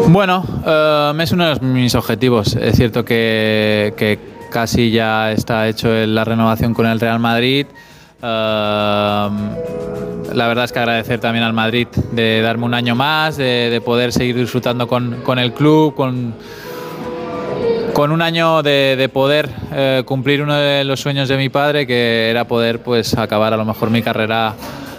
Bueno, 0.07 0.43
eh, 0.65 1.13
es 1.19 1.31
uno 1.31 1.53
de 1.53 1.59
mis 1.65 1.93
objetivos. 1.93 2.55
Es 2.55 2.75
cierto 2.75 3.05
que, 3.05 4.19
casi 4.51 4.91
ya 4.91 5.31
está 5.31 5.67
hecho 5.67 5.89
la 5.89 6.23
renovación 6.23 6.73
con 6.73 6.87
el 6.87 6.99
Real 6.99 7.19
Madrid. 7.19 7.67
Eh, 8.21 9.29
la 10.33 10.47
verdad 10.47 10.65
es 10.65 10.71
que 10.71 10.79
agradecer 10.79 11.19
también 11.19 11.43
al 11.43 11.53
Madrid 11.53 11.87
de 12.11 12.41
darme 12.41 12.65
un 12.65 12.73
año 12.73 12.95
más, 12.95 13.37
de, 13.37 13.69
de 13.69 13.81
poder 13.81 14.11
seguir 14.11 14.35
disfrutando 14.35 14.87
con, 14.87 15.21
con 15.23 15.37
el 15.37 15.53
club, 15.53 15.93
con, 15.93 16.33
con 17.93 18.11
un 18.11 18.21
año 18.21 18.63
de, 18.63 18.95
de 18.97 19.07
poder 19.07 19.49
eh, 19.71 20.03
cumplir 20.05 20.41
uno 20.41 20.55
de 20.55 20.83
los 20.83 20.99
sueños 20.99 21.29
de 21.29 21.37
mi 21.37 21.49
padre, 21.49 21.85
que 21.85 22.29
era 22.29 22.45
poder 22.45 22.79
pues 22.79 23.15
acabar 23.15 23.53
a 23.53 23.57
lo 23.57 23.65
mejor 23.65 23.91
mi 23.91 24.01
carrera 24.01 24.55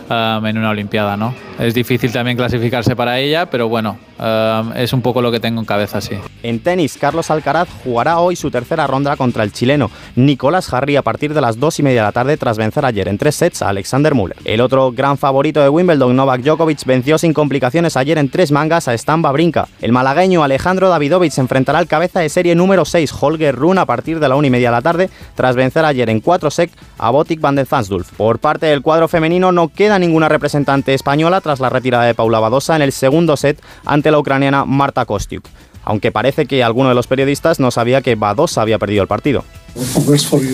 um, 0.08 0.46
en 0.46 0.58
una 0.58 0.70
Olimpiada, 0.70 1.16
¿no? 1.16 1.34
Es 1.58 1.74
difícil 1.74 2.12
también 2.12 2.36
clasificarse 2.36 2.96
para 2.96 3.18
ella, 3.20 3.46
pero 3.46 3.68
bueno, 3.68 3.96
um, 4.18 4.72
es 4.76 4.92
un 4.92 5.02
poco 5.02 5.22
lo 5.22 5.30
que 5.30 5.40
tengo 5.40 5.60
en 5.60 5.66
cabeza, 5.66 6.00
sí. 6.00 6.16
En 6.42 6.60
tenis, 6.60 6.96
Carlos 6.98 7.30
Alcaraz 7.30 7.68
jugará 7.84 8.18
hoy 8.18 8.36
su 8.36 8.50
tercera 8.50 8.86
ronda 8.86 9.16
contra 9.16 9.44
el 9.44 9.52
chileno 9.52 9.90
Nicolás 10.16 10.66
Jarry 10.66 10.96
a 10.96 11.02
partir 11.02 11.32
de 11.32 11.40
las 11.40 11.58
2 11.58 11.80
y 11.80 11.82
media 11.82 12.00
de 12.00 12.06
la 12.06 12.12
tarde 12.12 12.36
tras 12.36 12.58
vencer 12.58 12.84
ayer 12.84 13.08
en 13.08 13.18
tres 13.18 13.36
sets 13.36 13.62
a 13.62 13.68
Alexander 13.68 14.14
Müller. 14.14 14.36
El 14.44 14.60
otro 14.60 14.92
gran 14.92 15.16
favorito 15.16 15.60
de 15.60 15.68
Wimbledon, 15.68 16.16
Novak 16.16 16.42
Djokovic, 16.42 16.84
venció 16.84 17.18
sin 17.18 17.32
complicaciones 17.32 17.96
ayer 17.96 18.18
en 18.18 18.28
tres 18.28 18.50
mangas 18.50 18.88
a 18.88 18.94
Stan 18.94 19.22
Brinca. 19.22 19.68
El 19.80 19.92
malagueño 19.92 20.42
Alejandro 20.42 20.88
Davidovich 20.88 21.32
se 21.32 21.40
enfrentará 21.40 21.78
al 21.78 21.86
cabeza 21.86 22.20
de 22.20 22.28
serie 22.28 22.54
número 22.54 22.84
6, 22.84 23.12
Holger 23.20 23.54
Rune, 23.54 23.80
a 23.80 23.86
partir 23.86 24.20
de 24.20 24.28
la 24.28 24.36
1 24.36 24.46
y 24.46 24.50
media 24.50 24.68
de 24.68 24.76
la 24.76 24.82
tarde 24.82 25.10
tras 25.34 25.56
vencer 25.56 25.84
ayer 25.84 26.10
en 26.10 26.20
4 26.20 26.50
sec 26.50 26.70
a 26.98 27.10
Botic 27.10 27.40
van 27.40 27.54
der 27.54 27.66
Zansdulf. 27.66 28.12
Por 28.12 28.38
parte 28.38 28.66
del 28.66 28.82
cuadro 28.82 29.08
femenino 29.08 29.52
no 29.52 29.68
queda 29.68 29.93
ninguna 29.98 30.28
representante 30.28 30.94
española 30.94 31.40
tras 31.40 31.60
la 31.60 31.70
retirada 31.70 32.04
de 32.04 32.14
Paula 32.14 32.40
Badosa 32.40 32.76
en 32.76 32.82
el 32.82 32.92
segundo 32.92 33.36
set 33.36 33.60
ante 33.84 34.10
la 34.10 34.18
ucraniana 34.18 34.64
Marta 34.64 35.04
Kostiuk 35.04 35.44
aunque 35.84 36.12
parece 36.12 36.46
que 36.46 36.64
alguno 36.64 36.88
de 36.88 36.94
los 36.94 37.06
periodistas 37.06 37.60
no 37.60 37.70
sabía 37.70 38.00
que 38.02 38.14
Badosa 38.14 38.62
había 38.62 38.78
perdido 38.78 39.02
el 39.02 39.08
partido. 39.08 39.44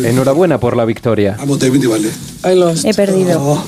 Enhorabuena 0.05 0.59
por 0.59 0.77
la 0.77 0.85
victoria. 0.85 1.37
He 2.85 2.95
perdido. 2.95 3.63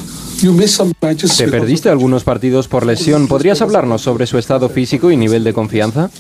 ¿Te 1.37 1.49
perdiste 1.49 1.89
algunos 1.89 2.25
partidos 2.25 2.67
por 2.67 2.85
lesión? 2.85 3.29
¿Podrías 3.29 3.63
hablarnos 3.63 4.03
sobre 4.03 4.27
su 4.27 4.39
estado 4.39 4.69
físico 4.69 5.11
y 5.13 5.17
nivel 5.17 5.45
de 5.45 5.53
confianza? 5.53 6.11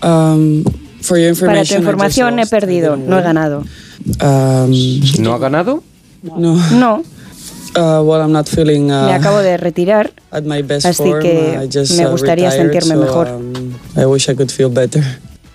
Para 0.00 1.64
tu 1.64 1.74
información, 1.74 2.38
he 2.40 2.46
perdido, 2.46 2.96
no 2.96 3.18
he 3.18 3.22
ganado. 3.22 3.64
¿No 5.18 5.32
ha 5.34 5.38
ganado? 5.38 5.82
No. 6.22 7.02
Me 9.06 9.14
acabo 9.14 9.38
de 9.38 9.56
retirar, 9.56 10.12
así 10.30 11.12
que 11.20 11.68
me 11.96 12.06
gustaría 12.06 12.50
sentirme 12.50 12.96
mejor. 12.96 13.28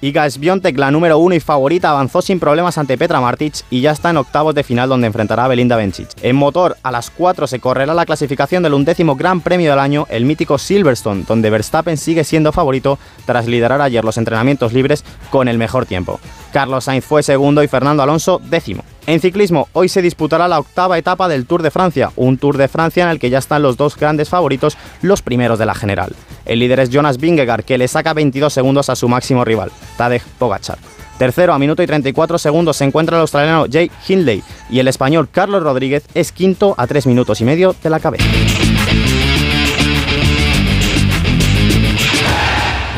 Iga 0.02 0.30
Swiatek, 0.30 0.78
la 0.78 0.92
número 0.92 1.18
uno 1.18 1.36
y 1.36 1.42
favorita, 1.42 1.90
avanzó 1.90 2.22
sin 2.22 2.40
problemas 2.40 2.78
ante 2.78 2.98
Petra 2.98 3.20
Martic 3.20 3.66
y 3.70 3.82
ya 3.82 3.92
está 3.92 4.10
en 4.10 4.18
octavos 4.18 4.56
de 4.56 4.64
final 4.64 4.88
donde 4.88 5.08
enfrentará 5.08 5.44
a 5.44 5.48
Belinda 5.50 5.76
Bencic. 5.76 6.08
En 6.22 6.38
motor, 6.38 6.78
a 6.84 6.92
las 6.92 7.10
4 7.10 7.48
se 7.48 7.60
correrá 7.60 7.94
la 7.94 8.06
clasificación 8.06 8.64
del 8.64 8.76
undécimo 8.76 9.18
Gran 9.18 9.42
Premio 9.42 9.72
del 9.72 9.80
año, 9.80 10.08
el 10.10 10.24
mítico 10.24 10.58
Silverstone, 10.58 11.26
donde 11.28 11.50
Verstappen 11.50 11.98
sigue 11.98 12.24
siendo 12.24 12.54
favorito 12.54 12.98
tras 13.26 13.46
liderar 13.46 13.82
ayer 13.82 14.06
los 14.06 14.18
entrenamientos 14.18 14.72
libres 14.72 15.04
con 15.32 15.50
el 15.50 15.58
mejor 15.58 15.86
tiempo. 15.86 16.22
Carlos 16.54 16.86
Sainz 16.86 17.04
fue 17.04 17.22
segundo 17.22 17.62
y 17.62 17.68
Fernando 17.68 18.02
Alonso 18.02 18.40
décimo. 18.50 18.86
En 19.10 19.20
ciclismo, 19.20 19.70
hoy 19.74 19.90
se 19.90 20.04
disputará 20.04 20.48
la 20.48 20.60
octava 20.60 21.00
etapa 21.00 21.28
del 21.28 21.48
Tour 21.48 21.64
de 21.64 21.72
Francia, 21.72 22.12
un 22.16 22.38
Tour 22.38 22.58
de 22.58 22.68
Francia 22.68 23.06
en 23.06 23.10
el 23.10 23.18
que 23.18 23.32
ya 23.32 23.40
están 23.40 23.64
los 23.64 23.76
dos 23.76 23.98
grandes 23.98 24.30
favoritos, 24.30 24.78
los 25.02 25.24
primeros 25.24 25.58
de 25.58 25.66
la 25.66 25.74
general. 25.74 26.16
El 26.46 26.60
líder 26.60 26.82
es 26.82 26.92
Jonas 26.92 27.18
Vingegaard, 27.18 27.64
que 27.64 27.80
le 27.80 27.88
saca 27.88 28.14
22 28.14 28.54
segundos 28.54 28.88
a 28.88 28.96
su 28.96 29.10
máximo 29.10 29.44
rival, 29.44 29.72
Tadej 29.98 30.22
Pogacar. 30.38 30.78
Tercero, 31.18 31.54
a 31.54 31.58
minuto 31.58 31.82
y 31.82 31.88
34 31.88 32.38
segundos, 32.38 32.78
se 32.78 32.86
encuentra 32.86 33.18
el 33.18 33.22
australiano 33.22 33.66
Jay 33.68 33.90
Hindley 34.08 34.44
y 34.70 34.78
el 34.78 34.88
español 34.88 35.28
Carlos 35.32 35.64
Rodríguez 35.64 36.04
es 36.14 36.32
quinto 36.32 36.76
a 36.78 36.86
3 36.86 37.08
minutos 37.08 37.42
y 37.42 37.46
medio 37.46 37.76
de 37.82 37.90
la 37.90 38.00
cabeza. 38.00 38.26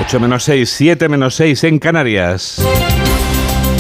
8 0.02 0.20
menos 0.20 0.44
6, 0.44 0.70
7 0.70 1.08
menos 1.08 1.36
6 1.36 1.64
en 1.64 1.80
Canarias. 1.80 2.62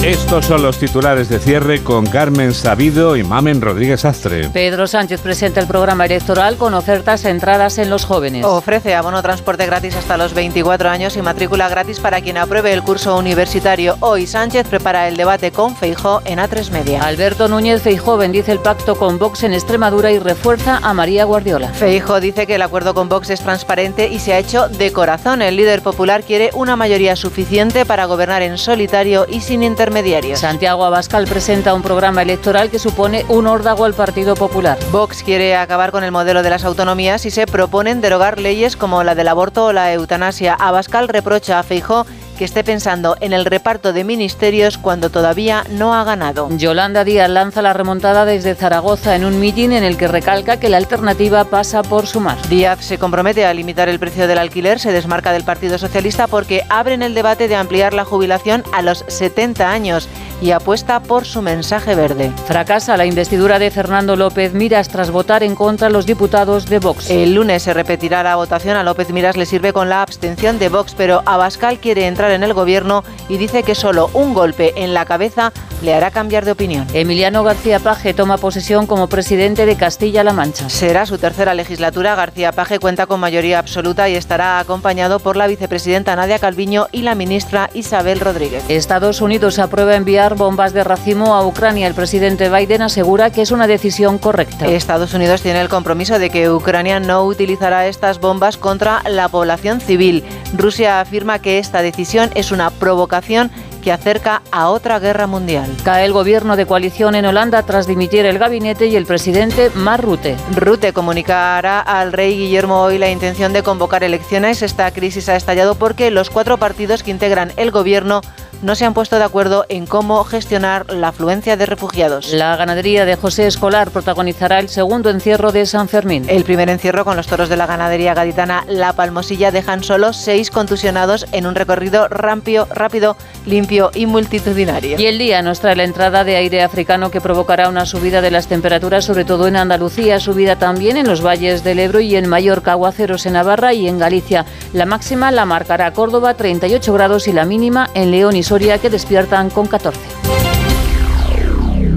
Estos 0.03 0.47
son 0.47 0.63
los 0.63 0.79
titulares 0.79 1.29
de 1.29 1.37
cierre 1.37 1.83
con 1.83 2.07
Carmen 2.07 2.55
Sabido 2.55 3.15
y 3.15 3.23
Mamen 3.23 3.61
Rodríguez 3.61 4.03
Astre. 4.03 4.49
Pedro 4.49 4.87
Sánchez 4.87 5.21
presenta 5.21 5.59
el 5.59 5.67
programa 5.67 6.07
electoral 6.07 6.57
con 6.57 6.73
ofertas 6.73 7.21
centradas 7.21 7.77
en 7.77 7.91
los 7.91 8.05
jóvenes. 8.05 8.43
Ofrece 8.43 8.95
abono 8.95 9.21
transporte 9.21 9.67
gratis 9.67 9.95
hasta 9.95 10.17
los 10.17 10.33
24 10.33 10.89
años 10.89 11.17
y 11.17 11.21
matrícula 11.21 11.69
gratis 11.69 11.99
para 11.99 12.19
quien 12.19 12.39
apruebe 12.39 12.73
el 12.73 12.81
curso 12.81 13.15
universitario. 13.15 13.95
Hoy 13.99 14.25
Sánchez 14.25 14.65
prepara 14.67 15.07
el 15.07 15.17
debate 15.17 15.51
con 15.51 15.75
Feijó 15.75 16.23
en 16.25 16.39
A3 16.39 16.71
Media. 16.71 17.03
Alberto 17.03 17.47
Núñez 17.47 17.83
Feijó 17.83 18.17
bendice 18.17 18.53
el 18.53 18.59
pacto 18.59 18.95
con 18.95 19.19
Vox 19.19 19.43
en 19.43 19.53
Extremadura 19.53 20.11
y 20.11 20.17
refuerza 20.17 20.79
a 20.81 20.95
María 20.95 21.25
Guardiola. 21.25 21.73
Feijó 21.73 22.19
dice 22.19 22.47
que 22.47 22.55
el 22.55 22.63
acuerdo 22.63 22.95
con 22.95 23.07
Vox 23.07 23.29
es 23.29 23.41
transparente 23.41 24.07
y 24.07 24.17
se 24.17 24.33
ha 24.33 24.39
hecho 24.39 24.67
de 24.67 24.91
corazón. 24.91 25.43
El 25.43 25.57
líder 25.57 25.83
popular 25.83 26.23
quiere 26.23 26.49
una 26.55 26.75
mayoría 26.75 27.15
suficiente 27.15 27.85
para 27.85 28.05
gobernar 28.05 28.41
en 28.41 28.57
solitario 28.57 29.27
y 29.29 29.41
sin 29.41 29.61
intermediarios 29.61 29.90
Santiago 30.35 30.85
Abascal 30.85 31.27
presenta 31.27 31.73
un 31.73 31.81
programa 31.81 32.21
electoral 32.21 32.69
que 32.69 32.79
supone 32.79 33.25
un 33.27 33.45
órdago 33.45 33.83
al 33.83 33.93
Partido 33.93 34.35
Popular. 34.35 34.77
Vox 34.91 35.21
quiere 35.21 35.55
acabar 35.55 35.91
con 35.91 36.05
el 36.05 36.11
modelo 36.11 36.43
de 36.43 36.49
las 36.49 36.63
autonomías 36.63 37.25
y 37.25 37.31
se 37.31 37.45
proponen 37.45 37.99
derogar 37.99 38.39
leyes 38.39 38.77
como 38.77 39.03
la 39.03 39.15
del 39.15 39.27
aborto 39.27 39.65
o 39.65 39.73
la 39.73 39.91
eutanasia. 39.91 40.53
Abascal 40.53 41.09
reprocha 41.09 41.59
a 41.59 41.63
Feijó 41.63 42.05
que 42.41 42.45
esté 42.45 42.63
pensando 42.63 43.17
en 43.19 43.33
el 43.33 43.45
reparto 43.45 43.93
de 43.93 44.03
ministerios 44.03 44.79
cuando 44.79 45.11
todavía 45.11 45.63
no 45.69 45.93
ha 45.93 46.03
ganado. 46.03 46.49
Yolanda 46.57 47.03
Díaz 47.03 47.29
lanza 47.29 47.61
la 47.61 47.71
remontada 47.71 48.25
desde 48.25 48.55
Zaragoza 48.55 49.15
en 49.15 49.25
un 49.25 49.39
mitin 49.39 49.73
en 49.73 49.83
el 49.83 49.95
que 49.95 50.07
recalca 50.07 50.57
que 50.57 50.67
la 50.67 50.77
alternativa 50.77 51.43
pasa 51.43 51.83
por 51.83 52.07
sumar. 52.07 52.41
Díaz 52.49 52.83
se 52.83 52.97
compromete 52.97 53.45
a 53.45 53.53
limitar 53.53 53.89
el 53.89 53.99
precio 53.99 54.25
del 54.25 54.39
alquiler, 54.39 54.79
se 54.79 54.91
desmarca 54.91 55.33
del 55.33 55.43
Partido 55.43 55.77
Socialista 55.77 56.25
porque 56.25 56.63
abren 56.67 57.03
el 57.03 57.13
debate 57.13 57.47
de 57.47 57.55
ampliar 57.55 57.93
la 57.93 58.05
jubilación 58.05 58.63
a 58.73 58.81
los 58.81 59.05
70 59.07 59.69
años 59.69 60.09
y 60.41 60.51
apuesta 60.51 60.99
por 61.01 61.25
su 61.25 61.41
mensaje 61.41 61.93
verde. 61.93 62.31
Fracasa 62.47 62.97
la 62.97 63.05
investidura 63.05 63.59
de 63.59 63.69
Fernando 63.69 64.15
López 64.15 64.53
Miras 64.53 64.89
tras 64.89 65.11
votar 65.11 65.43
en 65.43 65.55
contra 65.55 65.89
los 65.89 66.07
diputados 66.07 66.65
de 66.65 66.79
Vox. 66.79 67.11
El 67.11 67.35
lunes 67.35 67.61
se 67.63 67.73
repetirá 67.73 68.23
la 68.23 68.35
votación. 68.35 68.75
A 68.75 68.83
López 68.83 69.11
Miras 69.11 69.37
le 69.37 69.45
sirve 69.45 69.71
con 69.71 69.89
la 69.89 70.01
abstención 70.01 70.57
de 70.57 70.69
Vox, 70.69 70.95
pero 70.97 71.21
Abascal 71.25 71.77
quiere 71.77 72.07
entrar 72.07 72.30
en 72.31 72.43
el 72.43 72.53
gobierno 72.53 73.03
y 73.29 73.37
dice 73.37 73.63
que 73.63 73.75
solo 73.75 74.09
un 74.13 74.33
golpe 74.33 74.73
en 74.75 74.93
la 74.93 75.05
cabeza 75.05 75.51
le 75.81 75.93
hará 75.93 76.11
cambiar 76.11 76.45
de 76.45 76.51
opinión. 76.51 76.87
Emiliano 76.93 77.43
García 77.43 77.79
Paje 77.79 78.13
toma 78.13 78.37
posesión 78.37 78.85
como 78.85 79.07
presidente 79.07 79.65
de 79.65 79.75
Castilla-La 79.75 80.33
Mancha. 80.33 80.69
Será 80.69 81.05
su 81.05 81.17
tercera 81.17 81.53
legislatura. 81.53 82.15
García 82.15 82.51
Paje 82.51 82.79
cuenta 82.79 83.07
con 83.07 83.19
mayoría 83.19 83.59
absoluta 83.59 84.07
y 84.09 84.15
estará 84.15 84.59
acompañado 84.59 85.19
por 85.19 85.35
la 85.35 85.47
vicepresidenta 85.47 86.15
Nadia 86.15 86.39
Calviño 86.39 86.87
y 86.91 87.01
la 87.01 87.15
ministra 87.15 87.69
Isabel 87.73 88.19
Rodríguez. 88.19 88.63
Estados 88.69 89.21
Unidos 89.21 89.59
aprueba 89.59 89.95
enviar 89.95 90.35
bombas 90.35 90.73
de 90.73 90.83
racimo 90.83 91.35
a 91.35 91.45
Ucrania. 91.45 91.87
El 91.87 91.95
presidente 91.95 92.49
Biden 92.49 92.83
asegura 92.83 93.31
que 93.31 93.41
es 93.41 93.51
una 93.51 93.67
decisión 93.67 94.17
correcta. 94.17 94.67
Estados 94.67 95.13
Unidos 95.13 95.41
tiene 95.41 95.61
el 95.61 95.69
compromiso 95.69 96.19
de 96.19 96.29
que 96.29 96.49
Ucrania 96.49 96.99
no 96.99 97.23
utilizará 97.25 97.87
estas 97.87 98.19
bombas 98.19 98.57
contra 98.57 99.01
la 99.09 99.29
población 99.29 99.81
civil. 99.81 100.23
Rusia 100.55 100.99
afirma 100.99 101.39
que 101.39 101.59
esta 101.59 101.81
decisión 101.81 102.20
es 102.35 102.51
una 102.51 102.69
provocación 102.69 103.49
que 103.81 103.91
acerca 103.91 104.43
a 104.51 104.69
otra 104.69 104.99
guerra 104.99 105.27
mundial. 105.27 105.75
Cae 105.83 106.05
el 106.05 106.13
gobierno 106.13 106.55
de 106.55 106.65
coalición 106.65 107.15
en 107.15 107.25
Holanda 107.25 107.63
tras 107.63 107.87
dimitir 107.87 108.25
el 108.25 108.37
gabinete 108.37 108.87
y 108.87 108.95
el 108.95 109.07
presidente 109.07 109.71
Mark 109.73 110.03
Rutte. 110.03 110.37
Rutte 110.55 110.93
comunicará 110.93 111.79
al 111.79 112.13
rey 112.13 112.37
Guillermo 112.37 112.81
hoy 112.81 112.97
la 112.97 113.09
intención 113.09 113.53
de 113.53 113.63
convocar 113.63 114.03
elecciones. 114.03 114.61
Esta 114.61 114.91
crisis 114.91 115.29
ha 115.29 115.35
estallado 115.35 115.75
porque 115.75 116.11
los 116.11 116.29
cuatro 116.29 116.57
partidos 116.57 117.03
que 117.03 117.11
integran 117.11 117.51
el 117.57 117.71
gobierno 117.71 118.21
no 118.61 118.75
se 118.75 118.85
han 118.85 118.93
puesto 118.93 119.17
de 119.17 119.23
acuerdo 119.23 119.65
en 119.69 119.85
cómo 119.85 120.23
gestionar 120.23 120.91
la 120.91 121.09
afluencia 121.09 121.57
de 121.57 121.65
refugiados. 121.65 122.33
La 122.33 122.55
ganadería 122.55 123.05
de 123.05 123.15
José 123.15 123.47
Escolar 123.47 123.91
protagonizará 123.91 124.59
el 124.59 124.69
segundo 124.69 125.09
encierro 125.09 125.51
de 125.51 125.65
San 125.65 125.87
Fermín. 125.87 126.25
El 126.27 126.43
primer 126.43 126.69
encierro 126.69 127.05
con 127.05 127.17
los 127.17 127.27
toros 127.27 127.49
de 127.49 127.57
la 127.57 127.65
ganadería 127.65 128.13
gaditana 128.13 128.63
La 128.67 128.93
Palmosilla 128.93 129.51
dejan 129.51 129.83
solo 129.83 130.13
seis 130.13 130.51
contusionados 130.51 131.25
en 131.31 131.47
un 131.47 131.55
recorrido 131.55 132.07
rampio, 132.07 132.67
rápido, 132.73 133.17
limpio 133.45 133.91
y 133.93 134.05
multitudinario. 134.05 134.99
Y 134.99 135.05
el 135.05 135.17
día 135.17 135.41
nos 135.41 135.59
trae 135.59 135.75
la 135.75 135.83
entrada 135.83 136.23
de 136.23 136.35
aire 136.35 136.61
africano 136.61 137.11
que 137.11 137.21
provocará 137.21 137.69
una 137.69 137.85
subida 137.85 138.21
de 138.21 138.31
las 138.31 138.47
temperaturas, 138.47 139.05
sobre 139.05 139.25
todo 139.25 139.47
en 139.47 139.55
Andalucía, 139.55 140.19
subida 140.19 140.57
también 140.57 140.97
en 140.97 141.07
los 141.07 141.25
valles 141.25 141.63
del 141.63 141.79
Ebro 141.79 141.99
y 141.99 142.15
en 142.15 142.29
Mallorca, 142.29 142.73
aguaceros 142.73 143.25
en 143.25 143.33
Navarra 143.33 143.73
y 143.73 143.87
en 143.87 143.97
Galicia. 143.97 144.45
La 144.73 144.85
máxima 144.85 145.31
la 145.31 145.45
marcará 145.45 145.93
Córdoba 145.93 146.35
38 146.35 146.93
grados 146.93 147.27
y 147.27 147.33
la 147.33 147.45
mínima 147.45 147.89
en 147.93 148.11
León 148.11 148.35
y 148.35 148.43
que 148.51 148.89
despiertan 148.89 149.49
con 149.49 149.65
14. 149.65 149.97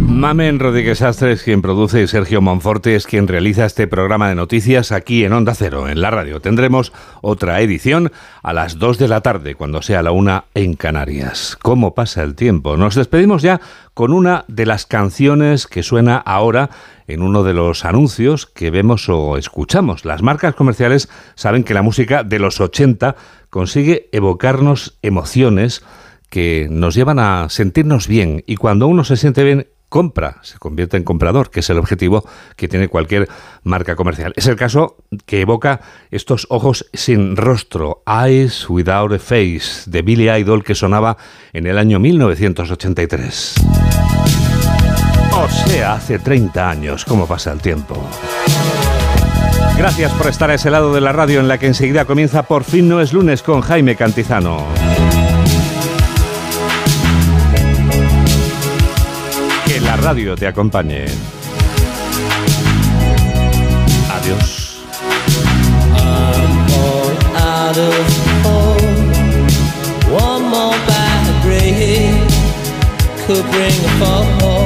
Mamen 0.06 0.60
Rodríguez 0.60 1.02
Astre 1.02 1.32
es 1.32 1.42
quien 1.42 1.60
produce 1.60 2.02
y 2.02 2.06
Sergio 2.06 2.40
Monforte 2.40 2.94
es 2.94 3.08
quien 3.08 3.26
realiza 3.26 3.64
este 3.64 3.88
programa 3.88 4.28
de 4.28 4.36
noticias 4.36 4.92
aquí 4.92 5.24
en 5.24 5.32
Onda 5.32 5.56
Cero, 5.56 5.88
en 5.88 6.00
la 6.00 6.12
radio. 6.12 6.40
Tendremos 6.40 6.92
otra 7.22 7.60
edición 7.60 8.12
a 8.44 8.52
las 8.52 8.78
2 8.78 8.98
de 8.98 9.08
la 9.08 9.20
tarde, 9.20 9.56
cuando 9.56 9.82
sea 9.82 10.04
la 10.04 10.12
una 10.12 10.44
en 10.54 10.74
Canarias. 10.74 11.58
¿Cómo 11.60 11.92
pasa 11.96 12.22
el 12.22 12.36
tiempo? 12.36 12.76
Nos 12.76 12.94
despedimos 12.94 13.42
ya 13.42 13.60
con 13.92 14.12
una 14.12 14.44
de 14.46 14.66
las 14.66 14.86
canciones 14.86 15.66
que 15.66 15.82
suena 15.82 16.18
ahora 16.18 16.70
en 17.08 17.20
uno 17.20 17.42
de 17.42 17.54
los 17.54 17.84
anuncios 17.84 18.46
que 18.46 18.70
vemos 18.70 19.08
o 19.08 19.36
escuchamos. 19.36 20.04
Las 20.04 20.22
marcas 20.22 20.54
comerciales 20.54 21.08
saben 21.34 21.64
que 21.64 21.74
la 21.74 21.82
música 21.82 22.22
de 22.22 22.38
los 22.38 22.60
80 22.60 23.16
consigue 23.50 24.08
evocarnos 24.12 24.98
emociones 25.02 25.82
que 26.34 26.66
nos 26.68 26.96
llevan 26.96 27.20
a 27.20 27.48
sentirnos 27.48 28.08
bien 28.08 28.42
y 28.44 28.56
cuando 28.56 28.88
uno 28.88 29.04
se 29.04 29.16
siente 29.16 29.44
bien 29.44 29.68
compra, 29.88 30.38
se 30.42 30.58
convierte 30.58 30.96
en 30.96 31.04
comprador, 31.04 31.48
que 31.48 31.60
es 31.60 31.70
el 31.70 31.78
objetivo 31.78 32.28
que 32.56 32.66
tiene 32.66 32.88
cualquier 32.88 33.28
marca 33.62 33.94
comercial. 33.94 34.32
Es 34.34 34.48
el 34.48 34.56
caso 34.56 34.96
que 35.26 35.42
evoca 35.42 35.80
estos 36.10 36.48
ojos 36.50 36.90
sin 36.92 37.36
rostro, 37.36 38.02
Eyes 38.04 38.68
Without 38.68 39.12
a 39.12 39.20
Face, 39.20 39.88
de 39.88 40.02
Billy 40.02 40.28
Idol, 40.28 40.64
que 40.64 40.74
sonaba 40.74 41.18
en 41.52 41.68
el 41.68 41.78
año 41.78 42.00
1983. 42.00 43.54
O 45.36 45.48
sea, 45.48 45.92
hace 45.92 46.18
30 46.18 46.68
años, 46.68 47.04
¿cómo 47.04 47.28
pasa 47.28 47.52
el 47.52 47.60
tiempo? 47.60 47.94
Gracias 49.78 50.10
por 50.14 50.26
estar 50.26 50.50
a 50.50 50.54
ese 50.54 50.72
lado 50.72 50.92
de 50.92 51.00
la 51.00 51.12
radio 51.12 51.38
en 51.38 51.46
la 51.46 51.58
que 51.58 51.68
enseguida 51.68 52.04
comienza 52.04 52.42
Por 52.42 52.64
fin 52.64 52.88
no 52.88 53.00
es 53.00 53.12
lunes 53.12 53.44
con 53.44 53.60
Jaime 53.60 53.94
Cantizano. 53.94 54.83
Radio 60.04 60.36
te 60.36 60.46
acompañe. 60.46 61.06
Adiós. 64.10 64.84
Could 73.26 73.46
bring 73.50 73.72
a. 74.02 74.63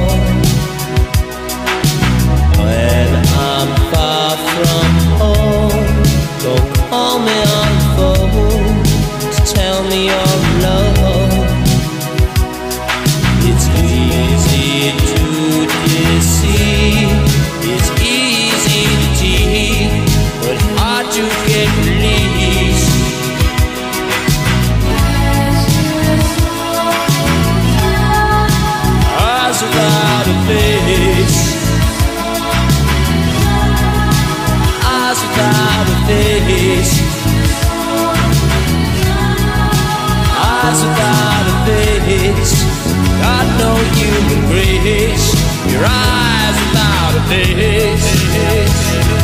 grace. 44.48 45.34
Your 45.72 45.84
eyes 45.84 46.56
without 46.64 47.14
a 47.16 47.22
face. 47.28 49.17